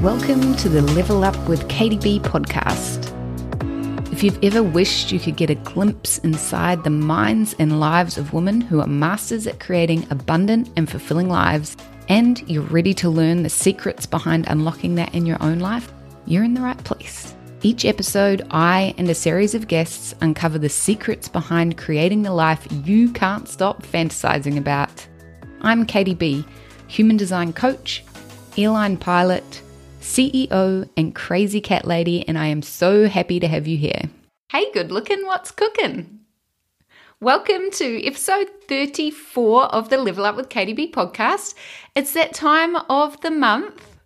Welcome 0.00 0.54
to 0.56 0.68
the 0.68 0.82
Level 0.94 1.24
Up 1.24 1.36
with 1.48 1.68
Katie 1.68 1.98
B 1.98 2.20
podcast. 2.20 3.12
If 4.12 4.22
you've 4.22 4.38
ever 4.44 4.62
wished 4.62 5.10
you 5.10 5.18
could 5.18 5.34
get 5.34 5.50
a 5.50 5.56
glimpse 5.56 6.18
inside 6.18 6.84
the 6.84 6.90
minds 6.90 7.56
and 7.58 7.80
lives 7.80 8.16
of 8.16 8.32
women 8.32 8.60
who 8.60 8.80
are 8.80 8.86
masters 8.86 9.48
at 9.48 9.58
creating 9.58 10.06
abundant 10.10 10.70
and 10.76 10.88
fulfilling 10.88 11.28
lives, 11.28 11.76
and 12.08 12.48
you're 12.48 12.62
ready 12.62 12.94
to 12.94 13.10
learn 13.10 13.42
the 13.42 13.50
secrets 13.50 14.06
behind 14.06 14.46
unlocking 14.46 14.94
that 14.94 15.12
in 15.16 15.26
your 15.26 15.42
own 15.42 15.58
life, 15.58 15.92
you're 16.26 16.44
in 16.44 16.54
the 16.54 16.60
right 16.60 16.78
place. 16.84 17.34
Each 17.66 17.84
episode, 17.84 18.46
I 18.52 18.94
and 18.96 19.10
a 19.10 19.14
series 19.16 19.52
of 19.52 19.66
guests 19.66 20.14
uncover 20.20 20.56
the 20.56 20.68
secrets 20.68 21.26
behind 21.26 21.76
creating 21.76 22.22
the 22.22 22.30
life 22.30 22.64
you 22.84 23.10
can't 23.10 23.48
stop 23.48 23.82
fantasizing 23.82 24.56
about. 24.56 25.04
I'm 25.62 25.84
Katie 25.84 26.14
B, 26.14 26.46
human 26.86 27.16
design 27.16 27.52
coach, 27.52 28.04
airline 28.56 28.96
pilot, 28.96 29.62
CEO, 30.00 30.88
and 30.96 31.12
crazy 31.12 31.60
cat 31.60 31.84
lady, 31.84 32.24
and 32.28 32.38
I 32.38 32.46
am 32.46 32.62
so 32.62 33.08
happy 33.08 33.40
to 33.40 33.48
have 33.48 33.66
you 33.66 33.76
here. 33.76 34.02
Hey, 34.52 34.70
good 34.70 34.92
looking, 34.92 35.26
what's 35.26 35.50
cooking? 35.50 36.20
Welcome 37.18 37.72
to 37.72 38.06
episode 38.06 38.46
34 38.68 39.74
of 39.74 39.88
the 39.88 39.96
Level 39.96 40.24
Up 40.24 40.36
with 40.36 40.50
Katie 40.50 40.72
B 40.72 40.92
podcast. 40.92 41.56
It's 41.96 42.12
that 42.12 42.32
time 42.32 42.76
of 42.88 43.20
the 43.22 43.32
month. 43.32 43.98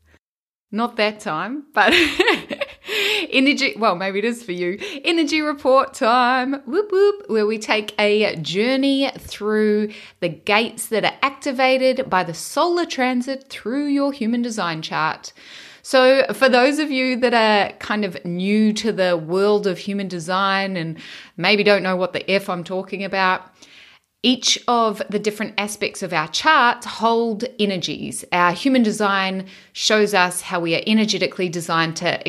Not 0.72 0.96
that 0.96 1.20
time, 1.20 1.66
but 1.74 1.92
energy. 3.30 3.74
Well, 3.76 3.96
maybe 3.96 4.18
it 4.18 4.24
is 4.24 4.42
for 4.42 4.52
you. 4.52 4.78
Energy 5.04 5.40
report 5.40 5.94
time. 5.94 6.54
Whoop 6.66 6.90
whoop. 6.90 7.24
Where 7.28 7.46
we 7.46 7.58
take 7.58 7.98
a 8.00 8.36
journey 8.36 9.10
through 9.18 9.92
the 10.20 10.28
gates 10.28 10.86
that 10.88 11.04
are 11.04 11.16
activated 11.22 12.08
by 12.08 12.24
the 12.24 12.34
solar 12.34 12.86
transit 12.86 13.48
through 13.48 13.86
your 13.86 14.12
human 14.12 14.42
design 14.42 14.82
chart. 14.82 15.32
So, 15.82 16.24
for 16.34 16.48
those 16.48 16.78
of 16.78 16.90
you 16.90 17.16
that 17.20 17.32
are 17.32 17.74
kind 17.78 18.04
of 18.04 18.22
new 18.24 18.72
to 18.74 18.92
the 18.92 19.16
world 19.16 19.66
of 19.66 19.78
human 19.78 20.08
design 20.08 20.76
and 20.76 20.98
maybe 21.36 21.62
don't 21.62 21.82
know 21.82 21.96
what 21.96 22.12
the 22.12 22.30
F 22.30 22.50
I'm 22.50 22.64
talking 22.64 23.02
about, 23.02 23.42
each 24.22 24.58
of 24.68 25.00
the 25.08 25.18
different 25.18 25.54
aspects 25.56 26.02
of 26.02 26.12
our 26.12 26.28
chart 26.28 26.84
hold 26.84 27.44
energies. 27.58 28.24
Our 28.32 28.52
human 28.52 28.82
design 28.82 29.46
shows 29.72 30.12
us 30.12 30.42
how 30.42 30.60
we 30.60 30.74
are 30.74 30.82
energetically 30.86 31.48
designed 31.48 31.96
to 31.96 32.20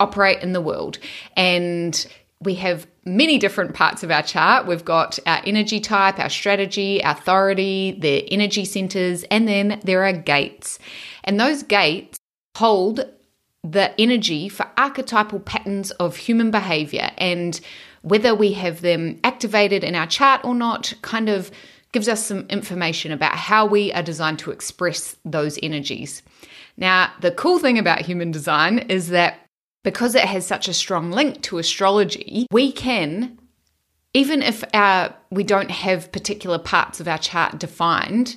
operate 0.00 0.42
in 0.42 0.52
the 0.52 0.60
world. 0.60 0.98
And 1.36 2.06
we 2.40 2.54
have 2.56 2.86
many 3.04 3.38
different 3.38 3.74
parts 3.74 4.02
of 4.02 4.10
our 4.10 4.22
chart. 4.22 4.66
We've 4.66 4.84
got 4.84 5.18
our 5.26 5.42
energy 5.44 5.80
type, 5.80 6.18
our 6.18 6.30
strategy, 6.30 7.02
our 7.04 7.12
authority, 7.12 7.96
the 7.98 8.30
energy 8.32 8.64
centers, 8.64 9.24
and 9.24 9.46
then 9.46 9.80
there 9.84 10.04
are 10.04 10.12
gates. 10.12 10.78
And 11.24 11.38
those 11.38 11.62
gates 11.62 12.18
hold 12.56 13.10
the 13.62 13.98
energy 13.98 14.48
for 14.48 14.70
archetypal 14.76 15.40
patterns 15.40 15.90
of 15.92 16.16
human 16.16 16.50
behavior 16.50 17.10
and 17.16 17.60
whether 18.04 18.34
we 18.34 18.52
have 18.52 18.82
them 18.82 19.18
activated 19.24 19.82
in 19.82 19.94
our 19.94 20.06
chart 20.06 20.44
or 20.44 20.54
not 20.54 20.92
kind 21.02 21.28
of 21.28 21.50
gives 21.92 22.08
us 22.08 22.24
some 22.24 22.46
information 22.50 23.12
about 23.12 23.34
how 23.34 23.64
we 23.64 23.92
are 23.92 24.02
designed 24.02 24.38
to 24.38 24.50
express 24.50 25.16
those 25.24 25.58
energies. 25.62 26.22
Now, 26.76 27.12
the 27.20 27.30
cool 27.30 27.58
thing 27.58 27.78
about 27.78 28.02
human 28.02 28.30
design 28.30 28.78
is 28.78 29.08
that 29.08 29.38
because 29.84 30.14
it 30.14 30.24
has 30.24 30.46
such 30.46 30.68
a 30.68 30.74
strong 30.74 31.10
link 31.12 31.40
to 31.42 31.58
astrology, 31.58 32.46
we 32.50 32.72
can 32.72 33.38
even 34.14 34.42
if 34.42 34.62
our 34.72 35.14
we 35.30 35.42
don't 35.42 35.70
have 35.70 36.12
particular 36.12 36.58
parts 36.58 37.00
of 37.00 37.08
our 37.08 37.18
chart 37.18 37.58
defined 37.58 38.36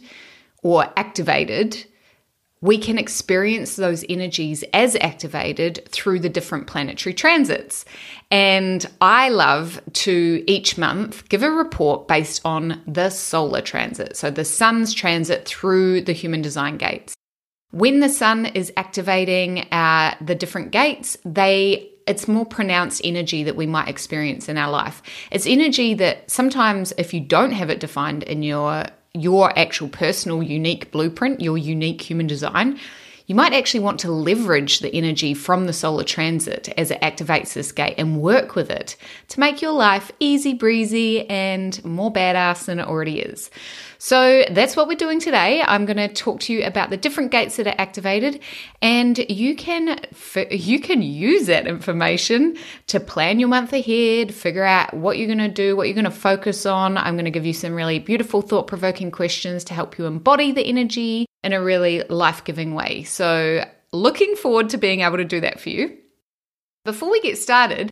or 0.63 0.91
activated, 0.97 1.85
we 2.61 2.77
can 2.77 2.97
experience 2.97 3.75
those 3.75 4.03
energies 4.09 4.63
as 4.73 4.95
activated 4.97 5.87
through 5.89 6.19
the 6.19 6.29
different 6.29 6.67
planetary 6.67 7.13
transits. 7.13 7.85
And 8.31 8.85
I 8.99 9.29
love 9.29 9.79
to 9.93 10.43
each 10.47 10.77
month 10.77 11.29
give 11.29 11.43
a 11.43 11.51
report 11.51 12.07
based 12.07 12.41
on 12.43 12.81
the 12.87 13.09
solar 13.09 13.61
transit, 13.61 14.17
so 14.17 14.31
the 14.31 14.45
sun's 14.45 14.93
transit 14.93 15.45
through 15.45 16.01
the 16.01 16.13
human 16.13 16.41
design 16.41 16.77
gates. 16.77 17.13
When 17.71 17.99
the 17.99 18.09
sun 18.09 18.45
is 18.47 18.71
activating 18.77 19.67
uh, 19.71 20.15
the 20.21 20.35
different 20.35 20.71
gates, 20.71 21.17
they 21.25 21.91
it's 22.07 22.27
more 22.27 22.45
pronounced 22.45 23.01
energy 23.03 23.43
that 23.43 23.57
we 23.57 23.67
might 23.67 23.89
experience 23.89 24.47
in 24.47 24.57
our 24.57 24.71
life. 24.71 25.03
It's 25.29 25.45
energy 25.45 25.93
that 25.95 26.31
sometimes, 26.31 26.93
if 26.97 27.13
you 27.13 27.19
don't 27.19 27.51
have 27.51 27.69
it 27.69 27.81
defined 27.81 28.23
in 28.23 28.43
your 28.43 28.85
your 29.21 29.57
actual 29.57 29.89
personal 29.89 30.41
unique 30.43 30.91
blueprint, 30.91 31.41
your 31.41 31.57
unique 31.57 32.01
human 32.01 32.27
design, 32.27 32.79
you 33.27 33.35
might 33.35 33.53
actually 33.53 33.81
want 33.81 33.99
to 33.99 34.11
leverage 34.11 34.79
the 34.79 34.93
energy 34.95 35.33
from 35.33 35.65
the 35.65 35.73
solar 35.73 36.05
transit 36.05 36.69
as 36.77 36.91
it 36.91 37.01
activates 37.01 37.53
this 37.53 37.73
gate 37.73 37.95
and 37.97 38.21
work 38.21 38.55
with 38.55 38.71
it 38.71 38.95
to 39.27 39.39
make 39.41 39.61
your 39.61 39.73
life 39.73 40.11
easy 40.21 40.53
breezy 40.53 41.29
and 41.29 41.83
more 41.83 42.11
badass 42.11 42.65
than 42.65 42.79
it 42.79 42.87
already 42.87 43.19
is. 43.19 43.51
So 43.97 44.45
that's 44.51 44.77
what 44.77 44.87
we're 44.87 44.95
doing 44.95 45.19
today. 45.19 45.61
I'm 45.61 45.85
going 45.85 45.97
to 45.97 46.07
talk 46.07 46.39
to 46.41 46.53
you 46.53 46.63
about 46.63 46.89
the 46.89 46.97
different 46.97 47.31
gates 47.31 47.57
that 47.57 47.67
are 47.67 47.75
activated 47.77 48.39
and 48.81 49.17
you 49.29 49.55
can 49.55 49.99
you 50.49 50.79
can 50.79 51.01
use 51.01 51.47
that 51.47 51.67
information 51.67 52.55
to 52.87 52.99
plan 53.01 53.39
your 53.39 53.49
month 53.49 53.73
ahead, 53.73 54.33
figure 54.33 54.63
out 54.63 54.93
what 54.93 55.17
you're 55.17 55.27
going 55.27 55.37
to 55.39 55.49
do, 55.49 55.75
what 55.75 55.87
you're 55.87 55.95
going 55.95 56.05
to 56.05 56.11
focus 56.11 56.65
on. 56.65 56.97
I'm 56.97 57.15
going 57.15 57.25
to 57.25 57.31
give 57.31 57.45
you 57.45 57.53
some 57.53 57.73
really 57.73 57.99
beautiful 57.99 58.41
thought-provoking 58.41 59.11
questions 59.11 59.65
to 59.65 59.73
help 59.73 59.97
you 59.97 60.05
embody 60.05 60.53
the 60.53 60.65
energy 60.65 61.25
in 61.47 61.53
a 61.53 61.63
really 61.63 62.03
life-giving 62.09 62.75
way. 62.75 63.03
So 63.03 63.63
looking 63.93 64.35
forward 64.35 64.69
to 64.71 64.77
being 64.77 64.99
able 64.99 65.15
to 65.15 65.23
do 65.23 65.39
that 65.39 65.61
for 65.61 65.69
you. 65.69 65.97
Before 66.83 67.09
we 67.09 67.21
get 67.21 67.37
started, 67.37 67.89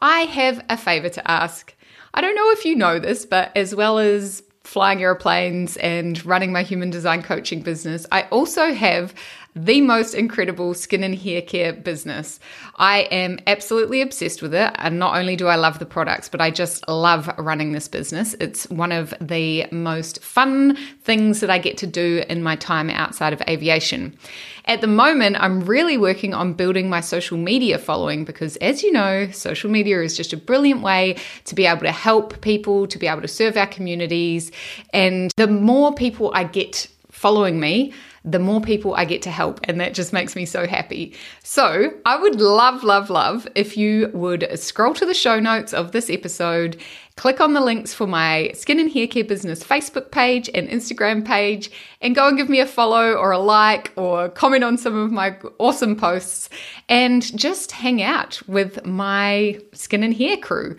I 0.00 0.20
have 0.20 0.64
a 0.70 0.78
favor 0.78 1.10
to 1.10 1.30
ask. 1.30 1.76
I 2.14 2.22
don't 2.22 2.34
know 2.34 2.50
if 2.52 2.64
you 2.64 2.74
know 2.74 2.98
this, 2.98 3.26
but 3.26 3.54
as 3.54 3.74
well 3.74 3.98
as 3.98 4.42
flying 4.64 5.02
airplanes 5.02 5.76
and 5.76 6.24
running 6.24 6.50
my 6.50 6.62
human 6.62 6.90
design 6.90 7.22
coaching 7.22 7.60
business, 7.60 8.06
I 8.10 8.22
also 8.24 8.72
have 8.72 9.14
the 9.54 9.80
most 9.82 10.14
incredible 10.14 10.74
skin 10.74 11.04
and 11.04 11.14
hair 11.14 11.40
care 11.40 11.72
business. 11.72 12.40
I 12.76 13.02
am 13.12 13.38
absolutely 13.46 14.00
obsessed 14.00 14.42
with 14.42 14.52
it. 14.52 14.72
And 14.76 14.98
not 14.98 15.16
only 15.16 15.36
do 15.36 15.46
I 15.46 15.54
love 15.54 15.78
the 15.78 15.86
products, 15.86 16.28
but 16.28 16.40
I 16.40 16.50
just 16.50 16.88
love 16.88 17.30
running 17.38 17.72
this 17.72 17.86
business. 17.86 18.34
It's 18.40 18.68
one 18.68 18.90
of 18.90 19.14
the 19.20 19.66
most 19.70 20.22
fun 20.22 20.76
things 21.02 21.40
that 21.40 21.50
I 21.50 21.58
get 21.58 21.76
to 21.78 21.86
do 21.86 22.24
in 22.28 22.42
my 22.42 22.56
time 22.56 22.90
outside 22.90 23.32
of 23.32 23.42
aviation. 23.42 24.18
At 24.66 24.80
the 24.80 24.86
moment, 24.86 25.36
I'm 25.38 25.60
really 25.60 25.98
working 25.98 26.32
on 26.32 26.54
building 26.54 26.88
my 26.88 27.00
social 27.00 27.36
media 27.36 27.78
following 27.78 28.24
because, 28.24 28.56
as 28.56 28.82
you 28.82 28.92
know, 28.92 29.30
social 29.30 29.70
media 29.70 30.00
is 30.00 30.16
just 30.16 30.32
a 30.32 30.38
brilliant 30.38 30.80
way 30.80 31.16
to 31.44 31.54
be 31.54 31.66
able 31.66 31.82
to 31.82 31.92
help 31.92 32.40
people, 32.40 32.86
to 32.86 32.98
be 32.98 33.06
able 33.06 33.20
to 33.20 33.28
serve 33.28 33.58
our 33.58 33.66
communities. 33.66 34.50
And 34.94 35.30
the 35.36 35.48
more 35.48 35.94
people 35.94 36.30
I 36.34 36.44
get 36.44 36.88
following 37.10 37.60
me, 37.60 37.92
the 38.24 38.38
more 38.38 38.60
people 38.60 38.94
I 38.94 39.04
get 39.04 39.20
to 39.22 39.30
help. 39.30 39.60
And 39.64 39.78
that 39.80 39.92
just 39.92 40.12
makes 40.12 40.34
me 40.34 40.46
so 40.46 40.66
happy. 40.66 41.14
So 41.42 41.92
I 42.06 42.16
would 42.16 42.40
love, 42.40 42.82
love, 42.82 43.10
love 43.10 43.46
if 43.54 43.76
you 43.76 44.10
would 44.14 44.48
scroll 44.58 44.94
to 44.94 45.04
the 45.04 45.14
show 45.14 45.38
notes 45.38 45.74
of 45.74 45.92
this 45.92 46.08
episode, 46.08 46.78
click 47.16 47.40
on 47.40 47.52
the 47.52 47.60
links 47.60 47.94
for 47.94 48.06
my 48.06 48.50
skin 48.54 48.80
and 48.80 48.92
hair 48.92 49.06
care 49.06 49.24
business 49.24 49.62
Facebook 49.62 50.10
page 50.10 50.50
and 50.54 50.68
Instagram 50.68 51.24
page, 51.24 51.70
and 52.00 52.14
go 52.14 52.28
and 52.28 52.36
give 52.36 52.48
me 52.48 52.60
a 52.60 52.66
follow 52.66 53.12
or 53.14 53.30
a 53.30 53.38
like 53.38 53.92
or 53.96 54.28
comment 54.28 54.64
on 54.64 54.76
some 54.76 54.96
of 54.96 55.12
my 55.12 55.36
awesome 55.58 55.96
posts 55.96 56.48
and 56.88 57.36
just 57.38 57.72
hang 57.72 58.02
out 58.02 58.42
with 58.48 58.84
my 58.84 59.60
skin 59.72 60.02
and 60.02 60.14
hair 60.14 60.36
crew. 60.36 60.76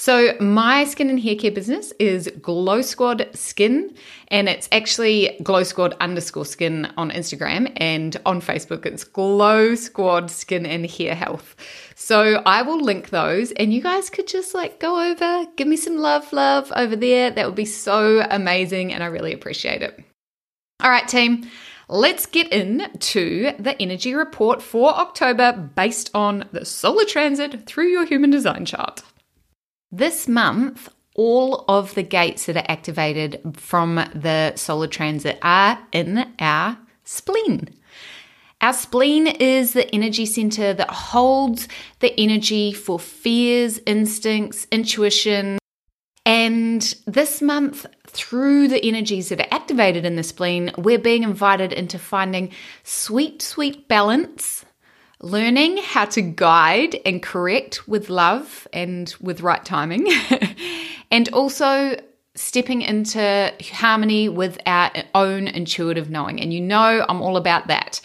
So, 0.00 0.34
my 0.40 0.84
skin 0.84 1.10
and 1.10 1.20
hair 1.20 1.36
care 1.36 1.50
business 1.50 1.92
is 1.98 2.32
Glow 2.40 2.80
Squad 2.80 3.28
Skin, 3.34 3.94
and 4.28 4.48
it's 4.48 4.66
actually 4.72 5.36
Glow 5.42 5.62
Squad 5.62 5.94
underscore 6.00 6.46
skin 6.46 6.90
on 6.96 7.10
Instagram, 7.10 7.70
and 7.76 8.16
on 8.24 8.40
Facebook, 8.40 8.86
it's 8.86 9.04
Glow 9.04 9.74
Squad 9.74 10.30
Skin 10.30 10.64
and 10.64 10.86
Hair 10.86 11.14
Health. 11.14 11.54
So, 11.96 12.40
I 12.46 12.62
will 12.62 12.80
link 12.80 13.10
those, 13.10 13.52
and 13.52 13.74
you 13.74 13.82
guys 13.82 14.08
could 14.08 14.26
just 14.26 14.54
like 14.54 14.80
go 14.80 15.10
over, 15.10 15.44
give 15.56 15.68
me 15.68 15.76
some 15.76 15.98
love, 15.98 16.32
love 16.32 16.72
over 16.74 16.96
there. 16.96 17.30
That 17.30 17.44
would 17.44 17.54
be 17.54 17.66
so 17.66 18.26
amazing, 18.30 18.94
and 18.94 19.02
I 19.04 19.08
really 19.08 19.34
appreciate 19.34 19.82
it. 19.82 20.02
All 20.82 20.88
right, 20.88 21.06
team. 21.06 21.46
Let's 21.90 22.24
get 22.24 22.50
into 22.52 23.52
the 23.58 23.76
energy 23.82 24.14
report 24.14 24.62
for 24.62 24.94
October 24.94 25.52
based 25.74 26.10
on 26.14 26.48
the 26.52 26.64
solar 26.64 27.04
transit 27.04 27.66
through 27.66 27.88
your 27.88 28.06
human 28.06 28.30
design 28.30 28.64
chart. 28.64 29.02
This 29.92 30.28
month, 30.28 30.88
all 31.16 31.64
of 31.68 31.94
the 31.94 32.02
gates 32.02 32.46
that 32.46 32.56
are 32.56 32.70
activated 32.70 33.40
from 33.56 33.96
the 34.14 34.54
solar 34.54 34.86
transit 34.86 35.38
are 35.42 35.78
in 35.92 36.32
our 36.38 36.78
spleen. 37.04 37.68
Our 38.60 38.72
spleen 38.72 39.26
is 39.26 39.72
the 39.72 39.92
energy 39.94 40.26
center 40.26 40.72
that 40.74 40.90
holds 40.90 41.66
the 41.98 42.18
energy 42.20 42.72
for 42.72 43.00
fears, 43.00 43.80
instincts, 43.86 44.66
intuition, 44.70 45.58
And 46.26 46.82
this 47.06 47.42
month, 47.42 47.86
through 48.06 48.68
the 48.68 48.84
energies 48.84 49.30
that 49.30 49.40
are 49.40 49.54
activated 49.54 50.04
in 50.04 50.16
the 50.16 50.22
spleen, 50.22 50.70
we're 50.76 50.98
being 50.98 51.22
invited 51.22 51.72
into 51.72 51.98
finding 51.98 52.52
sweet, 52.84 53.42
sweet 53.42 53.88
balance, 53.88 54.64
learning 55.20 55.78
how 55.78 56.04
to 56.06 56.22
guide 56.22 56.96
and 57.04 57.22
correct 57.22 57.86
with 57.86 58.08
love 58.10 58.66
and 58.72 59.14
with 59.20 59.40
right 59.40 59.64
timing, 59.64 60.06
and 61.10 61.28
also 61.32 61.96
stepping 62.34 62.82
into 62.82 63.52
harmony 63.72 64.28
with 64.28 64.58
our 64.66 64.90
own 65.14 65.48
intuitive 65.48 66.10
knowing. 66.10 66.40
And 66.40 66.52
you 66.52 66.60
know, 66.60 67.04
I'm 67.08 67.20
all 67.20 67.36
about 67.36 67.66
that 67.66 68.00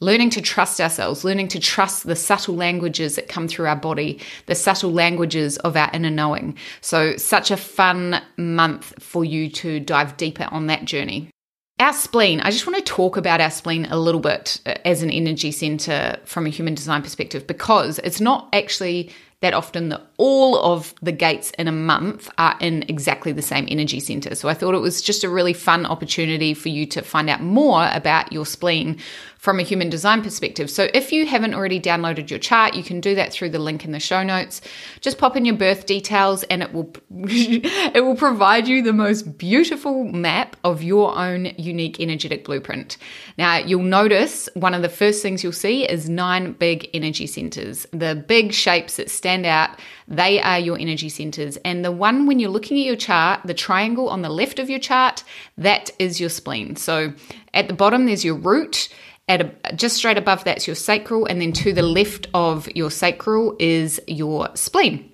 learning 0.00 0.30
to 0.30 0.42
trust 0.42 0.80
ourselves, 0.80 1.24
learning 1.24 1.48
to 1.48 1.58
trust 1.58 2.06
the 2.06 2.16
subtle 2.16 2.54
languages 2.54 3.16
that 3.16 3.28
come 3.28 3.48
through 3.48 3.66
our 3.66 3.76
body, 3.76 4.20
the 4.46 4.54
subtle 4.54 4.92
languages 4.92 5.56
of 5.58 5.76
our 5.76 5.90
inner 5.92 6.10
knowing. 6.10 6.56
So, 6.80 7.16
such 7.16 7.50
a 7.50 7.56
fun 7.56 8.20
month 8.36 9.02
for 9.02 9.24
you 9.24 9.48
to 9.50 9.80
dive 9.80 10.16
deeper 10.16 10.48
on 10.50 10.66
that 10.66 10.84
journey. 10.84 11.30
Our 11.78 11.92
spleen, 11.92 12.40
I 12.40 12.50
just 12.50 12.66
want 12.66 12.78
to 12.78 12.82
talk 12.82 13.18
about 13.18 13.42
our 13.42 13.50
spleen 13.50 13.84
a 13.90 13.98
little 13.98 14.20
bit 14.20 14.60
uh, 14.64 14.76
as 14.86 15.02
an 15.02 15.10
energy 15.10 15.52
center 15.52 16.18
from 16.24 16.46
a 16.46 16.48
human 16.48 16.74
design 16.74 17.02
perspective 17.02 17.46
because 17.46 17.98
it's 17.98 18.18
not 18.20 18.48
actually 18.54 19.10
that 19.40 19.52
often 19.52 19.90
that 19.90 20.00
all 20.16 20.58
of 20.58 20.94
the 21.02 21.12
gates 21.12 21.50
in 21.58 21.68
a 21.68 21.72
month 21.72 22.30
are 22.38 22.56
in 22.60 22.82
exactly 22.88 23.30
the 23.30 23.42
same 23.42 23.66
energy 23.68 24.00
center. 24.00 24.34
So 24.34 24.48
I 24.48 24.54
thought 24.54 24.74
it 24.74 24.80
was 24.80 25.02
just 25.02 25.22
a 25.22 25.28
really 25.28 25.52
fun 25.52 25.84
opportunity 25.84 26.54
for 26.54 26.70
you 26.70 26.86
to 26.86 27.02
find 27.02 27.28
out 27.28 27.42
more 27.42 27.90
about 27.92 28.32
your 28.32 28.46
spleen 28.46 28.98
from 29.46 29.60
a 29.60 29.62
human 29.62 29.88
design 29.88 30.24
perspective. 30.24 30.68
So 30.68 30.88
if 30.92 31.12
you 31.12 31.24
haven't 31.24 31.54
already 31.54 31.80
downloaded 31.80 32.30
your 32.30 32.40
chart, 32.40 32.74
you 32.74 32.82
can 32.82 33.00
do 33.00 33.14
that 33.14 33.32
through 33.32 33.50
the 33.50 33.60
link 33.60 33.84
in 33.84 33.92
the 33.92 34.00
show 34.00 34.24
notes. 34.24 34.60
Just 35.00 35.18
pop 35.18 35.36
in 35.36 35.44
your 35.44 35.54
birth 35.54 35.86
details 35.86 36.42
and 36.42 36.64
it 36.64 36.72
will 36.72 36.92
it 37.10 38.04
will 38.04 38.16
provide 38.16 38.66
you 38.66 38.82
the 38.82 38.92
most 38.92 39.38
beautiful 39.38 40.02
map 40.02 40.56
of 40.64 40.82
your 40.82 41.16
own 41.16 41.52
unique 41.58 42.00
energetic 42.00 42.44
blueprint. 42.44 42.96
Now, 43.38 43.58
you'll 43.58 43.84
notice 43.84 44.48
one 44.54 44.74
of 44.74 44.82
the 44.82 44.88
first 44.88 45.22
things 45.22 45.44
you'll 45.44 45.52
see 45.52 45.88
is 45.88 46.08
nine 46.08 46.54
big 46.54 46.90
energy 46.92 47.28
centers. 47.28 47.86
The 47.92 48.16
big 48.16 48.52
shapes 48.52 48.96
that 48.96 49.10
stand 49.10 49.46
out, 49.46 49.78
they 50.08 50.40
are 50.40 50.58
your 50.58 50.76
energy 50.76 51.08
centers. 51.08 51.56
And 51.58 51.84
the 51.84 51.92
one 51.92 52.26
when 52.26 52.40
you're 52.40 52.50
looking 52.50 52.80
at 52.80 52.84
your 52.84 52.96
chart, 52.96 53.42
the 53.44 53.54
triangle 53.54 54.08
on 54.08 54.22
the 54.22 54.28
left 54.28 54.58
of 54.58 54.68
your 54.68 54.80
chart, 54.80 55.22
that 55.56 55.92
is 56.00 56.18
your 56.18 56.30
spleen. 56.30 56.74
So 56.74 57.12
at 57.54 57.68
the 57.68 57.74
bottom 57.74 58.06
there's 58.06 58.24
your 58.24 58.34
root 58.34 58.88
at 59.28 59.40
a, 59.40 59.74
just 59.74 59.96
straight 59.96 60.18
above 60.18 60.44
that's 60.44 60.66
your 60.66 60.76
sacral, 60.76 61.26
and 61.26 61.40
then 61.40 61.52
to 61.52 61.72
the 61.72 61.82
left 61.82 62.28
of 62.34 62.68
your 62.76 62.90
sacral 62.90 63.56
is 63.58 64.00
your 64.06 64.48
spleen. 64.54 65.10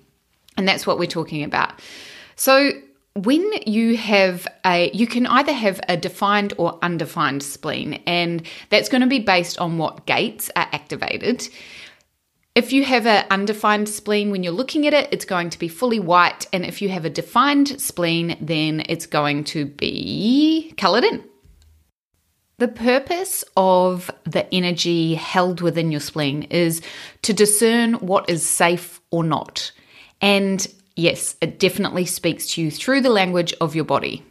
And 0.57 0.67
that's 0.67 0.85
what 0.85 0.99
we're 0.99 1.07
talking 1.07 1.43
about. 1.43 1.79
So, 2.35 2.71
when 3.15 3.51
you 3.67 3.95
have 3.95 4.47
a, 4.65 4.89
you 4.91 5.05
can 5.05 5.27
either 5.27 5.53
have 5.53 5.79
a 5.87 5.95
defined 5.95 6.53
or 6.57 6.79
undefined 6.81 7.43
spleen, 7.43 8.01
and 8.07 8.45
that's 8.69 8.89
going 8.89 9.01
to 9.01 9.07
be 9.07 9.19
based 9.19 9.59
on 9.59 9.77
what 9.77 10.05
gates 10.05 10.49
are 10.55 10.67
activated. 10.71 11.47
If 12.55 12.71
you 12.71 12.83
have 12.85 13.07
an 13.07 13.25
undefined 13.31 13.89
spleen, 13.89 14.29
when 14.29 14.43
you're 14.43 14.53
looking 14.53 14.85
at 14.85 14.93
it, 14.93 15.09
it's 15.11 15.25
going 15.25 15.49
to 15.51 15.59
be 15.59 15.67
fully 15.67 15.99
white. 15.99 16.45
And 16.53 16.63
if 16.63 16.83
you 16.83 16.89
have 16.89 17.03
a 17.03 17.09
defined 17.09 17.81
spleen, 17.81 18.37
then 18.39 18.83
it's 18.87 19.07
going 19.07 19.43
to 19.45 19.65
be 19.65 20.73
colored 20.77 21.03
in. 21.03 21.23
The 22.63 22.69
purpose 22.69 23.43
of 23.57 24.09
the 24.23 24.47
energy 24.55 25.15
held 25.15 25.59
within 25.59 25.91
your 25.91 25.99
spleen 25.99 26.43
is 26.43 26.81
to 27.23 27.33
discern 27.33 27.95
what 27.95 28.29
is 28.29 28.41
safe 28.41 29.01
or 29.11 29.21
not. 29.21 29.73
And 30.21 30.65
yes, 30.95 31.35
it 31.41 31.59
definitely 31.59 32.05
speaks 32.05 32.47
to 32.51 32.61
you 32.61 32.71
through 32.71 33.01
the 33.01 33.09
language 33.09 33.53
of 33.59 33.75
your 33.75 33.83
body. 33.83 34.23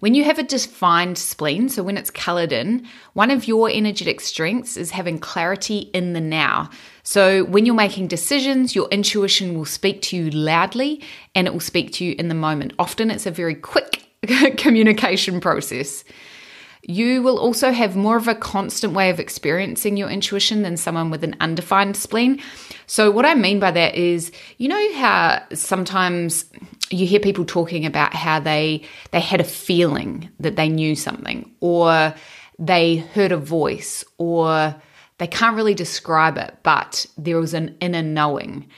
When 0.00 0.14
you 0.14 0.24
have 0.24 0.38
a 0.38 0.42
defined 0.42 1.16
spleen, 1.16 1.70
so 1.70 1.82
when 1.82 1.96
it's 1.96 2.10
colored 2.10 2.52
in, 2.52 2.86
one 3.14 3.30
of 3.30 3.48
your 3.48 3.70
energetic 3.70 4.20
strengths 4.20 4.76
is 4.76 4.90
having 4.90 5.18
clarity 5.18 5.90
in 5.94 6.12
the 6.12 6.20
now. 6.20 6.68
So 7.02 7.44
when 7.44 7.64
you're 7.64 7.74
making 7.74 8.08
decisions, 8.08 8.74
your 8.74 8.90
intuition 8.90 9.56
will 9.56 9.64
speak 9.64 10.02
to 10.02 10.18
you 10.18 10.28
loudly 10.28 11.02
and 11.34 11.46
it 11.46 11.54
will 11.54 11.60
speak 11.60 11.92
to 11.94 12.04
you 12.04 12.14
in 12.18 12.28
the 12.28 12.34
moment. 12.34 12.74
Often 12.78 13.10
it's 13.10 13.24
a 13.24 13.30
very 13.30 13.54
quick 13.54 14.06
communication 14.58 15.40
process. 15.40 16.04
You 16.86 17.22
will 17.22 17.38
also 17.38 17.72
have 17.72 17.96
more 17.96 18.16
of 18.16 18.28
a 18.28 18.34
constant 18.34 18.92
way 18.92 19.08
of 19.08 19.18
experiencing 19.18 19.96
your 19.96 20.10
intuition 20.10 20.62
than 20.62 20.76
someone 20.76 21.10
with 21.10 21.24
an 21.24 21.34
undefined 21.40 21.96
spleen. 21.96 22.42
So, 22.86 23.10
what 23.10 23.24
I 23.24 23.34
mean 23.34 23.58
by 23.58 23.70
that 23.70 23.94
is, 23.94 24.30
you 24.58 24.68
know 24.68 24.92
how 24.94 25.42
sometimes 25.54 26.44
you 26.90 27.06
hear 27.06 27.20
people 27.20 27.46
talking 27.46 27.86
about 27.86 28.14
how 28.14 28.38
they 28.38 28.82
they 29.12 29.20
had 29.20 29.40
a 29.40 29.44
feeling 29.44 30.28
that 30.40 30.56
they 30.56 30.68
knew 30.68 30.94
something, 30.94 31.50
or 31.60 32.14
they 32.58 32.96
heard 32.96 33.32
a 33.32 33.38
voice, 33.38 34.04
or 34.18 34.74
they 35.18 35.26
can't 35.26 35.56
really 35.56 35.74
describe 35.74 36.36
it, 36.36 36.56
but 36.62 37.06
there 37.16 37.38
was 37.38 37.54
an 37.54 37.76
inner 37.80 38.02
knowing. 38.02 38.68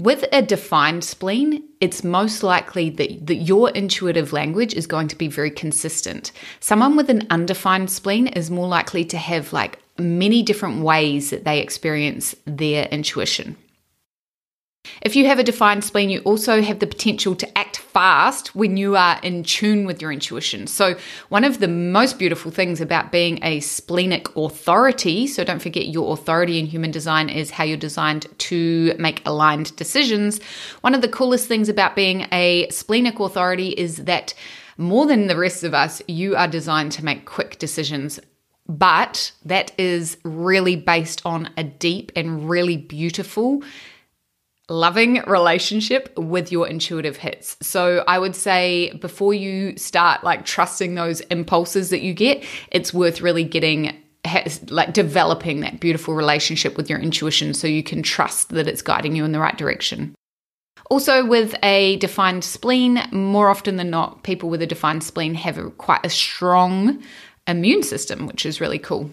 With 0.00 0.24
a 0.32 0.40
defined 0.40 1.04
spleen, 1.04 1.62
it's 1.78 2.02
most 2.02 2.42
likely 2.42 2.88
that, 2.88 3.26
that 3.26 3.34
your 3.34 3.68
intuitive 3.68 4.32
language 4.32 4.72
is 4.72 4.86
going 4.86 5.08
to 5.08 5.16
be 5.16 5.28
very 5.28 5.50
consistent. 5.50 6.32
Someone 6.58 6.96
with 6.96 7.10
an 7.10 7.26
undefined 7.28 7.90
spleen 7.90 8.26
is 8.28 8.50
more 8.50 8.66
likely 8.66 9.04
to 9.04 9.18
have 9.18 9.52
like 9.52 9.78
many 9.98 10.42
different 10.42 10.80
ways 10.80 11.28
that 11.28 11.44
they 11.44 11.60
experience 11.60 12.34
their 12.46 12.86
intuition. 12.86 13.56
If 15.02 15.16
you 15.16 15.26
have 15.26 15.38
a 15.38 15.44
defined 15.44 15.84
spleen, 15.84 16.10
you 16.10 16.20
also 16.20 16.60
have 16.60 16.78
the 16.78 16.86
potential 16.86 17.34
to 17.36 17.58
act 17.58 17.78
fast 17.78 18.54
when 18.54 18.76
you 18.76 18.96
are 18.96 19.18
in 19.22 19.44
tune 19.44 19.86
with 19.86 20.02
your 20.02 20.12
intuition. 20.12 20.66
So, 20.66 20.94
one 21.30 21.44
of 21.44 21.58
the 21.58 21.68
most 21.68 22.18
beautiful 22.18 22.50
things 22.50 22.80
about 22.80 23.10
being 23.10 23.38
a 23.42 23.60
splenic 23.60 24.34
authority, 24.36 25.26
so 25.26 25.42
don't 25.42 25.62
forget 25.62 25.88
your 25.88 26.12
authority 26.12 26.58
in 26.58 26.66
human 26.66 26.90
design 26.90 27.28
is 27.30 27.50
how 27.50 27.64
you're 27.64 27.76
designed 27.76 28.26
to 28.38 28.94
make 28.98 29.26
aligned 29.26 29.74
decisions. 29.76 30.40
One 30.82 30.94
of 30.94 31.00
the 31.00 31.08
coolest 31.08 31.48
things 31.48 31.68
about 31.68 31.96
being 31.96 32.26
a 32.32 32.68
splenic 32.70 33.20
authority 33.20 33.70
is 33.70 33.96
that 34.04 34.34
more 34.76 35.06
than 35.06 35.26
the 35.26 35.36
rest 35.36 35.64
of 35.64 35.74
us, 35.74 36.02
you 36.08 36.36
are 36.36 36.48
designed 36.48 36.92
to 36.92 37.04
make 37.04 37.24
quick 37.24 37.58
decisions 37.58 38.20
but 38.68 39.32
that 39.44 39.72
is 39.80 40.16
really 40.22 40.76
based 40.76 41.20
on 41.24 41.50
a 41.56 41.64
deep 41.64 42.12
and 42.14 42.48
really 42.48 42.76
beautiful 42.76 43.64
loving 44.70 45.22
relationship 45.26 46.16
with 46.16 46.50
your 46.50 46.66
intuitive 46.66 47.16
hits. 47.16 47.56
So 47.60 48.04
I 48.06 48.18
would 48.18 48.36
say 48.36 48.92
before 49.00 49.34
you 49.34 49.76
start 49.76 50.24
like 50.24 50.46
trusting 50.46 50.94
those 50.94 51.20
impulses 51.22 51.90
that 51.90 52.00
you 52.00 52.14
get, 52.14 52.44
it's 52.70 52.94
worth 52.94 53.20
really 53.20 53.44
getting 53.44 53.96
like 54.68 54.92
developing 54.92 55.60
that 55.60 55.80
beautiful 55.80 56.14
relationship 56.14 56.76
with 56.76 56.90
your 56.90 56.98
intuition 56.98 57.54
so 57.54 57.66
you 57.66 57.82
can 57.82 58.02
trust 58.02 58.50
that 58.50 58.68
it's 58.68 58.82
guiding 58.82 59.16
you 59.16 59.24
in 59.24 59.32
the 59.32 59.40
right 59.40 59.56
direction. 59.56 60.14
Also, 60.90 61.24
with 61.24 61.54
a 61.62 61.96
defined 61.98 62.44
spleen, 62.44 63.00
more 63.12 63.48
often 63.48 63.76
than 63.76 63.90
not, 63.90 64.22
people 64.22 64.50
with 64.50 64.60
a 64.60 64.66
defined 64.66 65.04
spleen 65.04 65.34
have 65.34 65.56
a, 65.56 65.70
quite 65.70 66.04
a 66.04 66.10
strong 66.10 67.02
immune 67.46 67.82
system, 67.82 68.26
which 68.26 68.44
is 68.44 68.60
really 68.60 68.78
cool. 68.78 69.10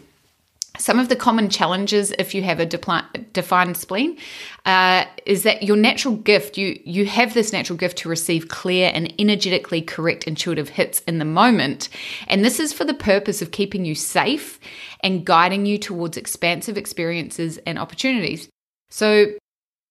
Some 0.77 0.99
of 0.99 1.09
the 1.09 1.15
common 1.15 1.49
challenges 1.49 2.11
if 2.19 2.33
you 2.35 2.43
have 2.43 2.59
a 2.59 2.65
defined 2.65 3.77
spleen 3.77 4.17
uh, 4.65 5.05
is 5.25 5.43
that 5.43 5.63
your 5.63 5.77
natural 5.77 6.15
gift, 6.15 6.57
you, 6.57 6.79
you 6.85 7.05
have 7.05 7.33
this 7.33 7.53
natural 7.53 7.77
gift 7.77 7.97
to 7.99 8.09
receive 8.09 8.47
clear 8.47 8.91
and 8.93 9.13
energetically 9.19 9.81
correct 9.81 10.25
intuitive 10.25 10.69
hits 10.69 10.99
in 11.01 11.19
the 11.19 11.25
moment. 11.25 11.89
And 12.27 12.43
this 12.43 12.59
is 12.59 12.73
for 12.73 12.85
the 12.85 12.93
purpose 12.93 13.41
of 13.41 13.51
keeping 13.51 13.85
you 13.85 13.95
safe 13.95 14.59
and 15.01 15.25
guiding 15.25 15.65
you 15.65 15.77
towards 15.77 16.17
expansive 16.17 16.77
experiences 16.77 17.57
and 17.65 17.79
opportunities. 17.79 18.49
So, 18.89 19.27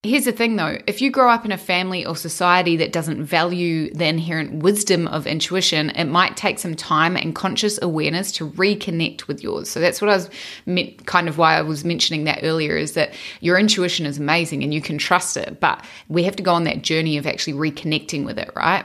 Here's 0.07 0.25
the 0.25 0.31
thing 0.31 0.55
though 0.55 0.79
if 0.87 1.03
you 1.03 1.11
grow 1.11 1.31
up 1.31 1.45
in 1.45 1.51
a 1.51 1.59
family 1.59 2.07
or 2.07 2.15
society 2.15 2.77
that 2.77 2.93
doesn't 2.93 3.25
value 3.25 3.93
the 3.93 4.07
inherent 4.07 4.63
wisdom 4.63 5.09
of 5.09 5.27
intuition, 5.27 5.91
it 5.91 6.05
might 6.05 6.37
take 6.37 6.61
some 6.61 6.77
time 6.77 7.17
and 7.17 7.35
conscious 7.35 7.77
awareness 7.83 8.31
to 8.33 8.49
reconnect 8.51 9.27
with 9.27 9.43
yours. 9.43 9.69
So 9.69 9.81
that's 9.81 10.01
what 10.01 10.09
I 10.09 10.15
was 10.15 10.31
meant, 10.65 11.07
kind 11.07 11.29
of 11.29 11.39
why 11.39 11.57
I 11.57 11.63
was 11.63 11.85
mentioning 11.85 12.23
that 12.25 12.45
earlier 12.45 12.77
is 12.77 12.93
that 12.93 13.15
your 13.41 13.59
intuition 13.59 14.07
is 14.07 14.19
amazing 14.19 14.63
and 14.63 14.73
you 14.73 14.81
can 14.81 14.97
trust 14.97 15.37
it, 15.37 15.59
but 15.59 15.85
we 16.09 16.23
have 16.23 16.37
to 16.37 16.43
go 16.43 16.53
on 16.53 16.65
that 16.65 16.83
journey 16.83 17.17
of 17.17 17.27
actually 17.27 17.55
reconnecting 17.55 18.25
with 18.25 18.39
it, 18.39 18.51
right? 18.55 18.85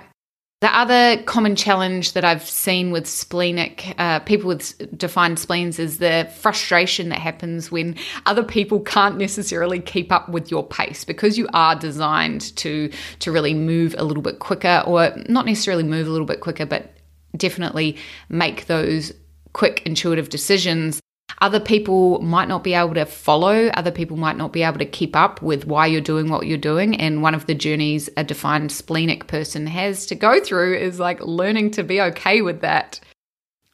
The 0.61 0.77
other 0.77 1.19
common 1.23 1.55
challenge 1.55 2.13
that 2.13 2.23
I've 2.23 2.47
seen 2.47 2.91
with 2.91 3.07
splenic 3.07 3.95
uh, 3.97 4.19
people 4.19 4.47
with 4.47 4.95
defined 4.95 5.39
spleens 5.39 5.79
is 5.79 5.97
the 5.97 6.31
frustration 6.37 7.09
that 7.09 7.17
happens 7.17 7.71
when 7.71 7.95
other 8.27 8.43
people 8.43 8.79
can't 8.79 9.17
necessarily 9.17 9.79
keep 9.79 10.11
up 10.11 10.29
with 10.29 10.51
your 10.51 10.63
pace 10.63 11.03
because 11.03 11.35
you 11.35 11.47
are 11.55 11.75
designed 11.75 12.55
to 12.57 12.91
to 13.21 13.31
really 13.31 13.55
move 13.55 13.95
a 13.97 14.03
little 14.03 14.21
bit 14.21 14.37
quicker, 14.37 14.83
or 14.85 15.11
not 15.27 15.47
necessarily 15.47 15.83
move 15.83 16.05
a 16.05 16.11
little 16.11 16.27
bit 16.27 16.41
quicker, 16.41 16.67
but 16.67 16.93
definitely 17.35 17.97
make 18.29 18.67
those 18.67 19.11
quick 19.53 19.81
intuitive 19.87 20.29
decisions 20.29 21.01
Other 21.41 21.59
people 21.59 22.21
might 22.21 22.47
not 22.47 22.63
be 22.63 22.75
able 22.75 22.93
to 22.93 23.05
follow, 23.05 23.67
other 23.69 23.91
people 23.91 24.15
might 24.15 24.37
not 24.37 24.53
be 24.53 24.61
able 24.61 24.77
to 24.77 24.85
keep 24.85 25.15
up 25.15 25.41
with 25.41 25.65
why 25.65 25.87
you're 25.87 25.99
doing 25.99 26.29
what 26.29 26.45
you're 26.45 26.57
doing. 26.57 26.95
And 26.95 27.23
one 27.23 27.33
of 27.33 27.47
the 27.47 27.55
journeys 27.55 28.09
a 28.15 28.23
defined 28.23 28.71
splenic 28.71 29.27
person 29.27 29.65
has 29.67 30.05
to 30.05 30.15
go 30.15 30.39
through 30.39 30.77
is 30.77 30.99
like 30.99 31.19
learning 31.21 31.71
to 31.71 31.83
be 31.83 31.99
okay 31.99 32.41
with 32.41 32.61
that. 32.61 32.99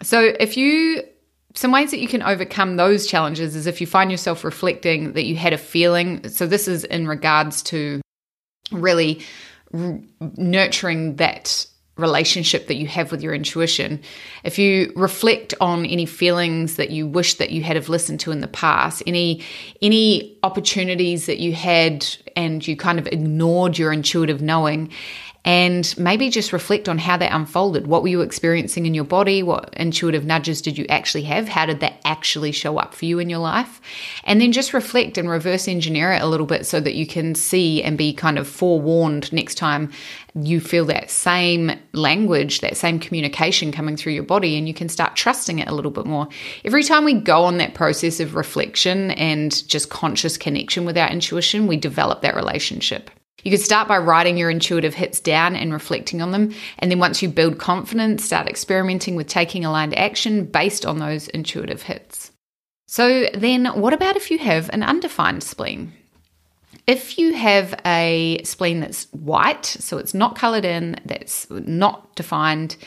So 0.01 0.33
if 0.39 0.55
you 0.55 1.03
some 1.57 1.71
ways 1.71 1.89
that 1.89 2.00
you 2.00 2.07
can 2.07 2.21
overcome 2.21 2.75
those 2.75 3.07
challenges 3.07 3.55
is 3.55 3.65
if 3.65 3.81
you 3.81 3.88
find 3.88 4.12
yourself 4.12 4.43
reflecting 4.43 5.13
that 5.13 5.25
you 5.25 5.36
had 5.36 5.53
a 5.53 5.57
feeling. 5.57 6.27
So, 6.29 6.45
this 6.45 6.67
is 6.67 6.83
in 6.83 7.07
regards 7.07 7.63
to 7.63 8.00
really 8.71 9.21
r- 9.74 10.00
nurturing 10.19 11.15
that 11.15 11.65
relationship 11.98 12.68
that 12.68 12.75
you 12.75 12.88
have 12.88 13.12
with 13.12 13.22
your 13.22 13.34
intuition. 13.34 14.01
If 14.44 14.60
you 14.60 14.94
reflect 14.96 15.54
on 15.60 15.86
any 15.86 16.06
feelings 16.06 16.75
that 16.75 16.92
you 16.92 17.08
wish 17.08 17.36
that 17.36 17.50
you 17.50 17.63
had 17.63 17.75
have 17.75 17.89
listened 17.89 18.20
to 18.22 18.32
in 18.32 18.42
the 18.42 18.48
past, 18.48 19.04
any 19.08 19.44
any 19.82 20.38
opportunities 20.44 21.25
that 21.25 21.39
you 21.39 21.54
had 21.54 22.06
and 22.36 22.66
you 22.68 22.75
kind 22.75 23.00
of 23.00 23.08
ignored 23.08 23.77
your 23.77 23.92
intuitive 23.92 24.42
knowing 24.42 24.92
and 25.48 25.98
maybe 25.98 26.30
just 26.30 26.51
reflect 26.51 26.89
on 26.89 26.98
how 26.98 27.16
that 27.16 27.34
unfolded. 27.34 27.88
What 27.88 28.01
were 28.01 28.10
you 28.10 28.20
experiencing 28.20 28.86
in 28.86 28.94
your 28.94 29.06
body? 29.06 29.42
What 29.42 29.74
intuitive 29.77 30.25
nudges 30.25 30.62
did 30.62 30.77
you 30.77 30.86
actually 30.89 31.24
have? 31.24 31.48
How 31.48 31.66
did 31.66 31.80
that 31.80 32.01
actually 32.04 32.51
show 32.51 32.77
up 32.77 32.94
for 32.94 33.06
you 33.06 33.20
in 33.20 33.30
your 33.30 33.39
life? 33.39 33.80
And 34.25 34.42
then 34.42 34.51
just 34.51 34.74
reflect 34.74 35.18
and 35.18 35.30
reverse 35.30 35.70
engineer 35.70 36.12
it 36.12 36.22
a 36.22 36.27
little 36.27 36.46
bit 36.46 36.66
so 36.66 36.82
that 36.82 36.96
you 36.96 37.08
can 37.08 37.34
see 37.34 37.82
and 37.82 37.98
be 37.98 38.12
kind 38.12 38.38
of 38.38 38.46
forewarned 38.46 39.32
next 39.32 39.56
time 39.56 39.89
you 40.36 40.60
feel 40.60 40.84
that 40.88 41.10
same 41.10 41.72
language, 41.94 42.60
that 42.60 42.75
same 42.75 43.00
communication 43.00 43.72
coming 43.72 43.96
through 43.96 44.12
your 44.12 44.24
body, 44.24 44.58
and 44.58 44.68
you 44.68 44.74
can 44.74 44.89
start 44.89 45.16
trusting 45.16 45.60
it 45.60 45.70
a 45.70 45.74
little 45.74 45.92
bit 45.92 46.06
more. 46.06 46.27
Every 46.66 46.84
time 46.84 47.06
we 47.06 47.13
go 47.13 47.46
on 47.46 47.56
that 47.60 47.74
process 47.74 48.20
of 48.20 48.36
reflection 48.36 49.12
and 49.12 49.66
just 49.70 49.89
conscious 49.89 50.38
connection 50.38 50.84
with 50.84 50.98
our 50.98 51.10
intuition, 51.10 51.68
we 51.68 51.77
develop 51.77 52.22
that 52.24 52.36
relationship. 52.36 53.10
You 53.44 53.51
could 53.51 53.62
start 53.62 53.88
by 53.88 53.98
writing 53.98 54.38
your 54.38 54.50
intuitive 54.50 54.96
hits 54.96 55.20
down 55.20 55.56
and 55.56 55.72
reflecting 55.72 56.22
on 56.22 56.32
them. 56.32 56.53
And 56.79 56.91
then 56.91 57.00
once 57.00 57.22
you 57.22 57.29
build 57.29 57.60
confidence, 57.60 58.25
start 58.25 58.48
experimenting 58.48 59.15
with 59.15 59.27
taking 59.27 59.63
aligned 59.63 59.98
action 59.98 60.46
based 60.46 60.86
on 60.86 61.00
those 61.00 61.27
intuitive 61.29 61.84
hits. 61.84 62.32
So, 62.88 63.27
then 63.34 63.65
what 63.65 63.94
about 63.94 64.15
if 64.15 64.32
you 64.32 64.38
have 64.38 64.70
an 64.72 64.82
undefined 64.82 65.44
spleen? 65.44 65.94
If 66.88 67.17
you 67.17 67.34
have 67.34 67.77
a 67.86 68.41
spleen 68.44 68.79
that's 68.79 69.12
white, 69.12 69.65
so 69.65 69.98
it's 69.98 70.13
not 70.13 70.38
colored 70.38 70.63
in, 70.63 70.96
that's 71.06 71.50
not 71.50 72.15
defined, 72.15 72.77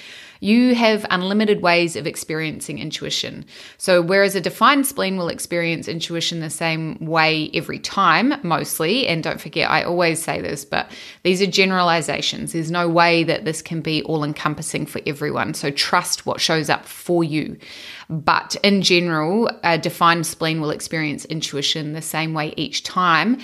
you 0.40 0.75
have 0.75 1.06
unlimited 1.11 1.61
ways 1.61 1.97
of 1.97 2.06
experiencing 2.06 2.78
intuition. 2.78 3.44
So, 3.76 4.02
whereas 4.02 4.35
a 4.35 4.40
defined 4.40 4.87
spleen 4.87 5.16
will 5.16 5.28
experience 5.28 5.87
intuition 5.87 6.40
the 6.40 6.50
same 6.50 6.97
way 7.00 7.50
every 7.52 7.78
time, 7.78 8.35
mostly, 8.42 9.06
and 9.06 9.23
don't 9.23 9.40
forget, 9.40 9.70
I 9.70 9.82
always 9.82 10.23
say 10.23 10.40
this, 10.40 10.64
but 10.64 10.90
these 11.23 11.42
are 11.42 11.47
generalizations. 11.47 12.52
There's 12.52 12.70
no 12.70 12.88
way 12.88 13.23
that 13.25 13.44
this 13.44 13.61
can 13.61 13.82
be 13.82 14.02
all 14.04 14.25
encompassing 14.25 14.87
for 14.87 15.00
everyone. 15.06 15.54
So, 15.54 15.70
trust 15.70 16.25
what 16.26 16.40
shows 16.40 16.70
up 16.70 16.87
for 16.87 17.23
you. 17.23 17.59
But 18.09 18.56
in 18.64 18.82
general, 18.82 19.50
a 19.62 19.78
defined 19.78 20.26
spleen 20.26 20.61
will 20.61 20.70
experience 20.70 21.26
intuition 21.26 21.92
the 21.92 22.02
same 22.02 22.35
way 22.35 22.54
each 22.56 22.82
time. 22.82 23.38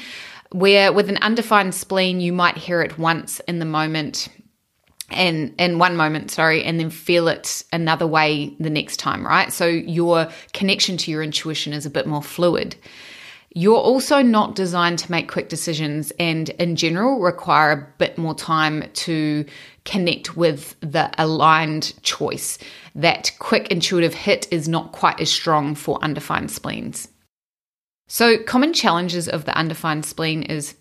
Where 0.53 0.93
with 0.93 1.09
an 1.09 1.19
undefined 1.19 1.75
spleen, 1.75 2.21
you 2.21 2.33
might 2.33 2.57
hear 2.57 2.81
it 2.81 2.99
once 2.99 3.41
in 3.41 3.59
the 3.59 3.65
moment 3.65 4.29
and 5.11 5.55
in 5.59 5.79
one 5.79 5.97
moment 5.97 6.31
sorry 6.31 6.65
and 6.65 6.81
then 6.81 6.91
feel 6.91 7.29
it 7.29 7.63
another 7.73 8.07
way 8.07 8.55
the 8.59 8.71
next 8.71 8.99
time 8.99 9.27
right? 9.27 9.53
So 9.53 9.67
your 9.67 10.29
connection 10.53 10.97
to 10.99 11.11
your 11.11 11.23
intuition 11.23 11.73
is 11.73 11.87
a 11.87 11.91
bit 11.91 12.07
more 12.07 12.23
fluid. 12.23 12.77
You're 13.55 13.79
also 13.79 14.21
not 14.21 14.55
designed 14.55 14.99
to 14.99 15.11
make 15.11 15.31
quick 15.31 15.49
decisions 15.49 16.13
and 16.19 16.51
in 16.51 16.77
general 16.77 17.21
require 17.21 17.71
a 17.73 17.87
bit 17.97 18.19
more 18.19 18.35
time 18.35 18.85
to 18.93 19.47
connect 19.87 20.37
with 20.37 20.79
the 20.81 21.11
aligned 21.17 21.95
choice. 22.03 22.59
That 22.95 23.33
quick 23.39 23.69
intuitive 23.69 24.13
hit 24.13 24.47
is 24.51 24.69
not 24.69 24.93
quite 24.93 25.21
as 25.23 25.31
strong 25.31 25.75
for 25.75 25.99
undefined 26.03 26.51
spleens. 26.51 27.09
So 28.09 28.37
common 28.37 28.75
challenges 28.75 29.27
of 29.27 29.47
the 29.47 29.57
undefined 29.57 30.05
spleen 30.05 30.43
is 30.43 30.75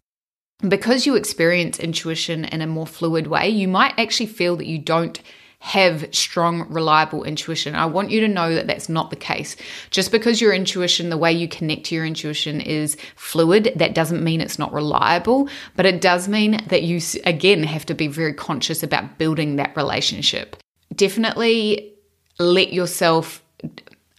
because 0.67 1.05
you 1.05 1.15
experience 1.15 1.79
intuition 1.79 2.45
in 2.45 2.62
a 2.62 2.67
more 2.67 2.88
fluid 2.88 3.27
way, 3.27 3.50
you 3.50 3.67
might 3.67 3.97
actually 3.97 4.27
feel 4.27 4.55
that 4.57 4.67
you 4.67 4.79
don't 4.79 5.21
have 5.59 6.07
strong, 6.13 6.71
reliable 6.71 7.24
intuition. 7.24 7.74
I 7.74 7.88
want 7.88 8.12
you 8.12 8.19
to 8.19 8.27
know 8.27 8.53
that 8.53 8.67
that's 8.67 8.88
not 8.88 9.09
the 9.09 9.15
case. 9.15 9.55
Just 9.89 10.12
because 10.12 10.39
your 10.39 10.53
intuition, 10.53 11.09
the 11.09 11.17
way 11.17 11.31
you 11.31 11.47
connect 11.47 11.85
to 11.88 11.95
your 11.95 12.05
intuition 12.05 12.62
is 12.62 12.97
fluid, 13.15 13.71
that 13.75 13.95
doesn't 13.95 14.24
mean 14.24 14.41
it's 14.41 14.59
not 14.59 14.71
reliable, 14.71 15.50
but 15.75 15.88
it 15.88 16.01
does 16.01 16.27
mean 16.27 16.62
that 16.67 16.83
you, 16.83 17.01
again, 17.24 17.63
have 17.63 17.85
to 17.88 17.95
be 17.95 18.07
very 18.07 18.33
conscious 18.33 18.83
about 18.83 19.17
building 19.17 19.55
that 19.55 19.75
relationship. 19.75 20.55
Definitely 20.93 21.93
let 22.38 22.71
yourself 22.71 23.43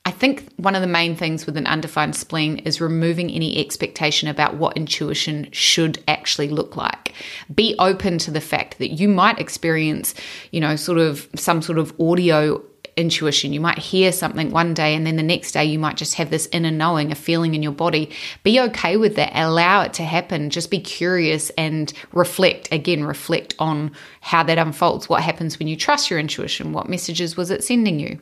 I 0.07 0.13
think 0.13 0.49
one 0.55 0.77
of 0.77 0.83
the 0.83 0.87
main 0.87 1.17
things 1.17 1.47
with 1.47 1.57
an 1.57 1.67
undefined 1.67 2.15
spleen 2.15 2.59
is 2.59 2.81
removing 2.81 3.29
any 3.29 3.59
expectation 3.59 4.29
about 4.29 4.55
what 4.55 4.77
intuition 4.77 5.49
should 5.51 5.99
actually 6.07 6.49
look 6.49 6.77
like. 6.77 7.13
Be 7.53 7.75
open 7.81 8.19
to 8.19 8.31
the 8.31 8.41
fact 8.41 8.79
that 8.79 8.93
you 8.93 9.09
might 9.09 9.41
experience, 9.41 10.15
you 10.53 10.61
know, 10.61 10.77
sort 10.77 10.99
of 10.99 11.29
some 11.35 11.61
sort 11.61 11.79
of 11.79 11.93
audio 12.01 12.63
intuition. 12.97 13.53
You 13.53 13.61
might 13.61 13.79
hear 13.79 14.13
something 14.13 14.53
one 14.53 14.75
day 14.75 14.95
and 14.95 15.05
then 15.05 15.17
the 15.17 15.25
next 15.25 15.51
day 15.51 15.65
you 15.65 15.81
might 15.81 15.97
just 15.97 16.15
have 16.15 16.31
this 16.31 16.49
inner 16.53 16.71
knowing, 16.71 17.11
a 17.11 17.17
feeling 17.17 17.57
in 17.57 17.63
your 17.65 17.73
body. 17.73 18.11
Be 18.45 18.61
okay 18.61 18.97
with 18.97 19.17
that. 19.17 19.33
Allow 19.35 19.83
it 19.83 19.93
to 19.95 20.05
happen. 20.05 20.51
Just 20.51 20.71
be 20.71 20.79
curious 20.79 21.51
and 21.59 21.93
reflect. 22.13 22.69
Again, 22.71 23.03
reflect 23.03 23.57
on 23.59 23.91
how 24.21 24.45
that 24.45 24.57
unfolds. 24.57 25.09
What 25.09 25.25
happens 25.25 25.59
when 25.59 25.67
you 25.67 25.75
trust 25.75 26.11
your 26.11 26.21
intuition? 26.21 26.73
What 26.73 26.89
messages 26.89 27.37
was 27.37 27.51
it 27.51 27.65
sending 27.65 27.99
you? 27.99 28.21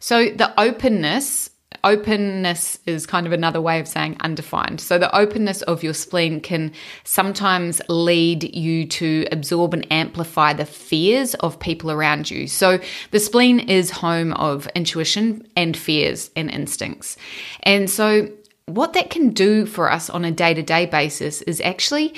So 0.00 0.30
the 0.30 0.52
openness 0.60 1.50
openness 1.84 2.78
is 2.86 3.06
kind 3.06 3.26
of 3.26 3.32
another 3.32 3.60
way 3.60 3.80
of 3.80 3.88
saying 3.88 4.16
undefined. 4.20 4.80
So, 4.80 4.98
the 4.98 5.14
openness 5.16 5.62
of 5.62 5.82
your 5.82 5.94
spleen 5.94 6.40
can 6.40 6.72
sometimes 7.04 7.80
lead 7.88 8.54
you 8.54 8.86
to 8.86 9.26
absorb 9.32 9.74
and 9.74 9.86
amplify 9.90 10.52
the 10.52 10.66
fears 10.66 11.34
of 11.36 11.58
people 11.58 11.90
around 11.90 12.30
you. 12.30 12.46
So, 12.46 12.80
the 13.10 13.20
spleen 13.20 13.60
is 13.60 13.90
home 13.90 14.32
of 14.34 14.66
intuition 14.74 15.46
and 15.56 15.76
fears 15.76 16.30
and 16.36 16.50
instincts. 16.50 17.16
And 17.62 17.88
so, 17.88 18.28
what 18.66 18.92
that 18.92 19.10
can 19.10 19.30
do 19.30 19.66
for 19.66 19.90
us 19.90 20.10
on 20.10 20.24
a 20.24 20.30
day 20.30 20.54
to 20.54 20.62
day 20.62 20.86
basis 20.86 21.42
is 21.42 21.60
actually 21.60 22.14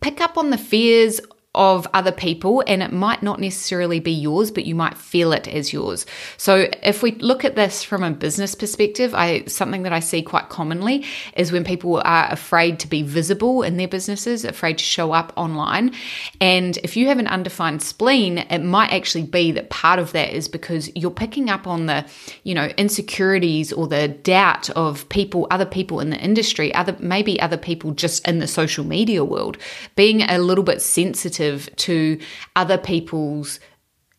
pick 0.00 0.20
up 0.20 0.36
on 0.36 0.50
the 0.50 0.58
fears 0.58 1.20
of 1.54 1.86
other 1.94 2.12
people 2.12 2.62
and 2.66 2.82
it 2.82 2.92
might 2.92 3.22
not 3.22 3.40
necessarily 3.40 4.00
be 4.00 4.10
yours 4.10 4.50
but 4.50 4.64
you 4.64 4.74
might 4.74 4.96
feel 4.96 5.32
it 5.32 5.46
as 5.46 5.72
yours. 5.72 6.04
So 6.36 6.68
if 6.82 7.02
we 7.02 7.12
look 7.12 7.44
at 7.44 7.54
this 7.54 7.82
from 7.82 8.02
a 8.02 8.10
business 8.10 8.54
perspective 8.54 9.14
i 9.14 9.44
something 9.46 9.82
that 9.82 9.92
i 9.92 10.00
see 10.00 10.22
quite 10.22 10.48
commonly 10.48 11.04
is 11.36 11.52
when 11.52 11.64
people 11.64 12.00
are 12.04 12.26
afraid 12.30 12.78
to 12.80 12.88
be 12.88 13.02
visible 13.02 13.62
in 13.62 13.76
their 13.76 13.88
businesses 13.88 14.44
afraid 14.44 14.78
to 14.78 14.84
show 14.84 15.12
up 15.12 15.32
online. 15.36 15.94
And 16.40 16.76
if 16.78 16.96
you 16.96 17.06
have 17.08 17.18
an 17.18 17.26
undefined 17.26 17.82
spleen 17.82 18.38
it 18.38 18.62
might 18.62 18.92
actually 18.92 19.24
be 19.24 19.52
that 19.52 19.70
part 19.70 19.98
of 19.98 20.12
that 20.12 20.32
is 20.32 20.48
because 20.48 20.90
you're 20.96 21.10
picking 21.10 21.50
up 21.50 21.66
on 21.66 21.86
the 21.86 22.04
you 22.42 22.54
know 22.54 22.66
insecurities 22.76 23.72
or 23.72 23.86
the 23.86 24.08
doubt 24.08 24.70
of 24.70 25.08
people 25.08 25.46
other 25.50 25.66
people 25.66 26.00
in 26.00 26.10
the 26.10 26.18
industry 26.18 26.74
other 26.74 26.96
maybe 26.98 27.40
other 27.40 27.56
people 27.56 27.92
just 27.92 28.26
in 28.26 28.38
the 28.38 28.48
social 28.48 28.84
media 28.84 29.24
world. 29.24 29.56
Being 29.94 30.22
a 30.22 30.38
little 30.38 30.64
bit 30.64 30.82
sensitive 30.82 31.43
sensitive 31.44 31.74
to 31.76 32.18
other 32.56 32.78
people's 32.78 33.60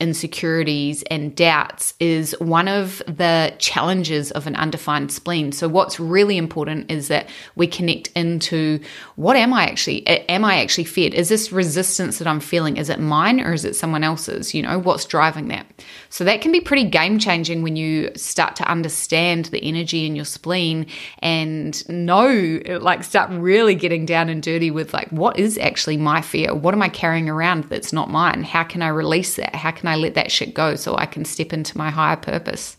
insecurities 0.01 1.03
and 1.03 1.33
doubts 1.35 1.93
is 2.01 2.35
one 2.39 2.67
of 2.67 3.01
the 3.07 3.53
challenges 3.59 4.29
of 4.31 4.45
an 4.45 4.55
undefined 4.57 5.09
spleen. 5.09 5.53
So 5.53 5.69
what's 5.69 6.01
really 6.01 6.37
important 6.37 6.91
is 6.91 7.07
that 7.07 7.29
we 7.55 7.65
connect 7.65 8.07
into 8.09 8.81
what 9.15 9.37
am 9.37 9.53
I 9.53 9.63
actually 9.67 10.05
am 10.07 10.43
I 10.43 10.57
actually 10.61 10.83
fed? 10.83 11.13
Is 11.13 11.29
this 11.29 11.53
resistance 11.53 12.17
that 12.17 12.27
I'm 12.27 12.41
feeling 12.41 12.75
is 12.75 12.89
it 12.89 12.99
mine 12.99 13.39
or 13.39 13.53
is 13.53 13.63
it 13.63 13.73
someone 13.75 14.03
else's? 14.03 14.53
You 14.53 14.63
know, 14.63 14.77
what's 14.79 15.05
driving 15.05 15.47
that? 15.47 15.65
So 16.09 16.25
that 16.25 16.41
can 16.41 16.51
be 16.51 16.59
pretty 16.59 16.83
game 16.83 17.17
changing 17.17 17.63
when 17.63 17.77
you 17.77 18.11
start 18.15 18.57
to 18.57 18.69
understand 18.69 19.45
the 19.45 19.63
energy 19.63 20.05
in 20.05 20.15
your 20.15 20.25
spleen 20.25 20.87
and 21.19 21.87
know 21.87 22.59
like 22.81 23.05
start 23.05 23.29
really 23.31 23.75
getting 23.75 24.05
down 24.05 24.27
and 24.27 24.43
dirty 24.43 24.71
with 24.71 24.93
like 24.93 25.07
what 25.09 25.39
is 25.39 25.57
actually 25.57 25.95
my 25.95 26.21
fear? 26.21 26.53
What 26.53 26.73
am 26.73 26.81
I 26.81 26.89
carrying 26.89 27.29
around 27.29 27.65
that's 27.65 27.93
not 27.93 28.09
mine? 28.09 28.43
How 28.43 28.65
can 28.65 28.81
I 28.81 28.89
release 28.89 29.37
that? 29.37 29.55
How 29.55 29.71
can 29.71 29.84
can 29.85 29.93
I 29.93 29.97
let 29.97 30.15
that 30.15 30.31
shit 30.31 30.55
go 30.55 30.75
so 30.75 30.97
I 30.97 31.05
can 31.05 31.25
step 31.25 31.53
into 31.53 31.77
my 31.77 31.91
higher 31.91 32.15
purpose? 32.15 32.77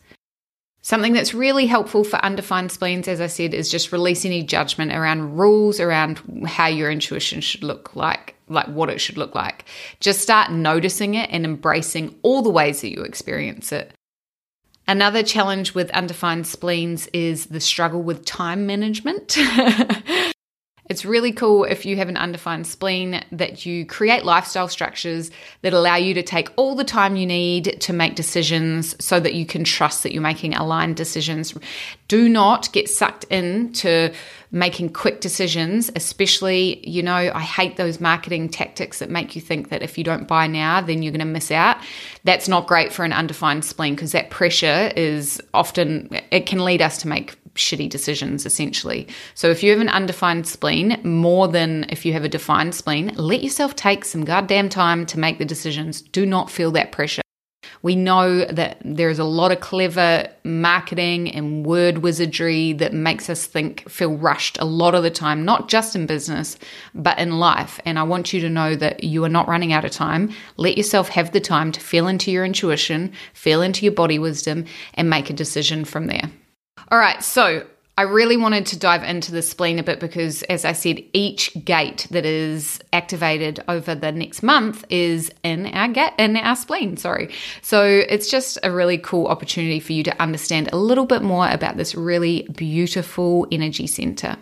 Something 0.83 1.13
that's 1.13 1.35
really 1.35 1.67
helpful 1.67 2.03
for 2.03 2.17
undefined 2.17 2.73
spleens, 2.73 3.07
as 3.07 3.21
I 3.21 3.29
said, 3.29 3.55
is 3.55 3.71
just 3.71 3.93
release 3.93 4.25
any 4.25 4.43
judgment 4.43 4.93
around 4.93 5.37
rules 5.37 5.79
around 5.79 6.21
how 6.47 6.67
your 6.67 6.91
intuition 6.91 7.41
should 7.41 7.63
look 7.63 7.95
like, 7.95 8.35
like 8.49 8.67
what 8.67 8.91
it 8.91 9.01
should 9.01 9.19
look 9.19 9.37
like. 9.37 9.67
Just 10.01 10.21
start 10.21 10.51
noticing 10.51 11.15
it 11.15 11.31
and 11.31 11.45
embracing 11.45 12.13
all 12.23 12.43
the 12.43 12.51
ways 12.51 12.81
that 12.81 12.91
you 12.91 13.03
experience 13.03 13.71
it. 13.71 13.93
Another 14.89 15.23
challenge 15.23 15.75
with 15.75 15.91
undefined 15.91 16.49
spleens 16.49 17.07
is 17.13 17.47
the 17.47 17.61
struggle 17.61 18.03
with 18.03 18.25
time 18.25 18.67
management. 18.67 19.39
It's 20.89 21.05
really 21.05 21.33
cool 21.33 21.65
if 21.65 21.85
you 21.85 21.97
have 21.97 22.09
an 22.09 22.17
undefined 22.17 22.67
spleen 22.67 23.25
that 23.33 23.67
you 23.67 23.85
create 23.85 24.25
lifestyle 24.25 24.69
structures 24.69 25.31
that 25.63 25.73
allow 25.73 25.97
you 25.97 26.15
to 26.15 26.23
take 26.23 26.49
all 26.57 26.77
the 26.77 26.85
time 26.85 27.17
you 27.17 27.27
need 27.27 27.81
to 27.81 27.93
make 27.93 28.15
decisions 28.15 28.95
so 29.05 29.19
that 29.19 29.35
you 29.35 29.47
can 29.47 29.65
trust 29.65 30.05
that 30.05 30.13
you're 30.13 30.23
making 30.23 30.55
aligned 30.55 30.97
decisions. 30.97 31.55
Do 32.07 32.29
not 32.29 32.73
get 32.73 32.89
sucked 32.89 33.25
into 33.25 34.13
making 34.53 34.91
quick 34.91 35.21
decisions, 35.21 35.91
especially, 35.97 36.89
you 36.89 37.03
know, 37.03 37.15
I 37.15 37.41
hate 37.41 37.77
those 37.77 38.01
marketing 38.01 38.49
tactics 38.49 39.01
that 39.01 39.11
make 39.11 39.35
you 39.35 39.43
think 39.43 39.71
that 39.71 39.83
if 39.83 39.99
you 39.99 40.05
don't 40.05 40.29
buy 40.29 40.47
now, 40.47 40.81
then 40.81 41.03
you're 41.03 41.13
going 41.13 41.19
to 41.19 41.27
miss 41.27 41.51
out. 41.51 41.79
That's 42.23 42.47
not 42.47 42.69
great 42.69 42.93
for 42.93 43.05
an 43.05 43.13
undefined 43.13 43.65
spleen 43.65 43.97
because 43.97 44.13
that 44.13 44.31
pressure 44.31 44.93
is 44.97 45.43
often, 45.53 46.09
it 46.31 46.47
can 46.47 46.65
lead 46.65 46.81
us 46.81 46.99
to 46.99 47.09
make 47.09 47.37
shitty 47.57 47.89
decisions 47.89 48.47
essentially. 48.47 49.09
So 49.35 49.49
if 49.49 49.63
you 49.63 49.71
have 49.71 49.81
an 49.81 49.89
undefined 49.89 50.47
spleen, 50.47 51.01
more 51.03 51.49
than 51.49 51.87
if 51.89 52.05
you 52.05 52.13
have 52.13 52.25
a 52.25 52.29
defined 52.29 52.75
spleen, 52.75 53.13
let 53.17 53.43
yourself 53.43 53.75
take 53.75 54.05
some 54.05 54.25
goddamn 54.25 54.69
time 54.69 55.07
to 55.07 55.19
make 55.19 55.39
the 55.39 55.45
decisions. 55.45 56.01
Do 56.01 56.27
not 56.27 56.51
feel 56.51 56.71
that 56.73 56.93
pressure. 56.93 57.23
We 57.83 57.95
know 57.95 58.45
that 58.47 58.79
there's 58.85 59.19
a 59.19 59.25
lot 59.25 59.53
of 59.53 59.61
clever 59.61 60.29
marketing 60.45 61.31
and 61.31 61.65
word 61.65 61.99
wizardry 61.99 62.73
that 62.75 62.93
makes 62.93 63.29
us 63.31 63.47
think, 63.47 63.89
feel 63.89 64.17
rushed 64.17 64.59
a 64.59 64.65
lot 64.65 64.95
of 64.95 65.03
the 65.03 65.11
time, 65.11 65.45
not 65.45 65.69
just 65.69 65.95
in 65.95 66.07
business, 66.07 66.59
but 66.95 67.19
in 67.19 67.39
life. 67.39 67.79
And 67.85 67.99
I 67.99 68.03
want 68.03 68.33
you 68.33 68.41
to 68.41 68.49
know 68.49 68.75
that 68.77 69.05
you 69.05 69.25
are 69.25 69.29
not 69.29 69.49
running 69.49 69.73
out 69.73 69.85
of 69.85 69.91
time. 69.91 70.33
Let 70.57 70.77
yourself 70.77 71.11
have 71.11 71.33
the 71.33 71.41
time 71.41 71.71
to 71.73 71.81
feel 71.81 72.09
into 72.09 72.31
your 72.31 72.45
intuition, 72.45 73.13
feel 73.35 73.63
into 73.63 73.85
your 73.85 73.95
body 73.95 74.19
wisdom, 74.19 74.65
and 74.95 75.11
make 75.11 75.31
a 75.31 75.35
decision 75.35 75.85
from 75.85 76.07
there. 76.07 76.31
All 76.91 76.99
right, 76.99 77.23
so 77.23 77.67
I 77.99 78.03
really 78.03 78.37
wanted 78.37 78.67
to 78.67 78.79
dive 78.79 79.03
into 79.03 79.33
the 79.33 79.41
spleen 79.41 79.79
a 79.79 79.83
bit 79.83 80.01
because, 80.01 80.43
as 80.45 80.67
I 80.67 80.73
said, 80.73 81.03
each 81.15 81.65
gate 81.65 82.07
that 82.11 82.27
is 82.27 82.79
activated 82.93 83.65
over 83.69 83.95
the 83.95 84.13
next 84.13 84.43
month 84.43 84.85
is 84.91 85.33
in 85.43 85.67
our 85.67 85.89
gate 85.89 86.13
in 86.19 86.37
our 86.37 86.57
spleen. 86.57 86.99
Sorry, 86.99 87.33
so 87.63 87.83
it's 87.83 88.29
just 88.29 88.59
a 88.63 88.71
really 88.71 88.99
cool 88.99 89.29
opportunity 89.29 89.81
for 89.81 89.95
you 89.95 90.03
to 90.03 90.23
understand 90.23 90.69
a 90.73 90.77
little 90.77 91.07
bit 91.07 91.23
more 91.23 91.49
about 91.49 91.79
this 91.79 91.95
really 91.95 92.47
beautiful 92.55 93.47
energy 93.51 93.87
center. 93.87 94.37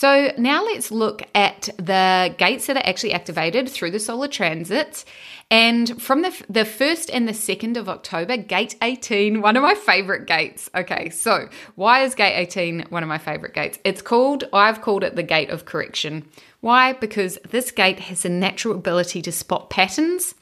So 0.00 0.32
now 0.38 0.64
let's 0.64 0.90
look 0.90 1.24
at 1.34 1.68
the 1.76 2.34
gates 2.38 2.68
that 2.68 2.76
are 2.78 2.86
actually 2.86 3.12
activated 3.12 3.68
through 3.68 3.90
the 3.90 4.00
solar 4.00 4.28
transits. 4.28 5.04
And 5.50 6.00
from 6.00 6.22
the, 6.22 6.30
the 6.48 6.64
1st 6.64 7.10
and 7.12 7.28
the 7.28 7.32
2nd 7.32 7.76
of 7.76 7.86
October, 7.86 8.38
gate 8.38 8.76
18, 8.80 9.42
one 9.42 9.58
of 9.58 9.62
my 9.62 9.74
favorite 9.74 10.26
gates. 10.26 10.70
Okay, 10.74 11.10
so 11.10 11.50
why 11.74 12.02
is 12.02 12.14
gate 12.14 12.34
18 12.34 12.86
one 12.88 13.02
of 13.02 13.10
my 13.10 13.18
favorite 13.18 13.52
gates? 13.52 13.78
It's 13.84 14.00
called, 14.00 14.44
I've 14.54 14.80
called 14.80 15.04
it 15.04 15.16
the 15.16 15.22
gate 15.22 15.50
of 15.50 15.66
correction. 15.66 16.26
Why? 16.60 16.94
Because 16.94 17.38
this 17.50 17.70
gate 17.70 18.00
has 18.00 18.24
a 18.24 18.30
natural 18.30 18.76
ability 18.76 19.20
to 19.20 19.32
spot 19.32 19.68
patterns 19.68 20.34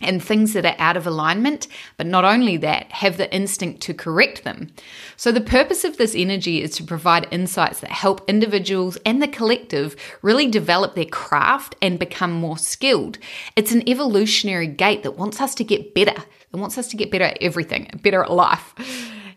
and 0.00 0.22
things 0.22 0.52
that 0.52 0.64
are 0.64 0.76
out 0.78 0.96
of 0.96 1.06
alignment, 1.06 1.66
but 1.96 2.06
not 2.06 2.24
only 2.24 2.56
that, 2.58 2.90
have 2.92 3.16
the 3.16 3.32
instinct 3.34 3.80
to 3.82 3.94
correct 3.94 4.44
them. 4.44 4.70
So, 5.16 5.32
the 5.32 5.40
purpose 5.40 5.84
of 5.84 5.96
this 5.96 6.14
energy 6.14 6.62
is 6.62 6.72
to 6.76 6.84
provide 6.84 7.26
insights 7.30 7.80
that 7.80 7.90
help 7.90 8.28
individuals 8.28 8.96
and 9.04 9.22
the 9.22 9.28
collective 9.28 9.96
really 10.22 10.46
develop 10.46 10.94
their 10.94 11.04
craft 11.04 11.76
and 11.82 11.98
become 11.98 12.32
more 12.32 12.58
skilled. 12.58 13.18
It's 13.56 13.72
an 13.72 13.88
evolutionary 13.88 14.68
gate 14.68 15.02
that 15.02 15.18
wants 15.18 15.40
us 15.40 15.54
to 15.56 15.64
get 15.64 15.94
better. 15.94 16.22
It 16.52 16.56
wants 16.56 16.78
us 16.78 16.88
to 16.88 16.96
get 16.96 17.10
better 17.10 17.24
at 17.24 17.38
everything, 17.40 17.90
better 18.02 18.22
at 18.22 18.30
life. 18.30 18.74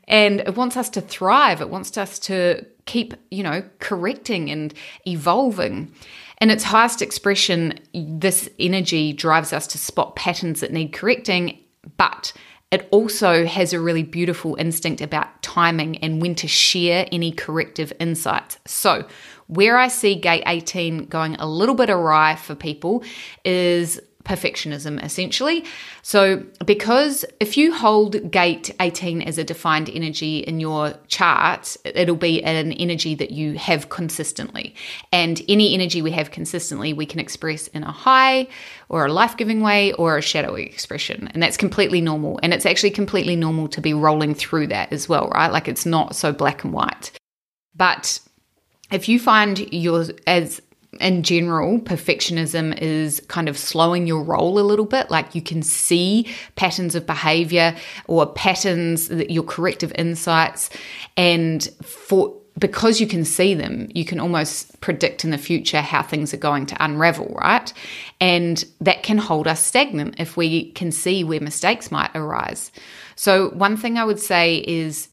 And 0.07 0.41
it 0.41 0.55
wants 0.55 0.77
us 0.77 0.89
to 0.91 1.01
thrive. 1.01 1.61
It 1.61 1.69
wants 1.69 1.97
us 1.97 2.19
to 2.19 2.65
keep, 2.85 3.13
you 3.29 3.43
know, 3.43 3.63
correcting 3.79 4.49
and 4.49 4.73
evolving. 5.07 5.93
In 6.41 6.49
its 6.49 6.63
highest 6.63 7.03
expression, 7.03 7.79
this 7.93 8.49
energy 8.57 9.13
drives 9.13 9.53
us 9.53 9.67
to 9.67 9.77
spot 9.77 10.15
patterns 10.15 10.61
that 10.61 10.73
need 10.73 10.91
correcting, 10.91 11.59
but 11.97 12.33
it 12.71 12.87
also 12.89 13.45
has 13.45 13.73
a 13.73 13.79
really 13.79 14.01
beautiful 14.01 14.55
instinct 14.55 15.01
about 15.01 15.43
timing 15.43 15.97
and 15.97 16.19
when 16.19 16.33
to 16.35 16.47
share 16.47 17.05
any 17.11 17.31
corrective 17.31 17.93
insights. 17.99 18.57
So, 18.65 19.07
where 19.47 19.77
I 19.77 19.87
see 19.87 20.15
gate 20.15 20.43
18 20.47 21.05
going 21.07 21.35
a 21.35 21.45
little 21.45 21.75
bit 21.75 21.91
awry 21.91 22.37
for 22.37 22.55
people 22.55 23.03
is 23.45 24.01
perfectionism 24.23 25.03
essentially. 25.03 25.65
So, 26.01 26.43
because 26.65 27.25
if 27.39 27.57
you 27.57 27.73
hold 27.73 28.31
gate 28.31 28.73
18 28.79 29.21
as 29.21 29.37
a 29.37 29.43
defined 29.43 29.89
energy 29.89 30.39
in 30.39 30.59
your 30.59 30.93
chart, 31.07 31.75
it'll 31.85 32.15
be 32.15 32.43
an 32.43 32.71
energy 32.73 33.15
that 33.15 33.31
you 33.31 33.57
have 33.57 33.89
consistently. 33.89 34.75
And 35.11 35.41
any 35.47 35.73
energy 35.73 36.01
we 36.01 36.11
have 36.11 36.31
consistently, 36.31 36.93
we 36.93 37.05
can 37.05 37.19
express 37.19 37.67
in 37.67 37.83
a 37.83 37.91
high 37.91 38.47
or 38.89 39.05
a 39.05 39.13
life 39.13 39.37
giving 39.37 39.61
way 39.61 39.93
or 39.93 40.17
a 40.17 40.21
shadowy 40.21 40.65
expression. 40.65 41.29
And 41.33 41.41
that's 41.41 41.57
completely 41.57 42.01
normal. 42.01 42.39
And 42.43 42.53
it's 42.53 42.65
actually 42.65 42.91
completely 42.91 43.35
normal 43.35 43.67
to 43.69 43.81
be 43.81 43.93
rolling 43.93 44.35
through 44.35 44.67
that 44.67 44.91
as 44.91 45.07
well, 45.07 45.29
right? 45.29 45.51
Like 45.51 45.67
it's 45.67 45.85
not 45.85 46.15
so 46.15 46.31
black 46.31 46.63
and 46.63 46.73
white. 46.73 47.11
But 47.75 48.19
if 48.91 49.07
you 49.07 49.19
find 49.19 49.59
yours 49.73 50.11
as 50.27 50.61
in 50.99 51.23
general, 51.23 51.79
perfectionism 51.79 52.77
is 52.81 53.21
kind 53.27 53.47
of 53.47 53.57
slowing 53.57 54.07
your 54.07 54.23
roll 54.23 54.59
a 54.59 54.61
little 54.61 54.85
bit. 54.85 55.09
Like 55.09 55.33
you 55.33 55.41
can 55.41 55.61
see 55.61 56.27
patterns 56.55 56.95
of 56.95 57.05
behavior 57.05 57.75
or 58.07 58.25
patterns 58.25 59.07
that 59.07 59.31
your 59.31 59.43
corrective 59.43 59.93
insights, 59.95 60.69
and 61.15 61.63
for 61.83 62.35
because 62.59 62.99
you 62.99 63.07
can 63.07 63.23
see 63.23 63.53
them, 63.53 63.87
you 63.93 64.03
can 64.03 64.19
almost 64.19 64.79
predict 64.81 65.23
in 65.23 65.31
the 65.31 65.37
future 65.37 65.79
how 65.81 66.03
things 66.03 66.33
are 66.33 66.37
going 66.37 66.65
to 66.65 66.83
unravel, 66.83 67.33
right? 67.39 67.71
And 68.19 68.63
that 68.81 69.03
can 69.03 69.17
hold 69.17 69.47
us 69.47 69.65
stagnant 69.65 70.15
if 70.19 70.35
we 70.35 70.71
can 70.71 70.91
see 70.91 71.23
where 71.23 71.39
mistakes 71.39 71.91
might 71.91 72.11
arise. 72.13 72.71
So, 73.15 73.49
one 73.51 73.77
thing 73.77 73.97
I 73.97 74.03
would 74.03 74.19
say 74.19 74.57
is 74.67 75.07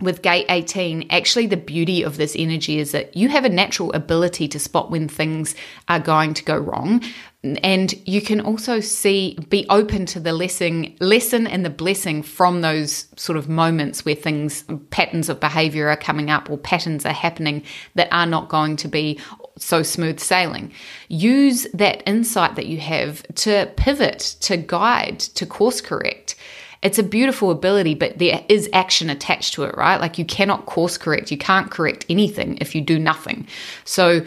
with 0.00 0.22
gate 0.22 0.46
18, 0.48 1.08
actually, 1.10 1.48
the 1.48 1.56
beauty 1.56 2.04
of 2.04 2.18
this 2.18 2.36
energy 2.38 2.78
is 2.78 2.92
that 2.92 3.16
you 3.16 3.28
have 3.28 3.44
a 3.44 3.48
natural 3.48 3.92
ability 3.94 4.46
to 4.46 4.58
spot 4.58 4.92
when 4.92 5.08
things 5.08 5.56
are 5.88 5.98
going 5.98 6.34
to 6.34 6.44
go 6.44 6.56
wrong. 6.56 7.02
And 7.42 7.92
you 8.06 8.20
can 8.20 8.40
also 8.40 8.78
see, 8.78 9.36
be 9.48 9.66
open 9.68 10.06
to 10.06 10.20
the 10.20 10.32
lesson, 10.32 10.96
lesson 11.00 11.48
and 11.48 11.64
the 11.64 11.70
blessing 11.70 12.22
from 12.22 12.60
those 12.60 13.08
sort 13.16 13.36
of 13.36 13.48
moments 13.48 14.04
where 14.04 14.14
things, 14.14 14.64
patterns 14.90 15.28
of 15.28 15.40
behavior 15.40 15.88
are 15.88 15.96
coming 15.96 16.30
up 16.30 16.48
or 16.48 16.58
patterns 16.58 17.04
are 17.04 17.12
happening 17.12 17.64
that 17.96 18.08
are 18.12 18.26
not 18.26 18.48
going 18.48 18.76
to 18.76 18.88
be 18.88 19.18
so 19.56 19.82
smooth 19.82 20.20
sailing. 20.20 20.72
Use 21.08 21.66
that 21.74 22.08
insight 22.08 22.54
that 22.54 22.66
you 22.66 22.78
have 22.78 23.24
to 23.34 23.68
pivot, 23.76 24.36
to 24.40 24.56
guide, 24.56 25.18
to 25.18 25.44
course 25.44 25.80
correct 25.80 26.36
it's 26.82 26.98
a 26.98 27.02
beautiful 27.02 27.50
ability, 27.50 27.94
but 27.94 28.18
there 28.18 28.44
is 28.48 28.68
action 28.72 29.10
attached 29.10 29.54
to 29.54 29.64
it, 29.64 29.76
right? 29.76 30.00
Like 30.00 30.18
you 30.18 30.24
cannot 30.24 30.66
course 30.66 30.96
correct. 30.96 31.30
You 31.30 31.38
can't 31.38 31.70
correct 31.70 32.06
anything 32.08 32.58
if 32.60 32.74
you 32.74 32.80
do 32.80 32.98
nothing. 32.98 33.46
So, 33.84 34.24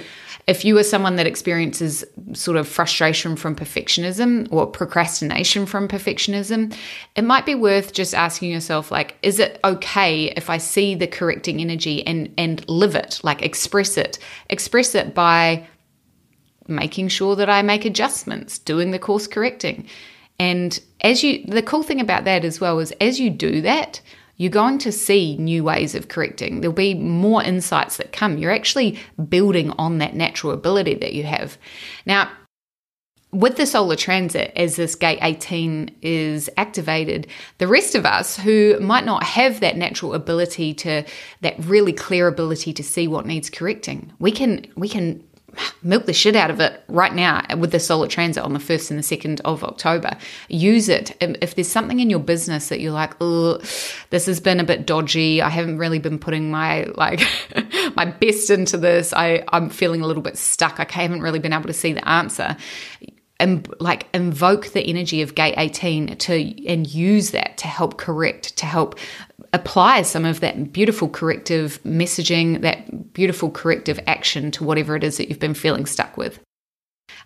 if 0.47 0.65
you 0.65 0.77
are 0.79 0.83
someone 0.83 1.17
that 1.17 1.27
experiences 1.27 2.03
sort 2.33 2.57
of 2.57 2.67
frustration 2.67 3.35
from 3.35 3.55
perfectionism 3.55 4.47
or 4.51 4.65
procrastination 4.65 5.67
from 5.67 5.87
perfectionism, 5.87 6.75
it 7.15 7.23
might 7.23 7.45
be 7.45 7.53
worth 7.53 7.93
just 7.93 8.15
asking 8.15 8.49
yourself 8.49 8.91
like 8.91 9.15
is 9.21 9.39
it 9.39 9.59
okay 9.63 10.25
if 10.35 10.49
I 10.49 10.57
see 10.57 10.95
the 10.95 11.07
correcting 11.07 11.61
energy 11.61 12.05
and 12.05 12.33
and 12.37 12.67
live 12.67 12.95
it, 12.95 13.21
like 13.23 13.43
express 13.43 13.97
it. 13.97 14.17
Express 14.49 14.95
it 14.95 15.13
by 15.13 15.67
making 16.67 17.09
sure 17.09 17.35
that 17.35 17.49
I 17.49 17.61
make 17.61 17.85
adjustments, 17.85 18.57
doing 18.57 18.91
the 18.91 18.99
course 18.99 19.27
correcting. 19.27 19.87
And 20.39 20.79
as 21.01 21.23
you, 21.23 21.45
the 21.45 21.61
cool 21.61 21.83
thing 21.83 22.01
about 22.01 22.23
that 22.25 22.43
as 22.43 22.59
well 22.59 22.79
is 22.79 22.91
as 22.99 23.19
you 23.19 23.29
do 23.29 23.61
that, 23.61 24.01
you're 24.37 24.49
going 24.49 24.79
to 24.79 24.91
see 24.91 25.37
new 25.37 25.63
ways 25.63 25.93
of 25.93 26.07
correcting. 26.07 26.61
There'll 26.61 26.73
be 26.73 26.95
more 26.95 27.43
insights 27.43 27.97
that 27.97 28.11
come. 28.11 28.39
You're 28.39 28.51
actually 28.51 28.97
building 29.29 29.69
on 29.71 29.99
that 29.99 30.15
natural 30.15 30.51
ability 30.51 30.95
that 30.95 31.13
you 31.13 31.23
have. 31.25 31.59
Now, 32.07 32.31
with 33.31 33.55
the 33.55 33.65
solar 33.65 33.95
transit, 33.95 34.51
as 34.55 34.75
this 34.75 34.95
gate 34.95 35.19
18 35.21 35.95
is 36.01 36.49
activated, 36.57 37.27
the 37.59 37.67
rest 37.67 37.95
of 37.95 38.05
us 38.05 38.35
who 38.37 38.77
might 38.79 39.05
not 39.05 39.23
have 39.23 39.59
that 39.59 39.77
natural 39.77 40.13
ability 40.13 40.73
to, 40.73 41.05
that 41.41 41.55
really 41.59 41.93
clear 41.93 42.27
ability 42.27 42.73
to 42.73 42.83
see 42.83 43.07
what 43.07 43.25
needs 43.25 43.49
correcting, 43.49 44.11
we 44.19 44.31
can, 44.31 44.65
we 44.75 44.89
can 44.89 45.23
milk 45.83 46.05
the 46.05 46.13
shit 46.13 46.35
out 46.35 46.49
of 46.49 46.59
it 46.59 46.83
right 46.87 47.13
now 47.13 47.43
with 47.57 47.71
the 47.71 47.79
solar 47.79 48.07
transit 48.07 48.43
on 48.43 48.53
the 48.53 48.59
1st 48.59 48.91
and 48.91 48.99
the 48.99 49.03
2nd 49.03 49.41
of 49.41 49.63
October. 49.63 50.17
Use 50.49 50.89
it. 50.89 51.15
If 51.19 51.55
there's 51.55 51.67
something 51.67 51.99
in 51.99 52.09
your 52.09 52.19
business 52.19 52.69
that 52.69 52.79
you're 52.79 52.91
like, 52.91 53.17
this 53.19 54.25
has 54.25 54.39
been 54.39 54.59
a 54.59 54.63
bit 54.63 54.85
dodgy. 54.85 55.41
I 55.41 55.49
haven't 55.49 55.77
really 55.77 55.99
been 55.99 56.19
putting 56.19 56.51
my 56.51 56.83
like 56.95 57.21
my 57.95 58.05
best 58.05 58.49
into 58.49 58.77
this. 58.77 59.13
I, 59.13 59.43
I'm 59.49 59.69
feeling 59.69 60.01
a 60.01 60.07
little 60.07 60.23
bit 60.23 60.37
stuck. 60.37 60.79
I 60.79 60.87
haven't 60.89 61.21
really 61.21 61.39
been 61.39 61.53
able 61.53 61.67
to 61.67 61.73
see 61.73 61.93
the 61.93 62.07
answer 62.07 62.57
and 63.41 63.67
like 63.79 64.07
invoke 64.13 64.67
the 64.67 64.81
energy 64.81 65.21
of 65.21 65.35
gate 65.35 65.55
18 65.57 66.15
to 66.17 66.67
and 66.67 66.93
use 66.93 67.31
that 67.31 67.57
to 67.57 67.67
help 67.67 67.97
correct 67.97 68.55
to 68.57 68.65
help 68.65 68.97
apply 69.51 70.03
some 70.03 70.23
of 70.23 70.39
that 70.39 70.71
beautiful 70.71 71.09
corrective 71.09 71.81
messaging 71.83 72.61
that 72.61 73.11
beautiful 73.13 73.49
corrective 73.49 73.99
action 74.07 74.51
to 74.51 74.63
whatever 74.63 74.95
it 74.95 75.03
is 75.03 75.17
that 75.17 75.27
you've 75.27 75.39
been 75.39 75.55
feeling 75.55 75.85
stuck 75.85 76.15
with 76.15 76.39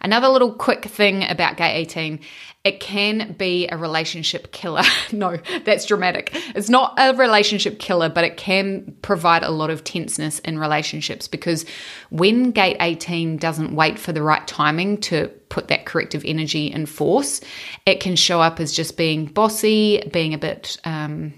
Another 0.01 0.27
little 0.27 0.53
quick 0.53 0.85
thing 0.85 1.23
about 1.23 1.57
gate 1.57 1.75
18 1.75 2.19
it 2.65 2.79
can 2.79 3.33
be 3.37 3.67
a 3.67 3.77
relationship 3.77 4.51
killer. 4.51 4.81
no, 5.11 5.37
that's 5.63 5.85
dramatic. 5.85 6.31
It's 6.55 6.67
not 6.67 6.95
a 6.97 7.13
relationship 7.13 7.77
killer, 7.77 8.09
but 8.09 8.23
it 8.23 8.37
can 8.37 8.97
provide 9.03 9.43
a 9.43 9.51
lot 9.51 9.69
of 9.69 9.83
tenseness 9.83 10.39
in 10.39 10.57
relationships 10.57 11.27
because 11.27 11.63
when 12.09 12.49
gate 12.49 12.77
18 12.79 13.37
doesn't 13.37 13.75
wait 13.75 13.99
for 13.99 14.11
the 14.11 14.23
right 14.23 14.45
timing 14.47 14.97
to 15.01 15.27
put 15.49 15.67
that 15.67 15.85
corrective 15.85 16.23
energy 16.25 16.65
in 16.65 16.87
force, 16.87 17.39
it 17.85 17.99
can 17.99 18.15
show 18.15 18.41
up 18.41 18.59
as 18.59 18.73
just 18.73 18.97
being 18.97 19.27
bossy, 19.27 20.01
being 20.11 20.33
a 20.33 20.39
bit 20.39 20.77
um, 20.85 21.35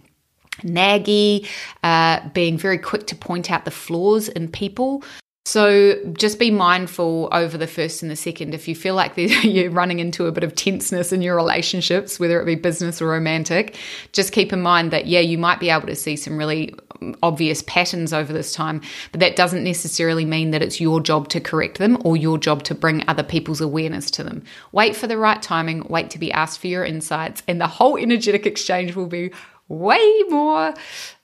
naggy, 0.60 1.46
uh, 1.84 2.22
being 2.30 2.58
very 2.58 2.78
quick 2.78 3.06
to 3.08 3.16
point 3.18 3.52
out 3.52 3.66
the 3.66 3.72
flaws 3.72 4.30
in 4.30 4.50
people. 4.50 5.04
So 5.48 5.96
just 6.12 6.40
be 6.40 6.52
mindful 6.52 7.30
over 7.32 7.58
the 7.58 7.68
first 7.68 8.02
and 8.02 8.12
the 8.12 8.18
second. 8.18 8.54
If 8.54 8.68
you 8.68 8.76
feel 8.76 8.96
like 8.96 9.14
you're 9.46 9.72
running 9.72 10.00
into 10.00 10.26
a 10.26 10.32
bit 10.34 10.44
of 10.44 10.56
tenseness 10.56 11.14
in 11.14 11.22
your 11.22 11.38
relationships, 11.38 12.20
whether 12.20 12.42
it 12.42 12.46
be 12.46 12.56
business 12.56 13.02
or 13.02 13.08
romantic, 13.08 13.78
just 14.12 14.34
keep 14.34 14.52
in 14.52 14.62
mind 14.62 14.92
that, 14.92 15.06
yeah, 15.06 15.22
you 15.22 15.38
might 15.38 15.62
be 15.62 15.70
able 15.70 15.88
to 15.88 15.96
see 15.96 16.18
some 16.18 16.38
really 16.38 16.76
um, 17.02 17.16
obvious 17.24 17.64
patterns 17.66 18.12
over 18.12 18.34
this 18.34 18.52
time, 18.52 18.82
but 19.14 19.22
that 19.22 19.38
doesn't 19.38 19.64
necessarily 19.64 20.26
mean 20.26 20.52
that 20.52 20.62
it's 20.62 20.82
your 20.82 21.00
job 21.00 21.30
to 21.30 21.40
correct 21.40 21.78
them 21.78 21.98
or 22.04 22.18
your 22.18 22.38
job 22.38 22.64
to 22.64 22.76
bring 22.76 23.08
other 23.08 23.24
people's 23.24 23.62
awareness 23.62 24.12
to 24.12 24.26
them. 24.26 24.44
Wait 24.74 24.98
for 24.98 25.08
the 25.08 25.18
right 25.18 25.42
timing, 25.42 25.82
wait 25.88 26.10
to 26.10 26.20
be 26.20 26.30
asked 26.34 26.60
for 26.60 26.68
your 26.68 26.84
insights, 26.84 27.42
and 27.48 27.62
the 27.62 27.68
whole 27.68 27.96
energetic 27.96 28.46
exchange 28.46 28.98
will 28.98 29.08
be 29.08 29.32
way 29.70 30.24
more 30.28 30.74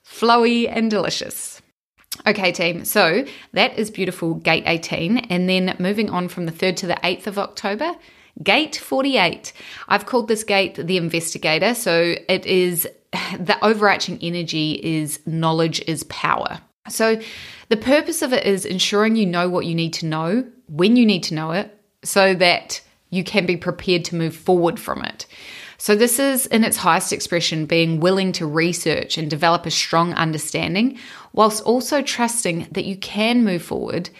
flowy 0.02 0.66
and 0.66 0.90
delicious. 0.90 1.53
Okay, 2.26 2.52
team. 2.52 2.84
So 2.84 3.24
that 3.52 3.78
is 3.78 3.90
beautiful, 3.90 4.34
gate 4.34 4.64
18. 4.66 5.18
And 5.18 5.48
then 5.48 5.76
moving 5.78 6.10
on 6.10 6.28
from 6.28 6.46
the 6.46 6.52
3rd 6.52 6.76
to 6.76 6.86
the 6.86 6.98
8th 7.04 7.26
of 7.26 7.38
October, 7.38 7.94
gate 8.42 8.76
48. 8.76 9.52
I've 9.88 10.06
called 10.06 10.28
this 10.28 10.44
gate 10.44 10.74
the 10.76 10.96
investigator. 10.96 11.74
So 11.74 12.14
it 12.28 12.46
is 12.46 12.88
the 13.38 13.56
overarching 13.62 14.18
energy 14.22 14.80
is 14.82 15.20
knowledge 15.26 15.82
is 15.86 16.04
power. 16.04 16.60
So 16.88 17.20
the 17.68 17.76
purpose 17.76 18.22
of 18.22 18.32
it 18.32 18.44
is 18.44 18.64
ensuring 18.64 19.16
you 19.16 19.26
know 19.26 19.48
what 19.48 19.66
you 19.66 19.74
need 19.74 19.94
to 19.94 20.06
know 20.06 20.44
when 20.68 20.96
you 20.96 21.06
need 21.06 21.22
to 21.24 21.34
know 21.34 21.52
it 21.52 21.78
so 22.02 22.34
that 22.34 22.80
you 23.10 23.24
can 23.24 23.46
be 23.46 23.56
prepared 23.56 24.04
to 24.06 24.16
move 24.16 24.34
forward 24.34 24.78
from 24.78 25.02
it. 25.02 25.26
So, 25.78 25.96
this 25.96 26.18
is 26.18 26.46
in 26.46 26.64
its 26.64 26.76
highest 26.76 27.12
expression 27.12 27.66
being 27.66 28.00
willing 28.00 28.32
to 28.32 28.46
research 28.46 29.18
and 29.18 29.28
develop 29.28 29.66
a 29.66 29.70
strong 29.70 30.14
understanding, 30.14 30.98
whilst 31.32 31.62
also 31.64 32.02
trusting 32.02 32.68
that 32.72 32.84
you 32.84 32.96
can 32.96 33.44
move 33.44 33.62
forward, 33.62 34.10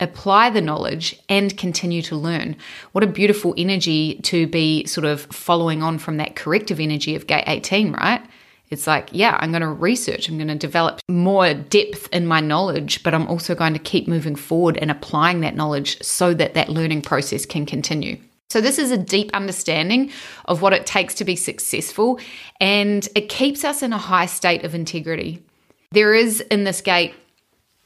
apply 0.00 0.50
the 0.50 0.60
knowledge, 0.60 1.20
and 1.28 1.56
continue 1.56 2.02
to 2.02 2.16
learn. 2.16 2.56
What 2.92 3.04
a 3.04 3.08
beautiful 3.08 3.54
energy 3.56 4.20
to 4.24 4.46
be 4.46 4.84
sort 4.86 5.04
of 5.04 5.22
following 5.22 5.82
on 5.82 5.98
from 5.98 6.16
that 6.16 6.36
corrective 6.36 6.80
energy 6.80 7.14
of 7.14 7.26
gate 7.26 7.44
18, 7.46 7.92
right? 7.92 8.22
It's 8.70 8.86
like, 8.86 9.08
yeah, 9.12 9.36
I'm 9.40 9.52
going 9.52 9.60
to 9.60 9.68
research, 9.68 10.28
I'm 10.28 10.36
going 10.36 10.48
to 10.48 10.56
develop 10.56 11.00
more 11.08 11.54
depth 11.54 12.08
in 12.12 12.26
my 12.26 12.40
knowledge, 12.40 13.02
but 13.04 13.14
I'm 13.14 13.28
also 13.28 13.54
going 13.54 13.74
to 13.74 13.78
keep 13.78 14.08
moving 14.08 14.34
forward 14.34 14.78
and 14.78 14.90
applying 14.90 15.40
that 15.40 15.54
knowledge 15.54 16.02
so 16.02 16.34
that 16.34 16.54
that 16.54 16.70
learning 16.70 17.02
process 17.02 17.46
can 17.46 17.66
continue. 17.66 18.18
So, 18.50 18.60
this 18.60 18.78
is 18.78 18.90
a 18.90 18.98
deep 18.98 19.30
understanding 19.34 20.10
of 20.44 20.62
what 20.62 20.72
it 20.72 20.86
takes 20.86 21.14
to 21.14 21.24
be 21.24 21.36
successful, 21.36 22.20
and 22.60 23.08
it 23.14 23.28
keeps 23.28 23.64
us 23.64 23.82
in 23.82 23.92
a 23.92 23.98
high 23.98 24.26
state 24.26 24.64
of 24.64 24.74
integrity. 24.74 25.42
There 25.92 26.14
is 26.14 26.40
in 26.40 26.64
this 26.64 26.80
gate 26.80 27.14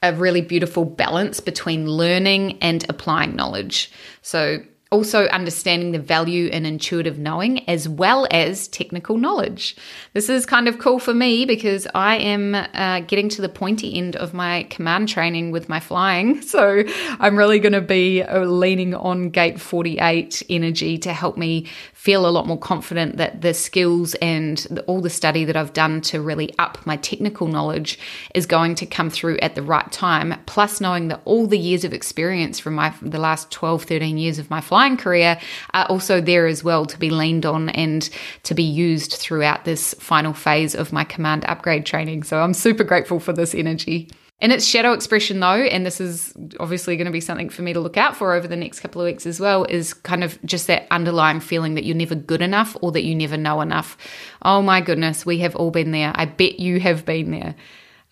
a 0.02 0.12
really 0.12 0.40
beautiful 0.40 0.84
balance 0.84 1.40
between 1.40 1.88
learning 1.88 2.58
and 2.62 2.84
applying 2.88 3.34
knowledge. 3.34 3.90
So, 4.22 4.58
also 4.90 5.26
understanding 5.26 5.92
the 5.92 5.98
value 5.98 6.48
in 6.48 6.64
intuitive 6.64 7.18
knowing 7.18 7.68
as 7.68 7.88
well 7.88 8.26
as 8.30 8.68
technical 8.68 9.18
knowledge. 9.18 9.76
This 10.14 10.30
is 10.30 10.46
kind 10.46 10.66
of 10.66 10.78
cool 10.78 10.98
for 10.98 11.12
me 11.12 11.44
because 11.44 11.86
I 11.94 12.16
am 12.16 12.54
uh, 12.54 13.00
getting 13.00 13.28
to 13.30 13.42
the 13.42 13.50
pointy 13.50 13.96
end 13.98 14.16
of 14.16 14.32
my 14.32 14.62
command 14.70 15.08
training 15.08 15.50
with 15.50 15.68
my 15.68 15.80
flying. 15.80 16.42
So 16.48 16.82
I'm 17.20 17.36
really 17.36 17.58
going 17.58 17.74
to 17.74 17.80
be 17.80 18.22
uh, 18.22 18.40
leaning 18.44 18.94
on 18.94 19.28
gate 19.28 19.60
48 19.60 20.42
energy 20.48 20.96
to 20.98 21.12
help 21.12 21.36
me 21.36 21.66
feel 21.98 22.28
a 22.28 22.30
lot 22.30 22.46
more 22.46 22.56
confident 22.56 23.16
that 23.16 23.40
the 23.40 23.52
skills 23.52 24.14
and 24.22 24.58
the, 24.70 24.82
all 24.82 25.00
the 25.00 25.10
study 25.10 25.44
that 25.44 25.56
I've 25.56 25.72
done 25.72 26.00
to 26.02 26.22
really 26.22 26.56
up 26.56 26.78
my 26.86 26.96
technical 26.96 27.48
knowledge 27.48 27.98
is 28.36 28.46
going 28.46 28.76
to 28.76 28.86
come 28.86 29.10
through 29.10 29.38
at 29.38 29.56
the 29.56 29.62
right 29.62 29.90
time. 29.90 30.40
Plus, 30.46 30.80
knowing 30.80 31.08
that 31.08 31.20
all 31.24 31.48
the 31.48 31.58
years 31.58 31.82
of 31.82 31.92
experience 31.92 32.60
from 32.60 32.76
my 32.76 32.94
the 33.02 33.18
last 33.18 33.50
12, 33.50 33.82
13 33.82 34.16
years 34.16 34.38
of 34.38 34.48
my 34.48 34.60
flying 34.60 34.96
career 34.96 35.40
are 35.74 35.86
also 35.86 36.20
there 36.20 36.46
as 36.46 36.62
well 36.62 36.86
to 36.86 36.96
be 37.00 37.10
leaned 37.10 37.44
on 37.44 37.68
and 37.70 38.08
to 38.44 38.54
be 38.54 38.62
used 38.62 39.14
throughout 39.14 39.64
this 39.64 39.92
final 39.94 40.32
phase 40.32 40.76
of 40.76 40.92
my 40.92 41.02
command 41.02 41.44
upgrade 41.46 41.84
training. 41.84 42.22
So 42.22 42.38
I'm 42.38 42.54
super 42.54 42.84
grateful 42.84 43.18
for 43.18 43.32
this 43.32 43.56
energy. 43.56 44.08
In 44.40 44.52
its 44.52 44.64
shadow 44.64 44.92
expression, 44.92 45.40
though, 45.40 45.62
and 45.62 45.84
this 45.84 46.00
is 46.00 46.32
obviously 46.60 46.96
going 46.96 47.06
to 47.06 47.12
be 47.12 47.20
something 47.20 47.48
for 47.48 47.62
me 47.62 47.72
to 47.72 47.80
look 47.80 47.96
out 47.96 48.16
for 48.16 48.34
over 48.34 48.46
the 48.46 48.54
next 48.54 48.78
couple 48.78 49.00
of 49.00 49.06
weeks 49.06 49.26
as 49.26 49.40
well, 49.40 49.64
is 49.64 49.94
kind 49.94 50.22
of 50.22 50.40
just 50.44 50.68
that 50.68 50.86
underlying 50.92 51.40
feeling 51.40 51.74
that 51.74 51.84
you're 51.84 51.96
never 51.96 52.14
good 52.14 52.40
enough 52.40 52.76
or 52.80 52.92
that 52.92 53.02
you 53.02 53.16
never 53.16 53.36
know 53.36 53.60
enough. 53.60 53.96
Oh 54.42 54.62
my 54.62 54.80
goodness, 54.80 55.26
we 55.26 55.38
have 55.38 55.56
all 55.56 55.72
been 55.72 55.90
there. 55.90 56.12
I 56.14 56.26
bet 56.26 56.60
you 56.60 56.78
have 56.78 57.04
been 57.04 57.32
there. 57.32 57.56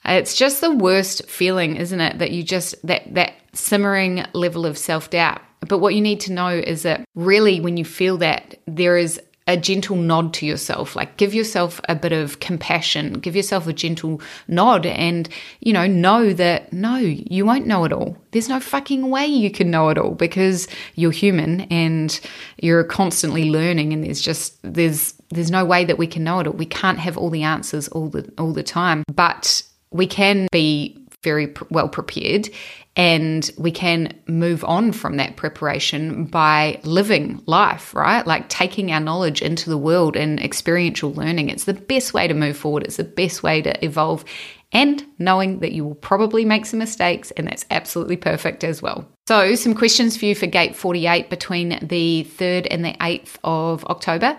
It's 0.05 0.37
just 0.37 0.61
the 0.61 0.75
worst 0.75 1.29
feeling, 1.29 1.77
isn't 1.77 2.01
it? 2.01 2.19
That 2.19 2.33
you 2.33 2.43
just, 2.43 2.75
that, 2.85 3.15
that 3.15 3.35
simmering 3.53 4.25
level 4.33 4.67
of 4.67 4.77
self 4.77 5.11
doubt. 5.11 5.41
But 5.61 5.79
what 5.79 5.95
you 5.95 6.01
need 6.01 6.21
to 6.21 6.33
know 6.33 6.49
is 6.49 6.83
that 6.83 7.05
really, 7.15 7.61
when 7.61 7.77
you 7.77 7.85
feel 7.85 8.19
that, 8.19 8.59
there 8.67 8.97
is 8.97 9.21
a 9.47 9.57
gentle 9.57 9.97
nod 9.97 10.35
to 10.35 10.47
yourself 10.47 10.97
like 10.97 11.17
give 11.17 11.33
yourself 11.33 11.81
a 11.89 11.95
bit 11.95 12.13
of 12.13 12.41
compassion 12.41 13.15
give 13.15 13.37
yourself 13.37 13.67
a 13.67 13.73
gentle 13.73 14.21
nod 14.49 14.85
and 14.87 15.29
you 15.61 15.73
know 15.73 15.87
know 15.87 16.33
that 16.33 16.73
no 16.73 16.97
you 16.97 17.45
won't 17.45 17.67
know 17.67 17.85
it 17.85 17.93
all. 17.93 18.17
There's 18.33 18.49
no 18.49 18.61
fucking 18.61 19.11
way 19.11 19.27
you 19.27 19.51
can 19.51 19.71
know 19.71 19.89
it 19.89 19.99
all 19.99 20.13
because 20.13 20.69
you're 20.95 21.11
human 21.11 21.63
and 21.63 22.19
you're 22.61 22.85
constantly 22.85 23.51
learning 23.51 23.93
and 23.93 24.05
there's 24.05 24.21
just 24.21 24.59
there's 24.63 25.15
there's 25.31 25.51
no 25.51 25.65
way 25.65 25.85
that 25.85 25.99
we 25.99 26.07
can 26.07 26.25
know 26.25 26.41
it 26.41 26.47
all. 26.47 26.53
We 26.53 26.67
can't 26.67 26.99
have 26.99 27.17
all 27.17 27.31
the 27.31 27.43
answers 27.43 27.89
all 27.89 28.09
the 28.09 28.31
all 28.39 28.53
the 28.53 28.63
time 28.63 29.03
but 29.15 29.63
we 29.91 30.07
can 30.07 30.49
be 30.53 30.99
very 31.23 31.53
well 31.71 31.89
prepared 31.89 32.49
and 32.97 33.51
we 33.59 33.71
can 33.71 34.19
move 34.27 34.65
on 34.65 34.91
from 34.91 35.19
that 35.19 35.37
preparation 35.37 36.25
by 36.25 36.81
living 36.83 37.43
life, 37.45 37.95
right? 37.95 38.27
Like 38.27 38.49
taking 38.49 38.91
our 38.91 39.01
knowledge 39.01 39.43
into 39.43 39.69
the 39.69 39.77
world 39.77 40.17
and 40.17 40.41
experiential 40.41 41.13
learning. 41.13 41.51
It's 41.51 41.65
the 41.65 41.75
best 41.75 42.15
way 42.15 42.27
to 42.27 42.33
move 42.33 42.57
forward, 42.57 42.85
it's 42.85 42.97
the 42.97 43.05
best 43.05 43.43
way 43.43 43.61
to 43.61 43.85
evolve, 43.85 44.25
and 44.73 45.05
knowing 45.19 45.61
that 45.61 45.73
you 45.73 45.85
will 45.85 45.95
probably 45.95 46.47
make 46.47 46.65
some 46.65 46.79
mistakes, 46.79 47.31
and 47.33 47.47
that's 47.47 47.67
absolutely 47.71 48.17
perfect 48.17 48.65
as 48.65 48.81
well. 48.81 49.07
So, 49.29 49.55
some 49.57 49.75
questions 49.75 50.17
for 50.17 50.25
you 50.25 50.35
for 50.35 50.47
Gate 50.47 50.75
48 50.75 51.29
between 51.29 51.79
the 51.83 52.27
3rd 52.31 52.67
and 52.71 52.85
the 52.85 52.95
8th 52.95 53.37
of 53.45 53.85
October. 53.85 54.39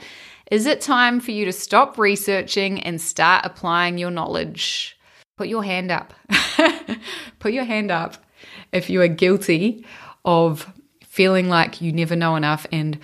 Is 0.50 0.66
it 0.66 0.82
time 0.82 1.20
for 1.20 1.32
you 1.32 1.46
to 1.46 1.52
stop 1.52 1.98
researching 1.98 2.82
and 2.82 3.00
start 3.00 3.46
applying 3.46 3.98
your 3.98 4.12
knowledge? 4.12 4.98
Put 5.38 5.50
your 5.50 5.64
hand 5.64 5.92
up. 5.92 6.14
Put 7.40 7.52
your 7.52 7.66
hand 7.66 7.92
up 7.92 8.18
if 8.72 8.90
you 8.90 9.02
are 9.02 9.08
guilty 9.08 9.86
of 10.26 10.72
feeling 11.18 11.50
like 11.50 11.82
you 11.82 11.92
never 11.92 12.16
know 12.16 12.36
enough 12.36 12.68
and 12.72 13.00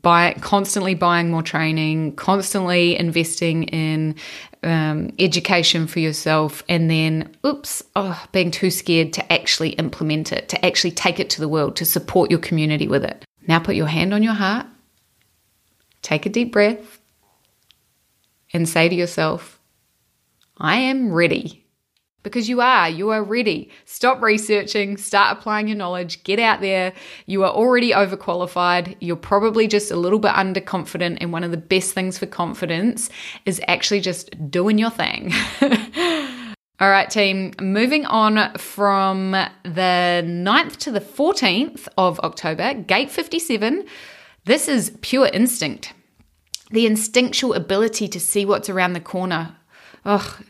buy 0.00 0.32
constantly 0.40 0.94
buying 0.94 1.32
more 1.32 1.42
training, 1.42 2.14
constantly 2.14 2.96
investing 2.96 3.64
in 3.64 4.14
um, 4.62 5.10
education 5.18 5.88
for 5.88 5.98
yourself, 5.98 6.62
and 6.68 6.88
then 6.88 7.34
oops, 7.44 7.82
oh, 7.96 8.24
being 8.30 8.52
too 8.52 8.70
scared 8.70 9.12
to 9.12 9.32
actually 9.32 9.70
implement 9.70 10.30
it, 10.30 10.48
to 10.48 10.64
actually 10.64 10.92
take 10.92 11.18
it 11.18 11.28
to 11.28 11.40
the 11.40 11.48
world, 11.48 11.74
to 11.74 11.84
support 11.84 12.30
your 12.30 12.38
community 12.38 12.86
with 12.86 13.04
it. 13.04 13.24
Now 13.48 13.58
put 13.58 13.74
your 13.74 13.88
hand 13.88 14.14
on 14.14 14.22
your 14.22 14.34
heart, 14.34 14.66
take 16.02 16.24
a 16.24 16.28
deep 16.28 16.52
breath, 16.52 17.00
and 18.52 18.68
say 18.68 18.88
to 18.88 18.94
yourself, 18.94 19.58
I 20.56 20.76
am 20.76 21.12
ready 21.12 21.65
because 22.26 22.48
you 22.48 22.60
are. 22.60 22.88
You 22.88 23.10
are 23.10 23.22
ready. 23.22 23.70
Stop 23.84 24.20
researching, 24.20 24.96
start 24.96 25.38
applying 25.38 25.68
your 25.68 25.76
knowledge, 25.76 26.24
get 26.24 26.40
out 26.40 26.60
there. 26.60 26.92
You 27.26 27.44
are 27.44 27.52
already 27.52 27.92
overqualified. 27.92 28.96
You're 28.98 29.14
probably 29.14 29.68
just 29.68 29.92
a 29.92 29.96
little 29.96 30.18
bit 30.18 30.32
underconfident. 30.32 31.18
And 31.20 31.32
one 31.32 31.44
of 31.44 31.52
the 31.52 31.56
best 31.56 31.94
things 31.94 32.18
for 32.18 32.26
confidence 32.26 33.10
is 33.44 33.60
actually 33.68 34.00
just 34.00 34.50
doing 34.50 34.76
your 34.76 34.90
thing. 34.90 35.32
All 36.80 36.90
right, 36.90 37.08
team, 37.08 37.52
moving 37.60 38.04
on 38.06 38.52
from 38.54 39.30
the 39.30 40.24
9th 40.26 40.78
to 40.78 40.90
the 40.90 41.00
14th 41.00 41.86
of 41.96 42.18
October, 42.20 42.74
Gate 42.74 43.12
57 43.12 43.86
This 44.46 44.66
is 44.66 44.90
pure 45.00 45.28
instinct, 45.32 45.92
the 46.72 46.86
instinctual 46.86 47.54
ability 47.54 48.08
to 48.08 48.18
see 48.18 48.44
what's 48.44 48.68
around 48.68 48.94
the 48.94 49.00
corner. 49.00 49.54
Oh, 50.04 50.40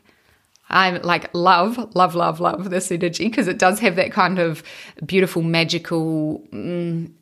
I 0.77 0.91
like 0.99 1.31
love, 1.33 1.97
love, 1.97 2.15
love, 2.15 2.39
love 2.39 2.69
this 2.69 2.93
energy 2.93 3.29
because 3.29 3.49
it 3.49 3.59
does 3.59 3.81
have 3.81 3.97
that 3.97 4.13
kind 4.13 4.39
of 4.39 4.63
beautiful, 5.07 5.41
magical. 5.41 6.47
Mm, 6.53 7.13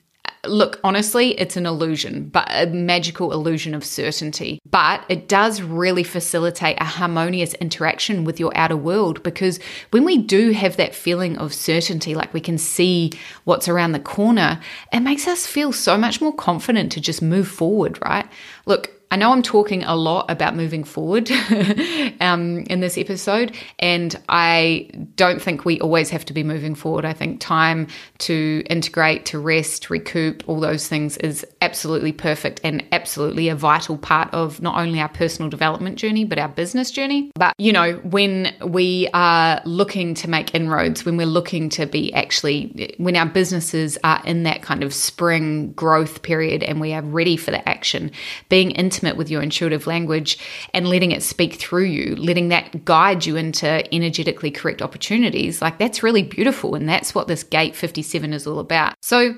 look, 0.45 0.81
honestly, 0.83 1.38
it's 1.38 1.57
an 1.57 1.64
illusion, 1.64 2.31
but 2.31 2.49
a 2.51 2.67
magical 2.67 3.33
illusion 3.33 3.73
of 3.73 3.85
certainty. 3.85 4.59
But 4.69 5.05
it 5.09 5.29
does 5.29 5.62
really 5.62 6.03
facilitate 6.03 6.81
a 6.81 6.85
harmonious 6.85 7.55
interaction 7.55 8.25
with 8.25 8.40
your 8.40 8.51
outer 8.57 8.77
world 8.77 9.23
because 9.23 9.61
when 9.93 10.05
we 10.05 10.19
do 10.19 10.51
have 10.51 10.77
that 10.77 10.93
feeling 10.93 11.38
of 11.38 11.55
certainty, 11.55 12.17
like 12.17 12.35
we 12.35 12.40
can 12.40 12.59
see 12.59 13.12
what's 13.45 13.69
around 13.69 13.93
the 13.93 14.01
corner, 14.01 14.59
it 14.93 15.01
makes 15.01 15.29
us 15.29 15.47
feel 15.47 15.71
so 15.71 15.97
much 15.97 16.21
more 16.21 16.35
confident 16.35 16.90
to 16.90 17.01
just 17.01 17.23
move 17.23 17.47
forward, 17.47 18.01
right? 18.05 18.27
Look, 18.67 18.90
I 19.14 19.16
know 19.16 19.31
I'm 19.31 19.42
talking 19.42 19.85
a 19.85 19.94
lot 19.94 20.29
about 20.29 20.57
moving 20.57 20.83
forward 20.83 21.31
um, 22.20 22.64
in 22.68 22.81
this 22.81 22.98
episode, 22.98 23.55
and 23.79 24.20
I 24.29 24.90
don't 25.14 25.40
think 25.40 25.64
we 25.64 25.81
always 25.81 26.11
have 26.11 26.24
to 26.24 26.33
be 26.33 26.42
moving 26.42 26.74
forward. 26.74 27.05
I 27.05 27.12
think 27.12 27.38
time 27.38 27.87
to 28.18 28.64
integrate, 28.68 29.24
to 29.27 29.38
rest, 29.38 29.88
recoup, 29.88 30.42
all 30.48 30.59
those 30.59 30.88
things 30.88 31.16
is 31.18 31.46
absolutely 31.62 32.11
perfect 32.11 32.61
and 32.64 32.85
absolutely 32.90 33.48
a 33.48 33.55
vital 33.55 33.96
part 33.96 34.35
of 34.35 34.61
not 34.61 34.77
only 34.77 34.98
our 34.98 35.09
personal 35.09 35.48
development 35.48 35.96
journey, 35.96 36.24
but 36.24 36.40
our 36.40 36.48
business 36.48 36.90
journey. 36.90 37.31
But, 37.37 37.55
you 37.57 37.72
know, 37.72 37.92
when 38.03 38.53
we 38.66 39.09
are 39.14 39.62
looking 39.64 40.14
to 40.14 40.29
make 40.29 40.57
inroads, 40.57 41.05
when 41.05 41.16
we're 41.16 41.27
looking 41.27 41.68
to 41.68 41.87
be 41.87 42.12
actually, 42.14 42.96
when 42.98 43.14
our 43.14 43.27
businesses 43.27 43.96
are 44.03 44.20
in 44.24 44.42
that 44.42 44.62
kind 44.62 44.83
of 44.83 44.92
spring 44.92 45.70
growth 45.74 46.22
period 46.22 46.64
and 46.64 46.81
we 46.81 46.92
are 46.92 47.03
ready 47.03 47.37
for 47.37 47.53
the 47.53 47.68
action, 47.68 48.11
being 48.48 48.72
intimate 48.72 49.04
intimate 49.05 49.19
with 49.19 49.31
your 49.31 49.43
intuitive 49.43 49.87
language 49.87 50.38
and 50.73 50.88
letting 50.88 51.12
it 51.12 51.23
speak 51.23 51.55
through 51.55 51.85
you, 51.85 52.17
letting 52.17 52.49
that 52.49 52.85
guide 52.85 53.27
you 53.27 53.37
into 53.37 53.95
energetically 53.95 54.51
correct 54.51 54.81
opportunities, 54.81 55.61
like 55.61 55.79
that's 55.79 56.03
really 56.03 56.23
beautiful. 56.23 56.75
And 56.75 56.88
that's 56.88 57.14
what 57.14 57.29
this 57.29 57.43
gate 57.43 57.77
57 57.77 58.33
is 58.33 58.47
all 58.47 58.59
about. 58.59 58.95
So, 59.03 59.37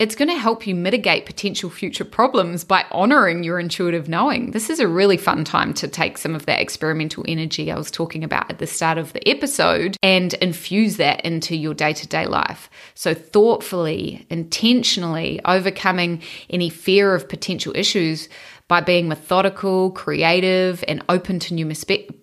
it's 0.00 0.16
going 0.16 0.30
to 0.30 0.38
help 0.38 0.66
you 0.66 0.74
mitigate 0.74 1.26
potential 1.26 1.68
future 1.68 2.06
problems 2.06 2.64
by 2.64 2.86
honoring 2.90 3.44
your 3.44 3.60
intuitive 3.60 4.08
knowing. 4.08 4.52
This 4.52 4.70
is 4.70 4.80
a 4.80 4.88
really 4.88 5.18
fun 5.18 5.44
time 5.44 5.74
to 5.74 5.86
take 5.86 6.16
some 6.16 6.34
of 6.34 6.46
that 6.46 6.58
experimental 6.58 7.22
energy 7.28 7.70
I 7.70 7.76
was 7.76 7.90
talking 7.90 8.24
about 8.24 8.50
at 8.50 8.60
the 8.60 8.66
start 8.66 8.96
of 8.96 9.12
the 9.12 9.28
episode 9.28 9.98
and 10.02 10.32
infuse 10.34 10.96
that 10.96 11.20
into 11.20 11.54
your 11.54 11.74
day 11.74 11.92
to 11.92 12.08
day 12.08 12.26
life. 12.26 12.70
So, 12.94 13.12
thoughtfully, 13.12 14.26
intentionally 14.30 15.38
overcoming 15.44 16.22
any 16.48 16.70
fear 16.70 17.14
of 17.14 17.28
potential 17.28 17.74
issues 17.76 18.30
by 18.70 18.80
being 18.80 19.08
methodical, 19.08 19.90
creative, 19.90 20.84
and 20.86 21.02
open 21.08 21.40
to 21.40 21.52
new, 21.54 21.68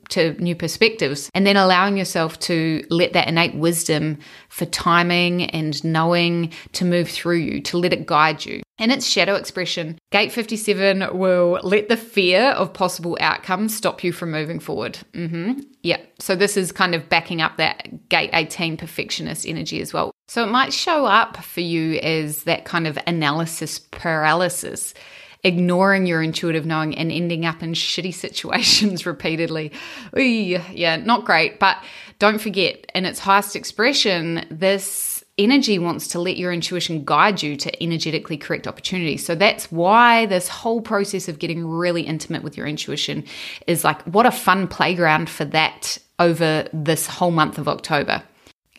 to 0.08 0.32
new 0.42 0.56
perspectives, 0.56 1.30
and 1.34 1.46
then 1.46 1.58
allowing 1.58 1.98
yourself 1.98 2.40
to 2.40 2.82
let 2.90 3.12
that 3.12 3.28
innate 3.28 3.54
wisdom 3.54 4.18
for 4.48 4.64
timing 4.68 5.44
and 5.50 5.84
knowing 5.84 6.54
to 6.72 6.86
move 6.86 7.10
through 7.10 7.36
you, 7.36 7.60
to 7.60 7.78
let 7.78 7.92
it 7.92 8.06
guide 8.06 8.46
you. 8.46 8.64
In 8.80 8.92
its 8.92 9.06
shadow 9.06 9.36
expression, 9.36 10.00
Gate 10.12 10.32
57 10.32 11.18
will 11.18 11.60
let 11.64 11.90
the 11.90 11.98
fear 11.98 12.52
of 12.52 12.72
possible 12.72 13.18
outcomes 13.20 13.76
stop 13.76 14.02
you 14.02 14.14
from 14.14 14.32
moving 14.32 14.62
forward. 14.62 14.98
Mm-hmm. 15.12 15.60
Yeah. 15.84 15.98
So, 16.18 16.34
this 16.34 16.56
is 16.56 16.72
kind 16.72 16.96
of 16.96 17.10
backing 17.10 17.42
up 17.42 17.58
that 17.58 18.08
Gate 18.08 18.30
18 18.32 18.78
perfectionist 18.78 19.46
energy 19.46 19.82
as 19.82 19.92
well. 19.92 20.12
So, 20.30 20.44
it 20.44 20.52
might 20.52 20.72
show 20.72 21.06
up 21.06 21.44
for 21.44 21.62
you 21.62 22.00
as 22.00 22.44
that 22.44 22.64
kind 22.64 22.88
of 22.88 22.98
analysis 23.06 23.80
paralysis 23.80 24.94
ignoring 25.44 26.06
your 26.06 26.22
intuitive 26.22 26.66
knowing 26.66 26.98
and 26.98 27.12
ending 27.12 27.46
up 27.46 27.62
in 27.64 27.74
shitty 27.74 28.14
situations 28.14 29.06
repeatedly. 29.06 29.72
Ooh, 30.18 30.22
yeah, 30.22 30.96
not 30.98 31.26
great. 31.26 31.60
But 31.60 31.78
don't 32.20 32.40
forget, 32.40 32.86
in 32.96 33.06
its 33.06 33.20
highest 33.20 33.56
expression, 33.56 34.46
this 34.50 35.24
energy 35.38 35.78
wants 35.78 36.08
to 36.08 36.20
let 36.20 36.38
your 36.38 36.52
intuition 36.52 37.06
guide 37.06 37.44
you 37.44 37.56
to 37.56 37.84
energetically 37.84 38.38
correct 38.38 38.68
opportunities. 38.68 39.24
So 39.24 39.36
that's 39.36 39.72
why 39.72 40.26
this 40.26 40.48
whole 40.48 40.82
process 40.82 41.28
of 41.28 41.38
getting 41.38 41.66
really 41.66 42.02
intimate 42.02 42.42
with 42.42 42.58
your 42.58 42.66
intuition 42.66 43.24
is 43.68 43.84
like 43.84 44.02
what 44.04 44.26
a 44.26 44.32
fun 44.32 44.68
playground 44.68 45.30
for 45.30 45.46
that 45.46 46.00
over 46.18 46.68
this 46.74 47.06
whole 47.06 47.32
month 47.32 47.60
of 47.60 47.68
October. 47.68 48.24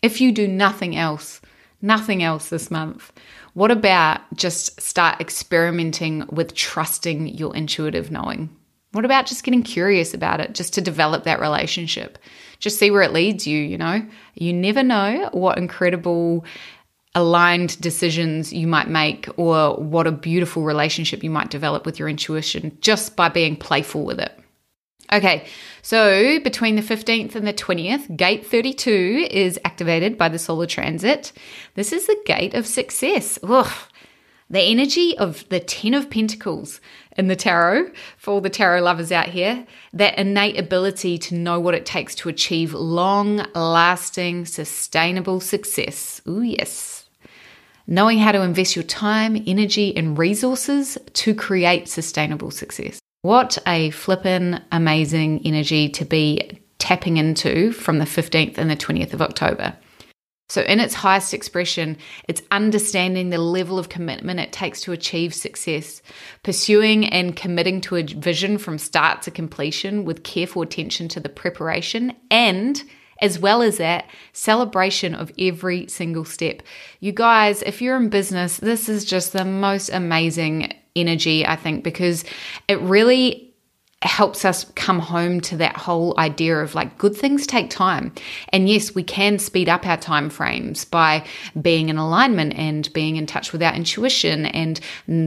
If 0.02 0.20
you 0.20 0.32
do 0.32 0.48
nothing 0.48 0.96
else, 0.96 1.40
nothing 1.80 2.22
else 2.22 2.48
this 2.48 2.70
month, 2.70 3.12
what 3.54 3.70
about 3.70 4.20
just 4.34 4.80
start 4.80 5.20
experimenting 5.20 6.24
with 6.30 6.54
trusting 6.54 7.28
your 7.28 7.54
intuitive 7.54 8.10
knowing? 8.10 8.50
What 8.92 9.04
about 9.04 9.26
just 9.26 9.44
getting 9.44 9.62
curious 9.62 10.14
about 10.14 10.40
it, 10.40 10.54
just 10.54 10.74
to 10.74 10.80
develop 10.80 11.24
that 11.24 11.40
relationship? 11.40 12.18
Just 12.58 12.78
see 12.78 12.90
where 12.90 13.02
it 13.02 13.12
leads 13.12 13.46
you, 13.46 13.58
you 13.58 13.76
know? 13.76 14.06
You 14.34 14.52
never 14.52 14.82
know 14.82 15.28
what 15.32 15.58
incredible 15.58 16.44
aligned 17.14 17.80
decisions 17.80 18.52
you 18.52 18.66
might 18.66 18.88
make 18.88 19.28
or 19.36 19.76
what 19.76 20.06
a 20.06 20.12
beautiful 20.12 20.62
relationship 20.62 21.22
you 21.22 21.30
might 21.30 21.50
develop 21.50 21.84
with 21.84 21.98
your 21.98 22.08
intuition 22.08 22.76
just 22.80 23.16
by 23.16 23.28
being 23.28 23.56
playful 23.56 24.04
with 24.04 24.20
it. 24.20 24.38
Okay, 25.10 25.46
so 25.80 26.38
between 26.40 26.76
the 26.76 26.82
15th 26.82 27.34
and 27.34 27.46
the 27.46 27.54
20th, 27.54 28.14
gate 28.14 28.44
32 28.44 29.28
is 29.30 29.58
activated 29.64 30.18
by 30.18 30.28
the 30.28 30.38
solar 30.38 30.66
transit. 30.66 31.32
This 31.74 31.92
is 31.92 32.06
the 32.06 32.20
gate 32.26 32.54
of 32.54 32.66
success. 32.66 33.38
Ugh. 33.42 33.72
The 34.50 34.60
energy 34.60 35.16
of 35.18 35.46
the 35.50 35.60
10 35.60 35.92
of 35.92 36.08
Pentacles 36.08 36.80
in 37.16 37.28
the 37.28 37.36
tarot, 37.36 37.90
for 38.16 38.32
all 38.32 38.40
the 38.40 38.48
tarot 38.48 38.82
lovers 38.82 39.12
out 39.12 39.28
here, 39.28 39.66
that 39.92 40.18
innate 40.18 40.58
ability 40.58 41.18
to 41.18 41.34
know 41.34 41.60
what 41.60 41.74
it 41.74 41.84
takes 41.84 42.14
to 42.16 42.30
achieve 42.30 42.72
long 42.72 43.44
lasting, 43.54 44.46
sustainable 44.46 45.40
success. 45.40 46.22
Oh, 46.26 46.40
yes. 46.40 47.06
Knowing 47.86 48.18
how 48.18 48.32
to 48.32 48.40
invest 48.40 48.76
your 48.76 48.84
time, 48.84 49.42
energy, 49.46 49.94
and 49.94 50.18
resources 50.18 50.96
to 51.14 51.34
create 51.34 51.88
sustainable 51.88 52.50
success. 52.50 53.00
What 53.22 53.59
a 53.66 53.90
flippin' 53.90 54.62
amazing 54.70 55.42
energy 55.44 55.88
to 55.90 56.04
be 56.04 56.61
tapping 56.78 57.16
into 57.16 57.72
from 57.72 57.98
the 57.98 58.04
15th 58.04 58.59
and 58.59 58.70
the 58.70 58.76
20th 58.76 59.12
of 59.12 59.20
October. 59.20 59.76
So, 60.48 60.62
in 60.62 60.81
its 60.81 60.94
highest 60.94 61.35
expression, 61.35 61.98
it's 62.26 62.42
understanding 62.50 63.28
the 63.28 63.38
level 63.38 63.78
of 63.78 63.90
commitment 63.90 64.40
it 64.40 64.52
takes 64.52 64.81
to 64.83 64.92
achieve 64.92 65.35
success, 65.35 66.00
pursuing 66.42 67.07
and 67.07 67.37
committing 67.37 67.83
to 67.83 67.96
a 67.96 68.02
vision 68.02 68.57
from 68.57 68.78
start 68.78 69.20
to 69.22 69.31
completion 69.31 70.04
with 70.04 70.22
careful 70.22 70.62
attention 70.62 71.09
to 71.09 71.20
the 71.20 71.28
preparation 71.28 72.14
and 72.31 72.83
as 73.20 73.38
well 73.38 73.62
as 73.62 73.78
that 73.78 74.07
celebration 74.33 75.14
of 75.14 75.33
every 75.38 75.88
single 75.88 76.24
step. 76.24 76.62
You 77.00 77.12
guys, 77.12 77.62
if 77.62 77.83
you're 77.83 77.96
in 77.96 78.11
business, 78.11 78.59
this 78.59 78.88
is 78.88 79.04
just 79.04 79.33
the 79.33 79.44
most 79.44 79.90
amazing 79.90 80.72
energy, 81.00 81.46
I 81.46 81.56
think, 81.56 81.84
because 81.84 82.24
it 82.68 82.80
really 82.80 83.44
helps 84.02 84.44
us 84.44 84.64
come 84.76 85.00
home 85.00 85.40
to 85.40 85.56
that 85.56 85.76
whole 85.76 86.14
idea 86.18 86.56
of 86.58 86.76
like 86.76 86.98
good 86.98 87.16
things 87.16 87.48
take 87.48 87.68
time. 87.68 88.12
And 88.52 88.68
yes 88.68 88.94
we 88.94 89.02
can 89.02 89.40
speed 89.40 89.68
up 89.68 89.84
our 89.87 89.96
time 89.96 90.30
frames 90.30 90.84
by 90.84 91.24
being 91.61 91.88
in 91.88 91.98
alignment 91.98 92.54
and 92.54 92.92
being 92.92 93.16
in 93.16 93.26
touch 93.26 93.52
with 93.52 93.61
our 93.61 93.74
intuition 93.74 94.46
and 94.46 94.80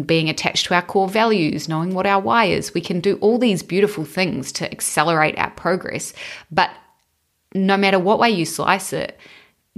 being 0.07 0.29
attached 0.29 0.67
to 0.67 0.73
our 0.73 0.81
core 0.81 1.09
values 1.09 1.67
knowing 1.67 1.93
what 1.93 2.07
our 2.07 2.21
why 2.21 2.45
is. 2.45 2.73
We 2.73 2.79
can 2.79 3.01
do 3.01 3.17
all 3.17 3.37
these 3.37 3.61
beautiful 3.61 4.05
things 4.05 4.53
to 4.53 4.71
accelerate 4.71 5.37
our 5.37 5.51
progress. 5.51 6.13
But 6.49 6.71
no 7.53 7.75
matter 7.75 7.99
what 7.99 8.19
way 8.19 8.29
you 8.29 8.45
slice 8.45 8.93
it 8.93 9.19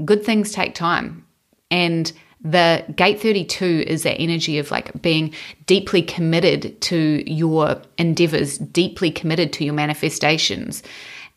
good 0.04 0.24
things 0.24 0.52
take 0.52 0.76
time. 0.76 1.26
And 1.70 2.12
the 2.44 2.84
gate 2.96 3.22
32 3.22 3.86
is 3.88 4.04
that 4.04 4.20
energy 4.20 4.58
of 4.58 4.70
like 4.70 5.02
being 5.02 5.34
deeply 5.66 6.02
committed 6.02 6.80
to 6.82 7.24
your 7.32 7.82
endeavors, 7.98 8.58
deeply 8.58 9.12
committed 9.12 9.54
to 9.54 9.64
your 9.64 9.74
manifestations. 9.74 10.84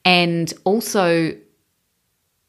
And 0.05 0.53
also, 0.65 1.37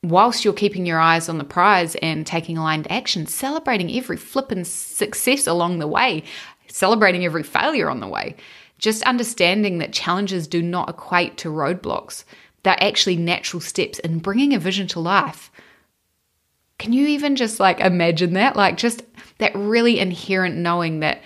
whilst 0.04 0.44
you're 0.44 0.54
keeping 0.54 0.86
your 0.86 1.00
eyes 1.00 1.30
on 1.30 1.38
the 1.38 1.44
prize 1.44 1.96
and 1.96 2.26
taking 2.26 2.58
aligned 2.58 2.92
action, 2.92 3.28
celebrating 3.28 3.92
every 3.92 4.18
flippin' 4.18 4.66
success 4.66 5.46
along 5.46 5.78
the 5.78 5.88
way, 5.88 6.24
celebrating 6.68 7.26
every 7.26 7.44
failure 7.44 7.90
on 7.90 8.00
the 8.00 8.08
way. 8.08 8.36
Just 8.80 9.04
understanding 9.04 9.80
that 9.80 9.94
challenges 9.94 10.48
do 10.48 10.62
not 10.62 10.90
equate 10.90 11.38
to 11.38 11.50
roadblocks. 11.50 12.24
They're 12.64 12.82
actually 12.84 13.18
natural 13.18 13.62
steps 13.62 14.00
in 14.00 14.20
bringing 14.20 14.54
a 14.54 14.60
vision 14.60 14.88
to 14.90 15.00
life. 15.00 15.52
Can 16.80 16.94
you 16.94 17.08
even 17.08 17.36
just 17.36 17.60
like 17.60 17.80
imagine 17.80 18.34
that? 18.34 18.56
Like 18.56 18.78
just 18.78 19.04
that 19.40 19.56
really 19.56 20.00
inherent 20.00 20.56
knowing 20.56 21.00
that 21.00 21.22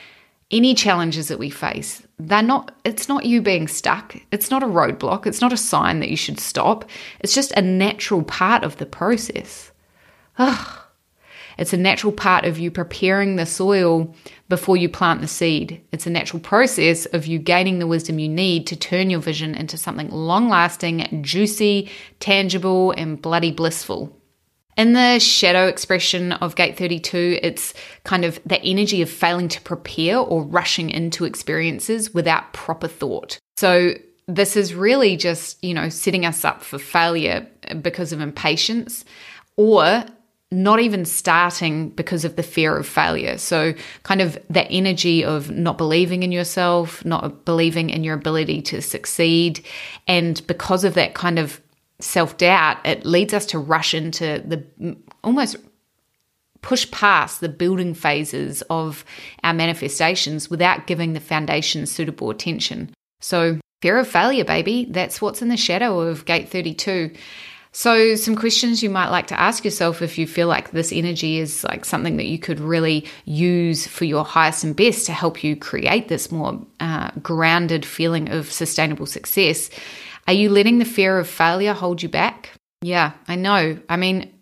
any 0.50 0.74
challenges 0.74 1.30
that 1.30 1.40
we 1.40 1.50
face, 1.50 2.06
they're 2.20 2.42
not, 2.42 2.78
it's 2.84 3.08
not 3.08 3.26
you 3.26 3.42
being 3.42 3.68
stuck. 3.68 4.16
It's 4.32 4.52
not 4.52 4.64
a 4.64 4.68
roadblock. 4.68 5.26
It's 5.26 5.42
not 5.42 5.54
a 5.54 5.58
sign 5.58 6.00
that 6.00 6.10
you 6.10 6.18
should 6.18 6.40
stop. 6.40 6.90
It's 7.20 7.34
just 7.34 7.52
a 7.54 7.62
natural 7.62 8.24
part 8.24 8.64
of 8.64 8.78
the 8.78 8.86
process. 8.86 9.72
Ugh. 10.38 10.78
It's 11.58 11.74
a 11.74 11.78
natural 11.78 12.14
part 12.14 12.46
of 12.46 12.58
you 12.58 12.72
preparing 12.72 13.36
the 13.36 13.46
soil 13.46 14.16
before 14.50 14.78
you 14.78 14.90
plant 14.90 15.22
the 15.22 15.28
seed. 15.28 15.82
It's 15.92 16.08
a 16.08 16.10
natural 16.10 16.40
process 16.40 17.06
of 17.08 17.28
you 17.28 17.40
gaining 17.40 17.80
the 17.80 17.88
wisdom 17.88 18.20
you 18.20 18.30
need 18.30 18.66
to 18.68 18.76
turn 18.76 19.10
your 19.10 19.20
vision 19.20 19.54
into 19.54 19.78
something 19.78 20.10
long 20.10 20.50
lasting, 20.50 21.22
juicy, 21.24 21.90
tangible, 22.20 22.92
and 22.92 23.22
bloody 23.22 23.52
blissful. 23.52 24.18
In 24.82 24.94
the 24.94 25.20
shadow 25.20 25.68
expression 25.68 26.32
of 26.32 26.56
gate 26.56 26.76
32, 26.76 27.38
it's 27.44 27.76
kind 28.04 28.26
of 28.26 28.40
the 28.48 28.60
energy 28.64 29.04
of 29.04 29.12
failing 29.12 29.48
to 29.50 29.62
prepare 29.62 30.18
or 30.18 30.42
rushing 30.42 30.90
into 30.90 31.24
experiences 31.24 32.16
without 32.16 32.52
proper 32.52 32.88
thought. 32.88 33.38
So, 33.58 33.94
this 34.28 34.58
is 34.58 34.74
really 34.74 35.18
just, 35.18 35.64
you 35.64 35.76
know, 35.76 35.90
setting 35.90 36.26
us 36.26 36.44
up 36.44 36.64
for 36.64 36.80
failure 36.80 37.46
because 37.84 38.12
of 38.12 38.22
impatience 38.22 39.06
or 39.56 40.04
not 40.50 40.80
even 40.80 41.06
starting 41.06 41.90
because 41.90 42.26
of 42.26 42.36
the 42.36 42.42
fear 42.42 42.76
of 42.76 42.88
failure. 42.88 43.38
So, 43.38 43.76
kind 44.02 44.20
of 44.20 44.36
that 44.50 44.66
energy 44.72 45.24
of 45.24 45.52
not 45.52 45.78
believing 45.78 46.24
in 46.24 46.32
yourself, 46.32 47.06
not 47.06 47.46
believing 47.46 47.92
in 47.92 48.04
your 48.04 48.16
ability 48.16 48.64
to 48.64 48.82
succeed. 48.82 49.64
And 50.08 50.42
because 50.48 50.84
of 50.84 50.96
that 50.96 51.14
kind 51.14 51.38
of 51.38 51.62
self 52.04 52.38
doubt, 52.38 52.78
it 52.86 53.06
leads 53.06 53.34
us 53.34 53.46
to 53.48 53.60
rush 53.60 53.94
into 53.94 54.44
the 54.46 54.98
almost 55.24 55.58
push 56.62 56.90
past 56.92 57.42
the 57.42 57.50
building 57.50 57.94
phases 57.94 58.62
of 58.70 59.04
our 59.44 59.54
manifestations 59.54 60.50
without 60.50 60.88
giving 60.88 61.14
the 61.14 61.20
foundation 61.20 61.86
suitable 61.86 62.30
attention. 62.30 62.94
So, 63.20 63.60
fear 63.82 63.98
of 63.98 64.08
failure, 64.08 64.46
baby, 64.46 64.86
that's 64.90 65.22
what's 65.22 65.42
in 65.42 65.50
the 65.50 65.58
shadow 65.58 66.02
of 66.02 66.26
gate 66.26 66.50
32. 66.50 67.12
So, 67.74 68.16
some 68.16 68.36
questions 68.36 68.84
you 68.84 68.90
might 68.90 69.10
like 69.10 69.28
to 69.28 69.40
ask 69.40 69.64
yourself 69.64 70.02
if 70.02 70.18
you 70.18 70.28
feel 70.28 70.48
like 70.48 70.72
this 70.72 70.92
energy 70.92 71.38
is 71.40 71.64
like 71.64 71.86
something 71.86 72.18
that 72.18 72.26
you 72.26 72.38
could 72.38 72.60
really 72.60 73.08
use 73.26 73.88
for 73.88 74.06
your 74.06 74.26
highest 74.26 74.64
and 74.64 74.76
best 74.76 75.06
to 75.06 75.14
help 75.14 75.44
you 75.44 75.56
create 75.56 76.10
this 76.10 76.32
more 76.32 76.60
uh, 76.80 77.12
grounded 77.22 77.86
feeling 77.86 78.30
of 78.30 78.52
sustainable 78.52 79.06
success 79.06 79.70
are 80.28 80.34
you 80.34 80.50
letting 80.50 80.80
the 80.80 80.86
fear 80.86 81.18
of 81.18 81.28
failure 81.28 81.74
hold 81.74 82.02
you 82.02 82.10
back? 82.10 82.52
Yeah, 82.82 83.12
I 83.28 83.36
know. 83.36 83.80
I 83.90 83.98
mean, 83.98 84.34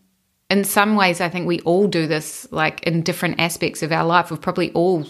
in 0.49 0.63
some 0.63 0.95
ways, 0.95 1.21
I 1.21 1.29
think 1.29 1.47
we 1.47 1.59
all 1.61 1.87
do 1.87 2.07
this, 2.07 2.47
like 2.51 2.81
in 2.83 3.03
different 3.03 3.39
aspects 3.39 3.83
of 3.83 3.91
our 3.91 4.05
life. 4.05 4.31
We've 4.31 4.41
probably 4.41 4.71
all 4.71 5.05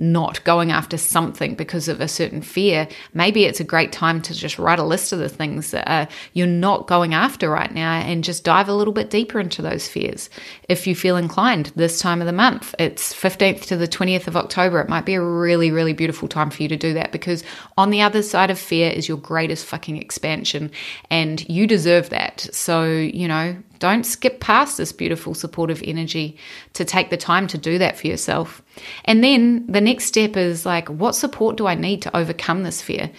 not 0.00 0.42
going 0.44 0.72
after 0.72 0.96
something 0.96 1.54
because 1.54 1.86
of 1.86 2.00
a 2.00 2.08
certain 2.08 2.40
fear. 2.40 2.88
Maybe 3.12 3.44
it's 3.44 3.60
a 3.60 3.64
great 3.64 3.92
time 3.92 4.22
to 4.22 4.34
just 4.34 4.58
write 4.58 4.78
a 4.78 4.84
list 4.84 5.12
of 5.12 5.18
the 5.18 5.28
things 5.28 5.70
that 5.72 5.86
are, 5.88 6.08
you're 6.32 6.46
not 6.46 6.86
going 6.86 7.12
after 7.12 7.50
right 7.50 7.72
now 7.72 7.92
and 7.92 8.24
just 8.24 8.42
dive 8.42 8.68
a 8.68 8.74
little 8.74 8.94
bit 8.94 9.10
deeper 9.10 9.38
into 9.38 9.60
those 9.60 9.86
fears. 9.86 10.30
If 10.68 10.86
you 10.86 10.94
feel 10.94 11.16
inclined 11.16 11.66
this 11.76 12.00
time 12.00 12.20
of 12.20 12.26
the 12.26 12.32
month, 12.32 12.74
it's 12.78 13.12
15th 13.12 13.66
to 13.66 13.76
the 13.76 13.86
20th 13.86 14.26
of 14.26 14.36
October. 14.36 14.80
It 14.80 14.88
might 14.88 15.04
be 15.04 15.14
a 15.14 15.22
really, 15.22 15.70
really 15.70 15.92
beautiful 15.92 16.28
time 16.28 16.50
for 16.50 16.62
you 16.62 16.68
to 16.70 16.76
do 16.78 16.94
that 16.94 17.12
because 17.12 17.44
on 17.76 17.90
the 17.90 18.00
other 18.00 18.22
side 18.22 18.50
of 18.50 18.58
fear 18.58 18.90
is 18.90 19.06
your 19.06 19.18
greatest 19.18 19.66
fucking 19.66 19.98
expansion 19.98 20.70
and 21.10 21.46
you 21.48 21.66
deserve 21.66 22.08
that. 22.08 22.48
So, 22.52 22.84
you 22.84 23.28
know, 23.28 23.56
don't 23.80 24.04
skip 24.04 24.40
past 24.40 24.76
this 24.76 24.92
beautiful 24.92 25.34
supportive 25.34 25.82
energy 25.84 26.36
to 26.74 26.84
take 26.84 27.08
the 27.08 27.16
time 27.16 27.46
to 27.48 27.58
do 27.58 27.78
that 27.78 27.96
for 27.96 28.06
yourself. 28.06 28.62
And 29.06 29.24
then 29.24 29.66
the 29.66 29.80
next 29.80 29.89
step 29.98 30.36
is 30.36 30.64
like, 30.64 30.88
what 30.88 31.14
support 31.14 31.56
do 31.56 31.66
I 31.66 31.74
need 31.74 32.02
to 32.02 32.16
overcome 32.16 32.62
this 32.62 32.80
fear? 32.80 33.10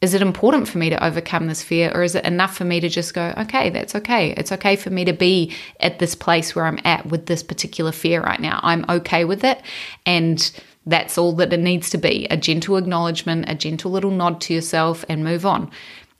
Is 0.00 0.14
it 0.14 0.22
important 0.22 0.68
for 0.68 0.78
me 0.78 0.90
to 0.90 1.04
overcome 1.04 1.46
this 1.46 1.62
fear, 1.62 1.90
or 1.94 2.02
is 2.02 2.14
it 2.14 2.24
enough 2.24 2.56
for 2.56 2.64
me 2.64 2.78
to 2.80 2.88
just 2.88 3.14
go, 3.14 3.32
okay, 3.38 3.70
that's 3.70 3.94
okay. 3.94 4.32
It's 4.36 4.52
okay 4.52 4.76
for 4.76 4.90
me 4.90 5.04
to 5.06 5.12
be 5.12 5.54
at 5.80 5.98
this 5.98 6.14
place 6.14 6.54
where 6.54 6.66
I'm 6.66 6.78
at 6.84 7.06
with 7.06 7.26
this 7.26 7.42
particular 7.42 7.90
fear 7.92 8.22
right 8.22 8.40
now. 8.40 8.60
I'm 8.62 8.84
okay 8.88 9.24
with 9.24 9.44
it. 9.44 9.62
And 10.06 10.60
that's 10.86 11.16
all 11.16 11.32
that 11.36 11.52
it 11.52 11.60
needs 11.60 11.90
to 11.90 11.98
be 11.98 12.26
a 12.30 12.36
gentle 12.36 12.76
acknowledgement, 12.76 13.48
a 13.48 13.54
gentle 13.54 13.90
little 13.90 14.10
nod 14.10 14.40
to 14.42 14.54
yourself, 14.54 15.04
and 15.08 15.24
move 15.24 15.46
on. 15.46 15.70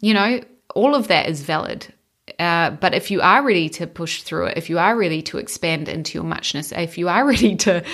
You 0.01 0.15
know, 0.15 0.41
all 0.75 0.95
of 0.95 1.09
that 1.09 1.29
is 1.29 1.43
valid. 1.43 1.93
Uh, 2.39 2.71
but 2.71 2.95
if 2.95 3.11
you 3.11 3.21
are 3.21 3.43
ready 3.43 3.69
to 3.71 3.87
push 3.87 4.23
through 4.23 4.47
it, 4.47 4.59
if 4.59 4.69
you 4.69 4.79
are 4.79 4.97
ready 4.97 5.23
to 5.23 5.39
expand 5.39 5.89
into 5.89 6.19
your 6.19 6.25
muchness, 6.25 6.73
if 6.73 6.99
you 6.99 7.09
are 7.09 7.27
ready 7.27 7.57
to 7.57 7.85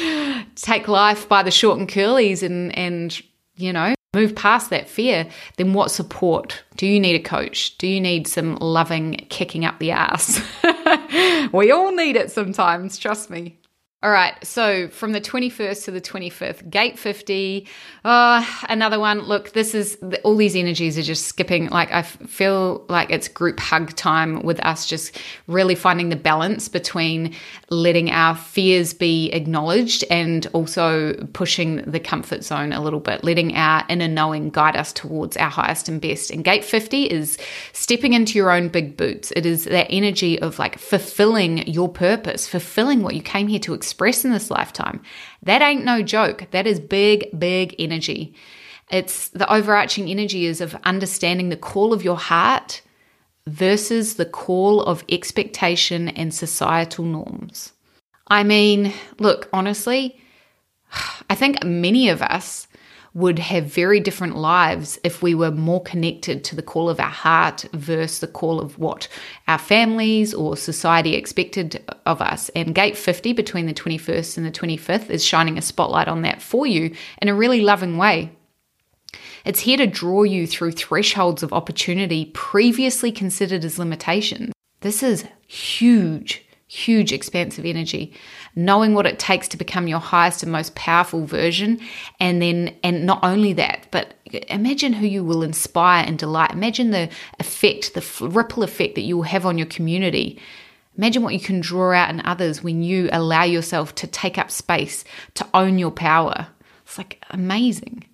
take 0.54 0.88
life 0.88 1.28
by 1.28 1.42
the 1.42 1.50
short 1.50 1.78
and 1.78 1.88
curlies 1.88 2.42
and, 2.42 2.76
and, 2.76 3.20
you 3.56 3.72
know, 3.72 3.94
move 4.14 4.34
past 4.34 4.70
that 4.70 4.88
fear, 4.88 5.28
then 5.56 5.72
what 5.72 5.90
support? 5.90 6.62
Do 6.76 6.86
you 6.86 6.98
need 6.98 7.14
a 7.14 7.22
coach? 7.22 7.78
Do 7.78 7.86
you 7.86 8.00
need 8.00 8.26
some 8.26 8.56
loving 8.56 9.26
kicking 9.28 9.64
up 9.64 9.78
the 9.78 9.92
ass? 9.92 10.40
we 11.52 11.70
all 11.70 11.92
need 11.92 12.16
it 12.16 12.30
sometimes, 12.30 12.98
trust 12.98 13.30
me. 13.30 13.59
All 14.02 14.10
right, 14.10 14.34
so 14.42 14.88
from 14.88 15.12
the 15.12 15.20
21st 15.20 15.84
to 15.84 15.90
the 15.90 16.00
25th, 16.00 16.70
gate 16.70 16.98
50, 16.98 17.68
uh, 18.02 18.42
another 18.66 18.98
one. 18.98 19.20
Look, 19.20 19.52
this 19.52 19.74
is 19.74 19.98
all 20.24 20.36
these 20.36 20.56
energies 20.56 20.96
are 20.96 21.02
just 21.02 21.26
skipping. 21.26 21.68
Like, 21.68 21.92
I 21.92 22.00
feel 22.00 22.86
like 22.88 23.10
it's 23.10 23.28
group 23.28 23.60
hug 23.60 23.94
time 23.96 24.40
with 24.40 24.58
us 24.64 24.86
just 24.86 25.20
really 25.48 25.74
finding 25.74 26.08
the 26.08 26.16
balance 26.16 26.66
between 26.66 27.34
letting 27.68 28.10
our 28.10 28.34
fears 28.36 28.94
be 28.94 29.30
acknowledged 29.32 30.02
and 30.10 30.46
also 30.54 31.12
pushing 31.34 31.82
the 31.82 32.00
comfort 32.00 32.42
zone 32.42 32.72
a 32.72 32.80
little 32.80 33.00
bit, 33.00 33.22
letting 33.22 33.54
our 33.54 33.84
inner 33.90 34.08
knowing 34.08 34.48
guide 34.48 34.76
us 34.76 34.94
towards 34.94 35.36
our 35.36 35.50
highest 35.50 35.90
and 35.90 36.00
best. 36.00 36.30
And 36.30 36.42
gate 36.42 36.64
50 36.64 37.04
is 37.04 37.36
stepping 37.74 38.14
into 38.14 38.38
your 38.38 38.50
own 38.50 38.68
big 38.68 38.96
boots. 38.96 39.30
It 39.36 39.44
is 39.44 39.64
that 39.64 39.88
energy 39.90 40.40
of 40.40 40.58
like 40.58 40.78
fulfilling 40.78 41.68
your 41.68 41.90
purpose, 41.90 42.48
fulfilling 42.48 43.02
what 43.02 43.14
you 43.14 43.20
came 43.20 43.46
here 43.46 43.58
to 43.58 43.74
experience 43.74 43.89
express 43.90 44.24
in 44.24 44.30
this 44.30 44.50
lifetime. 44.50 45.02
That 45.42 45.62
ain't 45.62 45.84
no 45.84 46.00
joke. 46.00 46.46
That 46.52 46.66
is 46.66 46.78
big, 46.78 47.28
big 47.36 47.74
energy. 47.76 48.34
It's 48.88 49.28
the 49.30 49.52
overarching 49.52 50.08
energy 50.08 50.46
is 50.46 50.60
of 50.60 50.76
understanding 50.84 51.48
the 51.48 51.56
call 51.56 51.92
of 51.92 52.04
your 52.04 52.16
heart 52.16 52.82
versus 53.48 54.14
the 54.14 54.26
call 54.26 54.80
of 54.82 55.04
expectation 55.08 56.08
and 56.08 56.32
societal 56.32 57.04
norms. 57.04 57.72
I 58.28 58.44
mean, 58.44 58.92
look, 59.18 59.48
honestly, 59.52 60.20
I 61.30 61.34
think 61.34 61.64
many 61.64 62.08
of 62.10 62.22
us 62.22 62.68
would 63.14 63.38
have 63.38 63.64
very 63.64 63.98
different 63.98 64.36
lives 64.36 64.98
if 65.02 65.22
we 65.22 65.34
were 65.34 65.50
more 65.50 65.82
connected 65.82 66.44
to 66.44 66.54
the 66.54 66.62
call 66.62 66.88
of 66.88 67.00
our 67.00 67.10
heart 67.10 67.64
versus 67.72 68.20
the 68.20 68.28
call 68.28 68.60
of 68.60 68.78
what 68.78 69.08
our 69.48 69.58
families 69.58 70.32
or 70.32 70.56
society 70.56 71.14
expected 71.14 71.82
of 72.06 72.20
us. 72.20 72.50
And 72.50 72.74
Gate 72.74 72.96
50 72.96 73.32
between 73.32 73.66
the 73.66 73.74
21st 73.74 74.36
and 74.36 74.46
the 74.46 74.50
25th 74.50 75.10
is 75.10 75.24
shining 75.24 75.58
a 75.58 75.62
spotlight 75.62 76.08
on 76.08 76.22
that 76.22 76.40
for 76.40 76.66
you 76.66 76.94
in 77.20 77.28
a 77.28 77.34
really 77.34 77.60
loving 77.60 77.96
way. 77.96 78.30
It's 79.44 79.60
here 79.60 79.78
to 79.78 79.86
draw 79.86 80.22
you 80.22 80.46
through 80.46 80.72
thresholds 80.72 81.42
of 81.42 81.52
opportunity 81.52 82.26
previously 82.26 83.10
considered 83.10 83.64
as 83.64 83.78
limitations. 83.78 84.52
This 84.82 85.02
is 85.02 85.26
huge, 85.46 86.46
huge 86.68 87.12
expansive 87.12 87.64
energy 87.64 88.14
knowing 88.56 88.94
what 88.94 89.06
it 89.06 89.18
takes 89.18 89.48
to 89.48 89.56
become 89.56 89.86
your 89.86 90.00
highest 90.00 90.42
and 90.42 90.50
most 90.50 90.74
powerful 90.74 91.24
version 91.24 91.80
and 92.18 92.42
then 92.42 92.74
and 92.82 93.06
not 93.06 93.20
only 93.22 93.52
that 93.52 93.86
but 93.90 94.14
imagine 94.48 94.92
who 94.92 95.06
you 95.06 95.24
will 95.24 95.42
inspire 95.42 96.04
and 96.06 96.18
delight. 96.18 96.52
Imagine 96.52 96.90
the 96.90 97.08
effect 97.38 97.94
the 97.94 98.28
ripple 98.28 98.62
effect 98.62 98.94
that 98.94 99.02
you 99.02 99.16
will 99.16 99.24
have 99.24 99.46
on 99.46 99.58
your 99.58 99.66
community. 99.66 100.40
Imagine 100.96 101.22
what 101.22 101.34
you 101.34 101.40
can 101.40 101.60
draw 101.60 101.92
out 101.92 102.10
in 102.10 102.20
others 102.24 102.62
when 102.62 102.82
you 102.82 103.08
allow 103.12 103.44
yourself 103.44 103.94
to 103.96 104.06
take 104.06 104.38
up 104.38 104.50
space 104.50 105.04
to 105.34 105.46
own 105.54 105.78
your 105.78 105.90
power. 105.90 106.48
It's 106.84 106.98
like 106.98 107.24
amazing. 107.30 108.04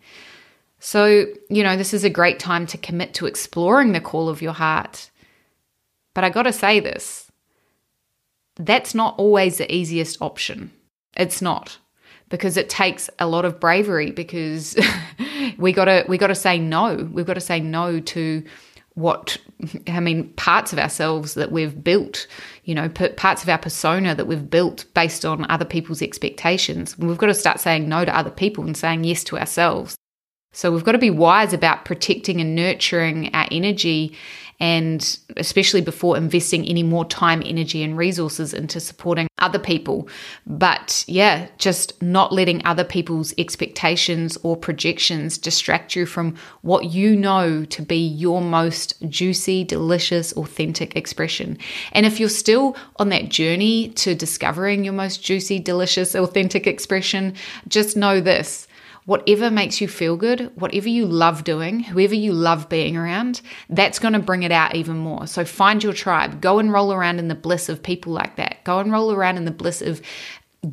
So 0.78 1.26
you 1.48 1.62
know 1.62 1.76
this 1.76 1.94
is 1.94 2.04
a 2.04 2.10
great 2.10 2.38
time 2.38 2.66
to 2.68 2.78
commit 2.78 3.14
to 3.14 3.26
exploring 3.26 3.92
the 3.92 4.00
call 4.00 4.28
of 4.28 4.42
your 4.42 4.52
heart. 4.52 5.10
But 6.14 6.24
i 6.24 6.30
got 6.30 6.44
to 6.44 6.52
say 6.52 6.80
this 6.80 7.25
that's 8.56 8.94
not 8.94 9.18
always 9.18 9.58
the 9.58 9.72
easiest 9.72 10.20
option. 10.20 10.72
It's 11.16 11.40
not 11.40 11.78
because 12.28 12.56
it 12.56 12.68
takes 12.68 13.08
a 13.18 13.26
lot 13.26 13.44
of 13.44 13.60
bravery 13.60 14.10
because 14.10 14.76
we 15.58 15.72
got 15.72 15.86
to 15.86 16.04
we 16.08 16.18
got 16.18 16.28
to 16.28 16.34
say 16.34 16.58
no. 16.58 17.08
We've 17.12 17.26
got 17.26 17.34
to 17.34 17.40
say 17.40 17.60
no 17.60 18.00
to 18.00 18.44
what 18.94 19.36
I 19.88 20.00
mean 20.00 20.32
parts 20.34 20.72
of 20.72 20.78
ourselves 20.78 21.34
that 21.34 21.52
we've 21.52 21.84
built, 21.84 22.26
you 22.64 22.74
know, 22.74 22.88
parts 22.88 23.42
of 23.42 23.48
our 23.48 23.58
persona 23.58 24.14
that 24.14 24.26
we've 24.26 24.50
built 24.50 24.86
based 24.94 25.24
on 25.24 25.48
other 25.50 25.66
people's 25.66 26.02
expectations. 26.02 26.98
We've 26.98 27.18
got 27.18 27.26
to 27.26 27.34
start 27.34 27.60
saying 27.60 27.88
no 27.88 28.04
to 28.04 28.16
other 28.16 28.30
people 28.30 28.64
and 28.64 28.76
saying 28.76 29.04
yes 29.04 29.22
to 29.24 29.38
ourselves. 29.38 29.96
So 30.52 30.72
we've 30.72 30.84
got 30.84 30.92
to 30.92 30.98
be 30.98 31.10
wise 31.10 31.52
about 31.52 31.84
protecting 31.84 32.40
and 32.40 32.54
nurturing 32.54 33.34
our 33.34 33.46
energy 33.50 34.16
and 34.60 35.18
especially 35.36 35.80
before 35.80 36.16
investing 36.16 36.66
any 36.66 36.82
more 36.82 37.04
time, 37.04 37.42
energy, 37.44 37.82
and 37.82 37.96
resources 37.96 38.54
into 38.54 38.80
supporting 38.80 39.28
other 39.38 39.58
people. 39.58 40.08
But 40.46 41.04
yeah, 41.06 41.48
just 41.58 42.00
not 42.02 42.32
letting 42.32 42.64
other 42.64 42.84
people's 42.84 43.34
expectations 43.38 44.38
or 44.42 44.56
projections 44.56 45.36
distract 45.36 45.94
you 45.94 46.06
from 46.06 46.36
what 46.62 46.86
you 46.86 47.14
know 47.16 47.64
to 47.66 47.82
be 47.82 47.98
your 47.98 48.40
most 48.40 48.94
juicy, 49.08 49.64
delicious, 49.64 50.32
authentic 50.32 50.96
expression. 50.96 51.58
And 51.92 52.06
if 52.06 52.18
you're 52.18 52.28
still 52.28 52.76
on 52.96 53.10
that 53.10 53.28
journey 53.28 53.90
to 53.90 54.14
discovering 54.14 54.84
your 54.84 54.94
most 54.94 55.22
juicy, 55.22 55.58
delicious, 55.58 56.14
authentic 56.14 56.66
expression, 56.66 57.34
just 57.68 57.96
know 57.96 58.20
this 58.20 58.66
whatever 59.06 59.50
makes 59.50 59.80
you 59.80 59.88
feel 59.88 60.16
good, 60.16 60.50
whatever 60.56 60.88
you 60.88 61.06
love 61.06 61.44
doing, 61.44 61.80
whoever 61.80 62.14
you 62.14 62.32
love 62.32 62.68
being 62.68 62.96
around, 62.96 63.40
that's 63.70 63.98
going 63.98 64.12
to 64.12 64.18
bring 64.18 64.42
it 64.42 64.52
out 64.52 64.74
even 64.74 64.98
more. 64.98 65.26
So 65.26 65.44
find 65.44 65.82
your 65.82 65.92
tribe. 65.92 66.40
Go 66.40 66.58
and 66.58 66.72
roll 66.72 66.92
around 66.92 67.18
in 67.18 67.28
the 67.28 67.34
bliss 67.34 67.68
of 67.68 67.82
people 67.82 68.12
like 68.12 68.36
that. 68.36 68.62
Go 68.64 68.80
and 68.80 68.92
roll 68.92 69.12
around 69.12 69.38
in 69.38 69.44
the 69.44 69.50
bliss 69.50 69.80
of 69.80 70.02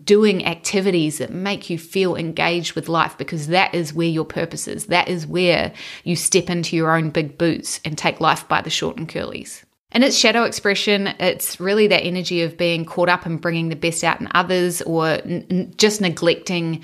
doing 0.03 0.45
activities 0.45 1.19
that 1.19 1.31
make 1.31 1.69
you 1.69 1.77
feel 1.77 2.15
engaged 2.15 2.73
with 2.73 2.89
life 2.89 3.15
because 3.17 3.47
that 3.47 3.73
is 3.75 3.93
where 3.93 4.07
your 4.07 4.25
purpose 4.25 4.67
is. 4.67 4.87
That 4.87 5.07
is 5.07 5.27
where 5.27 5.71
you 6.03 6.15
step 6.15 6.49
into 6.49 6.75
your 6.75 6.95
own 6.95 7.11
big 7.11 7.37
boots 7.37 7.79
and 7.85 7.95
take 7.95 8.19
life 8.19 8.47
by 8.47 8.61
the 8.61 8.71
short 8.71 8.97
and 8.97 9.07
curlies. 9.07 9.63
And 9.91 10.03
it's 10.03 10.17
shadow 10.17 10.43
expression. 10.43 11.07
It's 11.19 11.59
really 11.59 11.85
that 11.87 12.03
energy 12.03 12.41
of 12.41 12.57
being 12.57 12.83
caught 12.83 13.09
up 13.09 13.27
and 13.27 13.39
bringing 13.39 13.69
the 13.69 13.75
best 13.75 14.03
out 14.03 14.19
in 14.19 14.27
others 14.33 14.81
or 14.81 15.05
n- 15.07 15.71
just 15.77 16.01
neglecting 16.01 16.83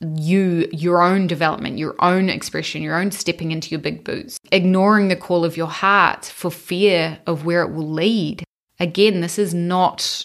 you 0.00 0.68
your 0.72 1.02
own 1.02 1.26
development 1.26 1.76
your 1.76 1.96
own 1.98 2.28
expression 2.28 2.82
your 2.82 2.96
own 2.96 3.10
stepping 3.10 3.50
into 3.50 3.70
your 3.70 3.80
big 3.80 4.04
boots. 4.04 4.38
Ignoring 4.52 5.08
the 5.08 5.16
call 5.16 5.44
of 5.44 5.56
your 5.56 5.66
heart 5.66 6.24
for 6.24 6.50
fear 6.50 7.18
of 7.26 7.44
where 7.44 7.62
it 7.62 7.72
will 7.72 7.90
lead. 7.90 8.44
Again 8.78 9.20
this 9.20 9.38
is 9.38 9.54
not 9.54 10.24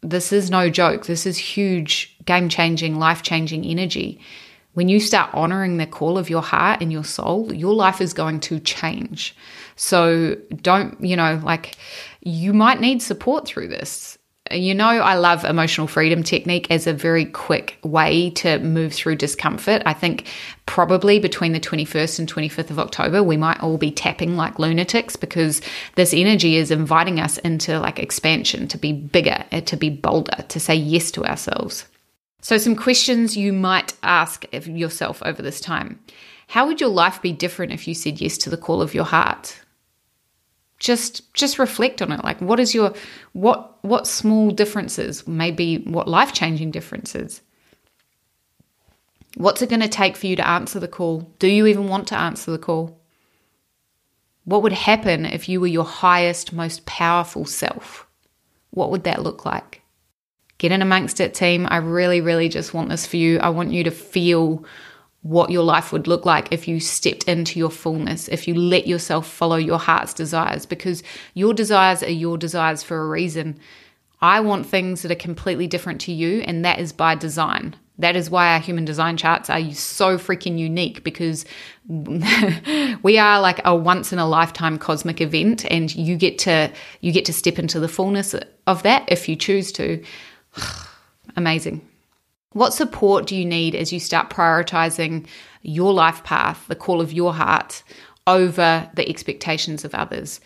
this 0.00 0.32
is 0.32 0.50
no 0.50 0.70
joke. 0.70 1.06
This 1.06 1.26
is 1.26 1.36
huge 1.36 2.16
game 2.24 2.48
changing 2.48 3.00
life 3.00 3.22
changing 3.22 3.64
energy. 3.64 4.20
When 4.74 4.88
you 4.88 5.00
start 5.00 5.30
honoring 5.34 5.78
the 5.78 5.86
call 5.86 6.16
of 6.16 6.30
your 6.30 6.42
heart 6.42 6.80
and 6.80 6.92
your 6.92 7.04
soul 7.04 7.52
your 7.52 7.74
life 7.74 8.00
is 8.00 8.12
going 8.12 8.38
to 8.40 8.60
change. 8.60 9.34
So 9.74 10.36
don't 10.62 11.00
you 11.02 11.16
know 11.16 11.40
like 11.42 11.76
you 12.20 12.52
might 12.52 12.80
need 12.80 13.02
support 13.02 13.48
through 13.48 13.68
this 13.68 14.17
you 14.50 14.74
know, 14.74 14.88
I 14.88 15.14
love 15.14 15.44
emotional 15.44 15.86
freedom 15.86 16.22
technique 16.22 16.70
as 16.70 16.86
a 16.86 16.92
very 16.92 17.24
quick 17.24 17.78
way 17.82 18.30
to 18.30 18.58
move 18.58 18.92
through 18.92 19.16
discomfort. 19.16 19.82
I 19.86 19.92
think 19.92 20.26
probably 20.66 21.18
between 21.18 21.52
the 21.52 21.60
21st 21.60 22.18
and 22.18 22.32
25th 22.32 22.70
of 22.70 22.78
October, 22.78 23.22
we 23.22 23.36
might 23.36 23.62
all 23.62 23.78
be 23.78 23.90
tapping 23.90 24.36
like 24.36 24.58
lunatics 24.58 25.16
because 25.16 25.60
this 25.96 26.12
energy 26.12 26.56
is 26.56 26.70
inviting 26.70 27.20
us 27.20 27.38
into 27.38 27.78
like 27.78 27.98
expansion, 27.98 28.68
to 28.68 28.78
be 28.78 28.92
bigger, 28.92 29.44
uh, 29.52 29.60
to 29.62 29.76
be 29.76 29.90
bolder, 29.90 30.44
to 30.48 30.60
say 30.60 30.74
yes 30.74 31.10
to 31.12 31.24
ourselves. 31.24 31.86
So, 32.40 32.56
some 32.58 32.76
questions 32.76 33.36
you 33.36 33.52
might 33.52 33.94
ask 34.02 34.44
yourself 34.52 35.22
over 35.24 35.42
this 35.42 35.60
time 35.60 36.00
How 36.48 36.66
would 36.66 36.80
your 36.80 36.90
life 36.90 37.20
be 37.20 37.32
different 37.32 37.72
if 37.72 37.88
you 37.88 37.94
said 37.94 38.20
yes 38.20 38.38
to 38.38 38.50
the 38.50 38.56
call 38.56 38.80
of 38.80 38.94
your 38.94 39.04
heart? 39.04 39.60
Just 40.78 41.32
just 41.34 41.58
reflect 41.58 42.00
on 42.02 42.12
it. 42.12 42.22
Like 42.24 42.40
what 42.40 42.60
is 42.60 42.74
your 42.74 42.94
what 43.32 43.82
what 43.84 44.06
small 44.06 44.50
differences 44.50 45.26
maybe 45.26 45.78
what 45.78 46.08
life-changing 46.08 46.70
differences 46.70 47.40
what's 49.38 49.62
it 49.62 49.68
going 49.68 49.80
to 49.80 49.88
take 49.88 50.16
for 50.16 50.26
you 50.26 50.36
to 50.36 50.46
answer 50.46 50.80
the 50.80 50.88
call? 50.88 51.32
Do 51.38 51.48
you 51.48 51.66
even 51.66 51.88
want 51.88 52.08
to 52.08 52.18
answer 52.18 52.50
the 52.50 52.58
call? 52.58 52.98
What 54.44 54.62
would 54.62 54.72
happen 54.72 55.26
if 55.26 55.48
you 55.48 55.60
were 55.60 55.66
your 55.66 55.84
highest 55.84 56.52
most 56.52 56.86
powerful 56.86 57.44
self? 57.44 58.06
What 58.70 58.90
would 58.90 59.04
that 59.04 59.22
look 59.22 59.44
like? 59.44 59.82
Get 60.58 60.72
in 60.72 60.82
amongst 60.82 61.20
it 61.20 61.34
team. 61.34 61.68
I 61.70 61.76
really 61.76 62.20
really 62.20 62.48
just 62.48 62.74
want 62.74 62.88
this 62.88 63.06
for 63.06 63.16
you. 63.16 63.38
I 63.38 63.50
want 63.50 63.72
you 63.72 63.84
to 63.84 63.90
feel 63.90 64.64
what 65.22 65.50
your 65.50 65.64
life 65.64 65.92
would 65.92 66.06
look 66.06 66.24
like 66.24 66.52
if 66.52 66.68
you 66.68 66.80
stepped 66.80 67.24
into 67.24 67.58
your 67.58 67.70
fullness, 67.70 68.28
if 68.28 68.46
you 68.46 68.54
let 68.54 68.86
yourself 68.86 69.28
follow 69.28 69.56
your 69.56 69.78
heart's 69.78 70.14
desires, 70.14 70.64
because 70.64 71.02
your 71.34 71.52
desires 71.52 72.02
are 72.02 72.10
your 72.10 72.38
desires 72.38 72.82
for 72.82 73.00
a 73.00 73.08
reason. 73.08 73.58
I 74.20 74.40
want 74.40 74.66
things 74.66 75.02
that 75.02 75.12
are 75.12 75.16
completely 75.16 75.66
different 75.66 76.00
to 76.02 76.12
you, 76.12 76.40
and 76.42 76.64
that 76.64 76.78
is 76.78 76.92
by 76.92 77.14
design. 77.14 77.76
That 77.98 78.14
is 78.14 78.30
why 78.30 78.52
our 78.52 78.60
human 78.60 78.84
design 78.84 79.16
charts 79.16 79.50
are 79.50 79.60
so 79.72 80.18
freaking 80.18 80.56
unique 80.56 81.02
because 81.02 81.44
we 81.88 83.18
are 83.18 83.40
like 83.40 83.60
a 83.64 83.74
once 83.74 84.12
in 84.12 84.20
a 84.20 84.28
lifetime 84.28 84.78
cosmic 84.78 85.20
event 85.20 85.64
and 85.68 85.92
you 85.94 86.16
get 86.16 86.38
to 86.38 86.72
you 87.00 87.10
get 87.10 87.24
to 87.24 87.32
step 87.32 87.58
into 87.58 87.80
the 87.80 87.88
fullness 87.88 88.36
of 88.68 88.84
that 88.84 89.04
if 89.08 89.28
you 89.28 89.34
choose 89.34 89.72
to. 89.72 90.02
Amazing. 91.36 91.87
What 92.52 92.72
support 92.72 93.26
do 93.26 93.36
you 93.36 93.44
need 93.44 93.74
as 93.74 93.92
you 93.92 94.00
start 94.00 94.30
prioritizing 94.30 95.26
your 95.62 95.92
life 95.92 96.24
path, 96.24 96.64
the 96.68 96.76
call 96.76 97.00
of 97.00 97.12
your 97.12 97.34
heart, 97.34 97.82
over 98.26 98.90
the 98.94 99.08
expectations 99.08 99.84
of 99.84 99.94
others? 99.94 100.40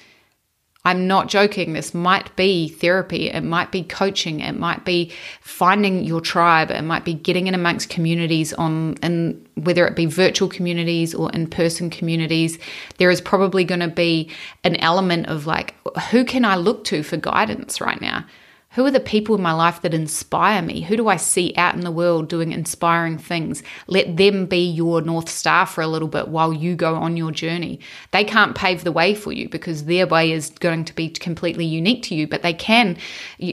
I'm 0.85 1.07
not 1.07 1.29
joking. 1.29 1.75
This 1.75 1.95
might 1.95 2.35
be 2.35 2.69
therapy. 2.69 3.31
It 3.31 3.43
might 3.43 3.71
be 3.71 3.85
coaching. 3.85 4.41
It 4.41 4.59
might 4.59 4.85
be 4.85 5.13
finding 5.41 6.03
your 6.03 6.21
tribe. 6.21 6.73
It 6.73 6.83
might 6.83 7.05
be 7.05 7.15
getting 7.15 7.47
in 7.47 7.55
amongst 7.55 7.89
communities 7.89 8.53
on, 8.55 8.97
and 9.01 9.47
whether 9.55 9.87
it 9.87 9.95
be 9.95 10.07
virtual 10.07 10.49
communities 10.49 11.15
or 11.15 11.31
in 11.31 11.47
person 11.47 11.89
communities. 11.89 12.59
There 12.99 13.13
is 13.13 13.21
probably 13.21 13.63
going 13.63 13.79
to 13.79 13.87
be 13.87 14.29
an 14.65 14.75
element 14.77 15.29
of 15.29 15.47
like, 15.47 15.77
who 16.11 16.25
can 16.25 16.45
I 16.45 16.57
look 16.57 16.83
to 16.87 17.05
for 17.05 17.17
guidance 17.17 17.81
right 17.81 18.01
now? 18.01 18.25
Who 18.75 18.87
are 18.87 18.91
the 18.91 19.01
people 19.01 19.35
in 19.35 19.43
my 19.43 19.53
life 19.53 19.83
that 19.83 19.93
inspire 19.93 20.63
me? 20.63 20.81
Who 20.81 20.97
do 20.97 21.09
I 21.09 21.17
see 21.17 21.53
out 21.59 21.75
in 21.75 21.83
the 21.83 21.91
world 21.91 22.29
doing 22.29 22.53
inspiring 22.53 23.19
things? 23.19 23.63
Let 23.87 24.17
them 24.17 24.47
be 24.47 24.67
your 24.67 25.03
North 25.03 25.29
Star 25.29 25.67
for 25.67 25.83
a 25.83 25.87
little 25.87 26.09
bit 26.09 26.29
while 26.29 26.55
you 26.55 26.75
go 26.75 26.95
on 26.95 27.19
your 27.19 27.33
journey. 27.33 27.81
They 28.13 28.25
can't 28.25 28.57
pave 28.57 28.83
the 28.83 28.91
way 28.91 29.15
for 29.15 29.31
you 29.31 29.51
because 29.51 29.85
their 29.85 30.07
way 30.07 30.33
is 30.33 30.49
going 30.49 30.87
to 30.87 30.95
be 30.95 31.11
completely 31.11 31.67
unique 31.67 32.03
to 32.05 32.15
you, 32.15 32.27
but 32.27 32.41
they 32.41 32.55
can 32.55 32.97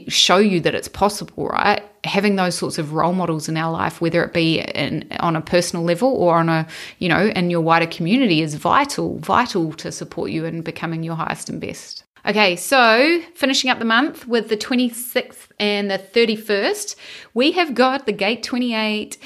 show 0.08 0.38
you 0.38 0.58
that 0.60 0.74
it's 0.74 0.88
possible, 0.88 1.48
right? 1.48 1.82
Having 2.04 2.36
those 2.36 2.54
sorts 2.54 2.78
of 2.78 2.94
role 2.94 3.12
models 3.12 3.46
in 3.46 3.58
our 3.58 3.70
life, 3.70 4.00
whether 4.00 4.24
it 4.24 4.32
be 4.32 4.60
in, 4.60 5.06
on 5.20 5.36
a 5.36 5.42
personal 5.42 5.84
level 5.84 6.14
or 6.14 6.36
on 6.36 6.48
a, 6.48 6.66
you 6.98 7.10
know, 7.10 7.26
in 7.26 7.50
your 7.50 7.60
wider 7.60 7.86
community, 7.86 8.40
is 8.40 8.54
vital, 8.54 9.18
vital 9.18 9.74
to 9.74 9.92
support 9.92 10.30
you 10.30 10.46
in 10.46 10.62
becoming 10.62 11.02
your 11.02 11.16
highest 11.16 11.50
and 11.50 11.60
best. 11.60 11.99
Okay, 12.26 12.54
so 12.54 13.22
finishing 13.34 13.70
up 13.70 13.78
the 13.78 13.86
month 13.86 14.28
with 14.28 14.48
the 14.50 14.56
26th 14.56 15.48
and 15.58 15.90
the 15.90 15.98
31st, 15.98 16.94
we 17.32 17.52
have 17.52 17.74
got 17.74 18.04
the 18.04 18.12
Gate 18.12 18.42
28, 18.42 19.16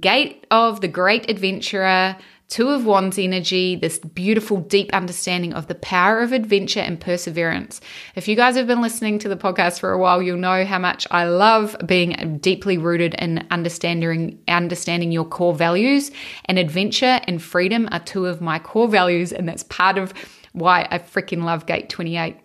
Gate 0.00 0.46
of 0.52 0.80
the 0.80 0.86
Great 0.86 1.28
Adventurer, 1.28 2.16
Two 2.48 2.68
of 2.68 2.86
Wands 2.86 3.18
energy, 3.18 3.74
this 3.74 3.98
beautiful, 3.98 4.58
deep 4.58 4.92
understanding 4.92 5.52
of 5.54 5.66
the 5.66 5.74
power 5.74 6.20
of 6.20 6.30
adventure 6.30 6.78
and 6.78 7.00
perseverance. 7.00 7.80
If 8.14 8.28
you 8.28 8.36
guys 8.36 8.54
have 8.54 8.68
been 8.68 8.82
listening 8.82 9.18
to 9.20 9.28
the 9.28 9.36
podcast 9.36 9.80
for 9.80 9.90
a 9.90 9.98
while, 9.98 10.22
you'll 10.22 10.36
know 10.36 10.64
how 10.64 10.78
much 10.78 11.06
I 11.10 11.24
love 11.24 11.74
being 11.84 12.38
deeply 12.38 12.78
rooted 12.78 13.14
in 13.14 13.44
understanding 13.50 14.38
understanding 14.46 15.10
your 15.10 15.24
core 15.24 15.54
values. 15.54 16.12
And 16.44 16.58
adventure 16.58 17.20
and 17.26 17.42
freedom 17.42 17.88
are 17.90 17.98
two 17.98 18.26
of 18.26 18.40
my 18.40 18.60
core 18.60 18.88
values, 18.88 19.32
and 19.32 19.48
that's 19.48 19.64
part 19.64 19.98
of 19.98 20.14
why 20.52 20.86
I 20.90 20.98
freaking 20.98 21.42
love 21.42 21.66
Gate 21.66 21.88
28. 21.88 22.36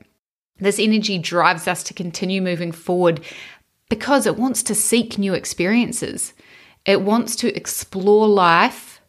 This 0.59 0.79
energy 0.79 1.17
drives 1.17 1.67
us 1.67 1.83
to 1.83 1.93
continue 1.93 2.41
moving 2.41 2.71
forward 2.71 3.21
because 3.89 4.25
it 4.25 4.37
wants 4.37 4.61
to 4.63 4.75
seek 4.75 5.17
new 5.17 5.33
experiences. 5.33 6.33
It 6.85 7.01
wants 7.01 7.35
to 7.37 7.55
explore 7.55 8.27
life 8.27 9.01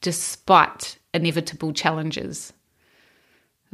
despite 0.00 0.98
inevitable 1.12 1.72
challenges. 1.72 2.52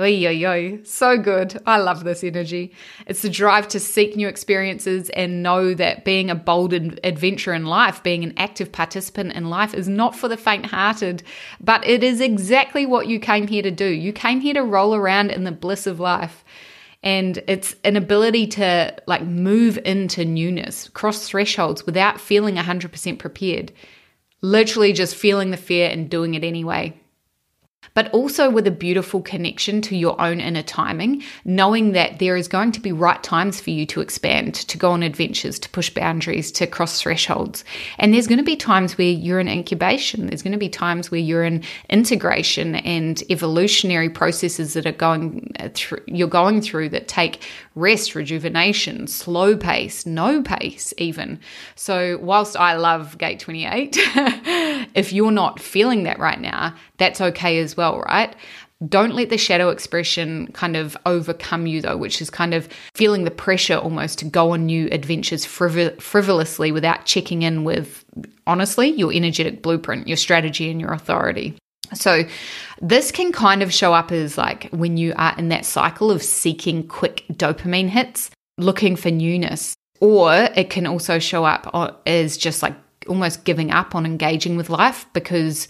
Oy, 0.00 0.26
oy. 0.26 0.80
So 0.82 1.16
good. 1.16 1.62
I 1.66 1.76
love 1.76 2.02
this 2.02 2.24
energy. 2.24 2.72
It's 3.06 3.22
the 3.22 3.28
drive 3.28 3.68
to 3.68 3.78
seek 3.78 4.16
new 4.16 4.26
experiences 4.26 5.08
and 5.10 5.40
know 5.40 5.72
that 5.74 6.04
being 6.04 6.30
a 6.30 6.34
bold 6.34 6.72
adventurer 6.72 7.54
in 7.54 7.66
life, 7.66 8.02
being 8.02 8.24
an 8.24 8.34
active 8.36 8.72
participant 8.72 9.34
in 9.34 9.50
life, 9.50 9.72
is 9.72 9.88
not 9.88 10.16
for 10.16 10.26
the 10.26 10.36
faint 10.36 10.66
hearted, 10.66 11.22
but 11.60 11.86
it 11.86 12.02
is 12.02 12.20
exactly 12.20 12.86
what 12.86 13.06
you 13.06 13.20
came 13.20 13.46
here 13.46 13.62
to 13.62 13.70
do. 13.70 13.86
You 13.86 14.12
came 14.12 14.40
here 14.40 14.54
to 14.54 14.64
roll 14.64 14.96
around 14.96 15.30
in 15.30 15.44
the 15.44 15.52
bliss 15.52 15.86
of 15.86 16.00
life 16.00 16.44
and 17.04 17.42
it's 17.46 17.76
an 17.84 17.96
ability 17.96 18.46
to 18.46 18.96
like 19.06 19.22
move 19.22 19.78
into 19.84 20.24
newness, 20.24 20.88
cross 20.88 21.28
thresholds 21.28 21.84
without 21.84 22.18
feeling 22.18 22.56
100% 22.56 23.18
prepared. 23.18 23.72
Literally 24.40 24.94
just 24.94 25.14
feeling 25.14 25.50
the 25.50 25.58
fear 25.58 25.90
and 25.90 26.10
doing 26.10 26.34
it 26.34 26.42
anyway. 26.42 26.98
But 27.94 28.10
also 28.12 28.50
with 28.50 28.66
a 28.66 28.72
beautiful 28.72 29.22
connection 29.22 29.80
to 29.82 29.96
your 29.96 30.20
own 30.20 30.40
inner 30.40 30.62
timing, 30.62 31.22
knowing 31.44 31.92
that 31.92 32.18
there 32.18 32.36
is 32.36 32.48
going 32.48 32.72
to 32.72 32.80
be 32.80 32.92
right 32.92 33.22
times 33.22 33.60
for 33.60 33.70
you 33.70 33.86
to 33.86 34.00
expand, 34.00 34.54
to 34.54 34.76
go 34.76 34.90
on 34.90 35.02
adventures, 35.02 35.58
to 35.60 35.68
push 35.70 35.90
boundaries, 35.90 36.50
to 36.52 36.66
cross 36.66 37.00
thresholds. 37.00 37.64
And 37.98 38.12
there's 38.12 38.26
going 38.26 38.38
to 38.38 38.44
be 38.44 38.56
times 38.56 38.98
where 38.98 39.06
you're 39.06 39.40
in 39.40 39.48
incubation, 39.48 40.26
there's 40.26 40.42
going 40.42 40.52
to 40.52 40.58
be 40.58 40.68
times 40.68 41.10
where 41.10 41.20
you're 41.20 41.44
in 41.44 41.62
integration 41.88 42.74
and 42.76 43.22
evolutionary 43.30 44.10
processes 44.10 44.74
that 44.74 44.86
are 44.86 44.92
going 44.92 45.52
uh, 45.60 45.68
through, 45.74 46.02
you're 46.06 46.28
going 46.28 46.60
through 46.60 46.88
that 46.90 47.08
take 47.08 47.42
rest, 47.74 48.14
rejuvenation, 48.14 49.06
slow 49.06 49.56
pace, 49.56 50.06
no 50.06 50.42
pace, 50.42 50.94
even. 50.98 51.40
So, 51.74 52.18
whilst 52.20 52.56
I 52.56 52.76
love 52.76 53.18
Gate 53.18 53.40
28, 53.40 53.96
if 54.94 55.12
you're 55.12 55.30
not 55.30 55.60
feeling 55.60 56.04
that 56.04 56.18
right 56.18 56.40
now, 56.40 56.74
that's 56.98 57.20
okay 57.20 57.58
as 57.58 57.76
well, 57.76 58.00
right? 58.00 58.34
Don't 58.88 59.14
let 59.14 59.30
the 59.30 59.38
shadow 59.38 59.70
expression 59.70 60.48
kind 60.52 60.76
of 60.76 60.96
overcome 61.06 61.66
you, 61.66 61.80
though, 61.80 61.96
which 61.96 62.20
is 62.20 62.28
kind 62.28 62.52
of 62.52 62.68
feeling 62.94 63.24
the 63.24 63.30
pressure 63.30 63.76
almost 63.76 64.18
to 64.18 64.24
go 64.24 64.52
on 64.52 64.66
new 64.66 64.88
adventures 64.90 65.46
frivol- 65.46 66.00
frivolously 66.02 66.72
without 66.72 67.06
checking 67.06 67.42
in 67.42 67.64
with, 67.64 68.04
honestly, 68.46 68.88
your 68.88 69.12
energetic 69.12 69.62
blueprint, 69.62 70.08
your 70.08 70.16
strategy, 70.16 70.70
and 70.70 70.80
your 70.80 70.92
authority. 70.92 71.56
So, 71.92 72.24
this 72.80 73.10
can 73.12 73.32
kind 73.32 73.62
of 73.62 73.72
show 73.72 73.94
up 73.94 74.10
as 74.12 74.38
like 74.38 74.68
when 74.70 74.96
you 74.96 75.12
are 75.16 75.34
in 75.38 75.48
that 75.50 75.64
cycle 75.64 76.10
of 76.10 76.22
seeking 76.22 76.86
quick 76.86 77.24
dopamine 77.32 77.88
hits, 77.88 78.30
looking 78.58 78.96
for 78.96 79.10
newness, 79.10 79.74
or 80.00 80.32
it 80.32 80.70
can 80.70 80.86
also 80.86 81.18
show 81.18 81.44
up 81.44 82.02
as 82.06 82.36
just 82.36 82.62
like 82.62 82.74
almost 83.06 83.44
giving 83.44 83.70
up 83.70 83.94
on 83.94 84.06
engaging 84.06 84.56
with 84.56 84.70
life 84.70 85.06
because, 85.12 85.68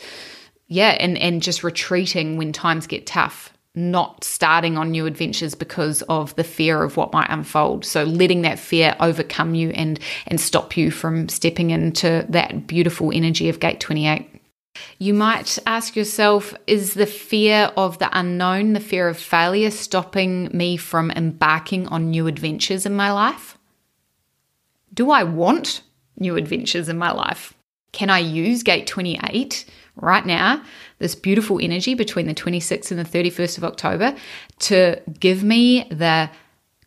yeah, 0.68 0.96
and, 1.00 1.18
and 1.18 1.42
just 1.42 1.64
retreating 1.64 2.36
when 2.36 2.52
times 2.52 2.86
get 2.86 3.06
tough, 3.06 3.52
not 3.74 4.22
starting 4.24 4.78
on 4.78 4.90
new 4.90 5.06
adventures 5.06 5.54
because 5.54 6.02
of 6.02 6.34
the 6.36 6.44
fear 6.44 6.82
of 6.82 6.96
what 6.96 7.12
might 7.12 7.30
unfold. 7.30 7.84
So, 7.84 8.04
letting 8.04 8.42
that 8.42 8.58
fear 8.58 8.96
overcome 9.00 9.54
you 9.54 9.70
and, 9.70 9.98
and 10.26 10.40
stop 10.40 10.76
you 10.76 10.90
from 10.90 11.28
stepping 11.28 11.70
into 11.70 12.24
that 12.28 12.66
beautiful 12.66 13.12
energy 13.12 13.48
of 13.48 13.60
Gate 13.60 13.80
28. 13.80 14.33
You 14.98 15.14
might 15.14 15.58
ask 15.66 15.96
yourself 15.96 16.54
Is 16.66 16.94
the 16.94 17.06
fear 17.06 17.70
of 17.76 17.98
the 17.98 18.08
unknown, 18.18 18.72
the 18.72 18.80
fear 18.80 19.08
of 19.08 19.18
failure, 19.18 19.70
stopping 19.70 20.50
me 20.52 20.76
from 20.76 21.10
embarking 21.10 21.86
on 21.88 22.10
new 22.10 22.26
adventures 22.26 22.86
in 22.86 22.94
my 22.94 23.12
life? 23.12 23.58
Do 24.92 25.10
I 25.10 25.24
want 25.24 25.82
new 26.18 26.36
adventures 26.36 26.88
in 26.88 26.96
my 26.96 27.12
life? 27.12 27.54
Can 27.92 28.10
I 28.10 28.18
use 28.18 28.62
Gate 28.62 28.86
28 28.86 29.64
right 29.96 30.26
now, 30.26 30.62
this 30.98 31.14
beautiful 31.14 31.60
energy 31.62 31.94
between 31.94 32.26
the 32.26 32.34
26th 32.34 32.90
and 32.90 32.98
the 32.98 33.04
31st 33.04 33.58
of 33.58 33.64
October, 33.64 34.16
to 34.60 35.00
give 35.20 35.44
me 35.44 35.84
the 35.90 36.30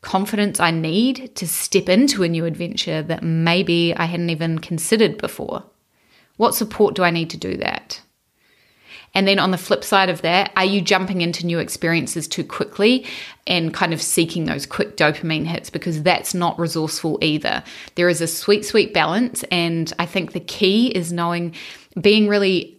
confidence 0.01 0.59
I 0.59 0.71
need 0.71 1.35
to 1.35 1.47
step 1.47 1.89
into 1.89 2.23
a 2.23 2.29
new 2.29 2.45
adventure 2.45 3.01
that 3.03 3.23
maybe 3.23 3.95
I 3.95 4.05
hadn't 4.05 4.29
even 4.29 4.59
considered 4.59 5.17
before? 5.17 5.63
What 6.38 6.55
support 6.55 6.95
do 6.95 7.03
I 7.03 7.11
need 7.11 7.29
to 7.31 7.38
do 7.38 7.57
that? 7.57 8.01
And 9.13 9.27
then 9.27 9.39
on 9.39 9.51
the 9.51 9.57
flip 9.57 9.83
side 9.83 10.09
of 10.09 10.21
that, 10.21 10.51
are 10.55 10.65
you 10.65 10.81
jumping 10.81 11.21
into 11.21 11.45
new 11.45 11.59
experiences 11.59 12.27
too 12.27 12.43
quickly 12.43 13.05
and 13.47 13.73
kind 13.73 13.93
of 13.93 14.01
seeking 14.01 14.45
those 14.45 14.65
quick 14.65 14.95
dopamine 14.95 15.45
hits? 15.45 15.69
Because 15.69 16.03
that's 16.03 16.33
not 16.33 16.59
resourceful 16.59 17.17
either. 17.21 17.63
There 17.95 18.09
is 18.09 18.21
a 18.21 18.27
sweet, 18.27 18.65
sweet 18.65 18.93
balance. 18.93 19.43
And 19.49 19.91
I 19.97 20.05
think 20.05 20.33
the 20.33 20.39
key 20.39 20.89
is 20.89 21.11
knowing, 21.11 21.55
being 21.99 22.27
really 22.27 22.77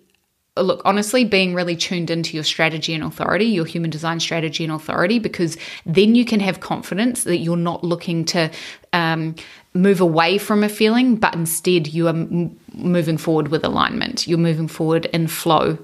look, 0.62 0.82
honestly, 0.84 1.24
being 1.24 1.54
really 1.54 1.76
tuned 1.76 2.10
into 2.10 2.36
your 2.36 2.44
strategy 2.44 2.94
and 2.94 3.04
authority, 3.04 3.46
your 3.46 3.64
human 3.64 3.90
design 3.90 4.20
strategy 4.20 4.64
and 4.64 4.72
authority, 4.72 5.18
because 5.18 5.56
then 5.86 6.14
you 6.14 6.24
can 6.24 6.40
have 6.40 6.60
confidence 6.60 7.24
that 7.24 7.38
you're 7.38 7.56
not 7.56 7.84
looking 7.84 8.24
to 8.26 8.50
um, 8.92 9.34
move 9.74 10.00
away 10.00 10.38
from 10.38 10.62
a 10.62 10.68
feeling, 10.68 11.16
but 11.16 11.34
instead 11.34 11.88
you 11.88 12.06
are 12.06 12.10
m- 12.10 12.58
moving 12.74 13.18
forward 13.18 13.48
with 13.48 13.64
alignment. 13.64 14.26
You're 14.26 14.38
moving 14.38 14.68
forward 14.68 15.06
in 15.06 15.28
flow. 15.28 15.78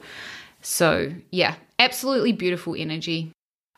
So, 0.62 1.12
yeah, 1.30 1.56
absolutely 1.78 2.32
beautiful 2.32 2.74
energy. 2.76 3.32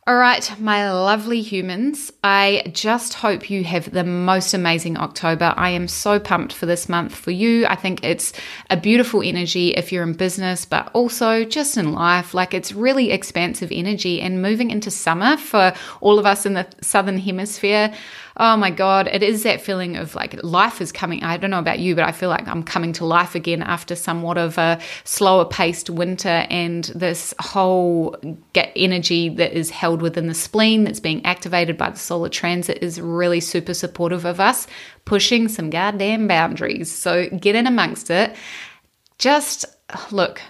All 0.08 0.14
right, 0.14 0.60
my 0.60 0.92
lovely 0.92 1.42
humans, 1.42 2.12
I 2.22 2.70
just 2.72 3.14
hope 3.14 3.50
you 3.50 3.64
have 3.64 3.90
the 3.90 4.04
most 4.04 4.54
amazing 4.54 4.96
October. 4.98 5.52
I 5.56 5.70
am 5.70 5.88
so 5.88 6.20
pumped 6.20 6.52
for 6.52 6.64
this 6.64 6.88
month 6.88 7.12
for 7.12 7.32
you. 7.32 7.66
I 7.66 7.74
think 7.74 8.04
it's 8.04 8.32
a 8.70 8.76
beautiful 8.76 9.20
energy 9.20 9.70
if 9.70 9.90
you're 9.90 10.04
in 10.04 10.12
business, 10.12 10.64
but 10.64 10.92
also 10.92 11.42
just 11.42 11.76
in 11.76 11.92
life. 11.92 12.34
Like 12.34 12.54
it's 12.54 12.70
really 12.70 13.10
expansive 13.10 13.72
energy 13.72 14.20
and 14.20 14.40
moving 14.40 14.70
into 14.70 14.92
summer 14.92 15.36
for 15.36 15.74
all 16.00 16.20
of 16.20 16.24
us 16.24 16.46
in 16.46 16.54
the 16.54 16.68
Southern 16.80 17.18
Hemisphere 17.18 17.92
oh 18.38 18.56
my 18.56 18.70
God, 18.70 19.08
it 19.10 19.22
is 19.22 19.44
that 19.44 19.60
feeling 19.60 19.96
of 19.96 20.14
like 20.14 20.42
life 20.42 20.80
is 20.80 20.92
coming. 20.92 21.22
I 21.22 21.36
don't 21.36 21.50
know 21.50 21.58
about 21.58 21.78
you, 21.78 21.94
but 21.94 22.04
I 22.04 22.12
feel 22.12 22.28
like 22.28 22.46
I'm 22.46 22.62
coming 22.62 22.92
to 22.94 23.06
life 23.06 23.34
again 23.34 23.62
after 23.62 23.94
somewhat 23.94 24.36
of 24.36 24.58
a 24.58 24.78
slower 25.04 25.46
paced 25.46 25.88
winter 25.88 26.46
and 26.50 26.84
this 26.94 27.32
whole 27.40 28.16
energy 28.54 29.30
that 29.30 29.52
is 29.52 29.70
held 29.70 30.02
within 30.02 30.26
the 30.26 30.34
spleen 30.34 30.84
that's 30.84 31.00
being 31.00 31.24
activated 31.24 31.78
by 31.78 31.90
the 31.90 31.98
solar 31.98 32.28
transit 32.28 32.78
is 32.82 33.00
really 33.00 33.40
super 33.40 33.74
supportive 33.74 34.26
of 34.26 34.38
us 34.38 34.66
pushing 35.06 35.48
some 35.48 35.70
goddamn 35.70 36.28
boundaries. 36.28 36.92
So 36.92 37.28
get 37.30 37.54
in 37.54 37.66
amongst 37.66 38.10
it. 38.10 38.36
Just 39.18 39.64
look, 40.10 40.42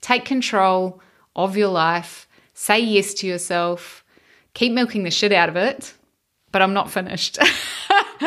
take 0.00 0.24
control 0.24 1.02
of 1.36 1.56
your 1.58 1.68
life, 1.68 2.26
say 2.54 2.80
yes 2.80 3.12
to 3.14 3.26
yourself, 3.26 4.02
keep 4.54 4.72
milking 4.72 5.02
the 5.02 5.10
shit 5.10 5.32
out 5.32 5.50
of 5.50 5.56
it 5.56 5.92
but 6.54 6.62
I'm 6.62 6.72
not 6.72 6.88
finished. 6.88 7.40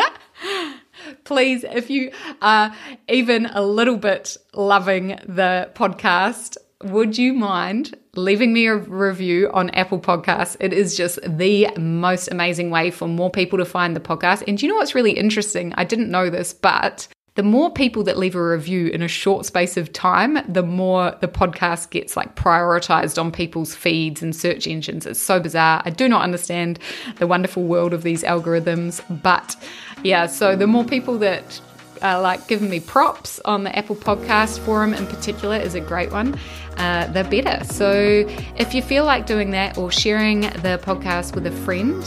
Please, 1.23 1.63
if 1.63 1.89
you 1.89 2.11
are 2.41 2.75
even 3.07 3.45
a 3.45 3.61
little 3.61 3.95
bit 3.95 4.35
loving 4.53 5.17
the 5.25 5.71
podcast, 5.75 6.57
would 6.83 7.17
you 7.17 7.31
mind 7.31 7.95
leaving 8.17 8.51
me 8.51 8.67
a 8.67 8.75
review 8.75 9.49
on 9.53 9.69
Apple 9.69 10.01
Podcasts? 10.01 10.57
It 10.59 10.73
is 10.73 10.97
just 10.97 11.19
the 11.23 11.69
most 11.77 12.27
amazing 12.27 12.69
way 12.69 12.91
for 12.91 13.07
more 13.07 13.31
people 13.31 13.57
to 13.59 13.65
find 13.65 13.95
the 13.95 14.01
podcast. 14.01 14.43
And 14.45 14.61
you 14.61 14.67
know 14.67 14.75
what's 14.75 14.93
really 14.93 15.11
interesting? 15.11 15.73
I 15.77 15.85
didn't 15.85 16.11
know 16.11 16.29
this, 16.29 16.53
but 16.53 17.07
the 17.37 17.43
more 17.43 17.71
people 17.71 18.03
that 18.03 18.17
leave 18.17 18.33
a 18.33 18.43
review 18.43 18.87
in 18.87 19.03
a 19.03 19.07
short 19.07 19.45
space 19.45 19.77
of 19.77 19.93
time, 19.93 20.39
the 20.51 20.63
more 20.63 21.15
the 21.21 21.27
podcast 21.27 21.91
gets 21.91 22.17
like 22.17 22.35
prioritized 22.35 23.21
on 23.21 23.31
people's 23.31 23.75
feeds 23.75 24.23
and 24.23 24.35
search 24.35 24.65
engines. 24.65 25.05
It's 25.05 25.19
so 25.19 25.39
bizarre. 25.39 25.83
I 25.85 25.91
do 25.91 26.09
not 26.09 26.23
understand 26.23 26.79
the 27.19 27.27
wonderful 27.27 27.61
world 27.61 27.93
of 27.93 28.01
these 28.01 28.23
algorithms, 28.23 29.03
but 29.21 29.55
yeah, 30.03 30.25
so 30.25 30.55
the 30.55 30.65
more 30.65 30.83
people 30.83 31.19
that 31.19 31.61
are 32.01 32.19
like 32.19 32.47
giving 32.47 32.71
me 32.71 32.79
props 32.79 33.39
on 33.45 33.65
the 33.65 33.77
Apple 33.77 33.95
Podcast 33.95 34.57
forum 34.57 34.95
in 34.95 35.05
particular 35.05 35.57
is 35.57 35.75
a 35.75 35.81
great 35.81 36.11
one. 36.11 36.39
Uh, 36.77 37.05
the 37.05 37.23
better. 37.23 37.63
So 37.65 38.25
if 38.55 38.73
you 38.73 38.81
feel 38.81 39.05
like 39.05 39.27
doing 39.27 39.51
that 39.51 39.77
or 39.77 39.91
sharing 39.91 40.41
the 40.41 40.81
podcast 40.81 41.35
with 41.35 41.45
a 41.45 41.51
friend, 41.51 42.03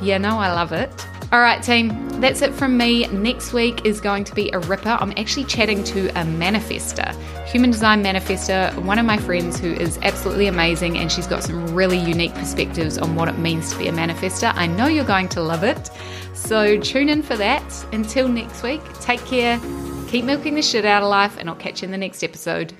yeah, 0.04 0.18
no, 0.18 0.38
I 0.38 0.52
love 0.52 0.70
it. 0.70 0.88
All 1.32 1.38
right, 1.38 1.62
team, 1.62 2.20
that's 2.20 2.42
it 2.42 2.52
from 2.52 2.76
me. 2.76 3.06
Next 3.06 3.52
week 3.52 3.86
is 3.86 4.00
going 4.00 4.24
to 4.24 4.34
be 4.34 4.50
a 4.52 4.58
ripper. 4.58 4.98
I'm 5.00 5.12
actually 5.16 5.44
chatting 5.44 5.84
to 5.84 6.08
a 6.08 6.24
manifester, 6.24 7.14
human 7.46 7.70
design 7.70 8.02
manifester, 8.02 8.76
one 8.82 8.98
of 8.98 9.06
my 9.06 9.16
friends 9.16 9.60
who 9.60 9.70
is 9.70 9.96
absolutely 10.02 10.48
amazing, 10.48 10.98
and 10.98 11.10
she's 11.10 11.28
got 11.28 11.44
some 11.44 11.72
really 11.72 11.98
unique 11.98 12.34
perspectives 12.34 12.98
on 12.98 13.14
what 13.14 13.28
it 13.28 13.38
means 13.38 13.70
to 13.70 13.78
be 13.78 13.86
a 13.86 13.92
manifester. 13.92 14.52
I 14.56 14.66
know 14.66 14.88
you're 14.88 15.04
going 15.04 15.28
to 15.28 15.40
love 15.40 15.62
it. 15.62 15.88
So 16.34 16.80
tune 16.80 17.08
in 17.08 17.22
for 17.22 17.36
that. 17.36 17.86
Until 17.92 18.26
next 18.26 18.64
week, 18.64 18.82
take 18.94 19.24
care, 19.24 19.60
keep 20.08 20.24
milking 20.24 20.56
the 20.56 20.62
shit 20.62 20.84
out 20.84 21.04
of 21.04 21.08
life, 21.10 21.36
and 21.38 21.48
I'll 21.48 21.54
catch 21.54 21.82
you 21.82 21.86
in 21.86 21.92
the 21.92 21.98
next 21.98 22.24
episode. 22.24 22.74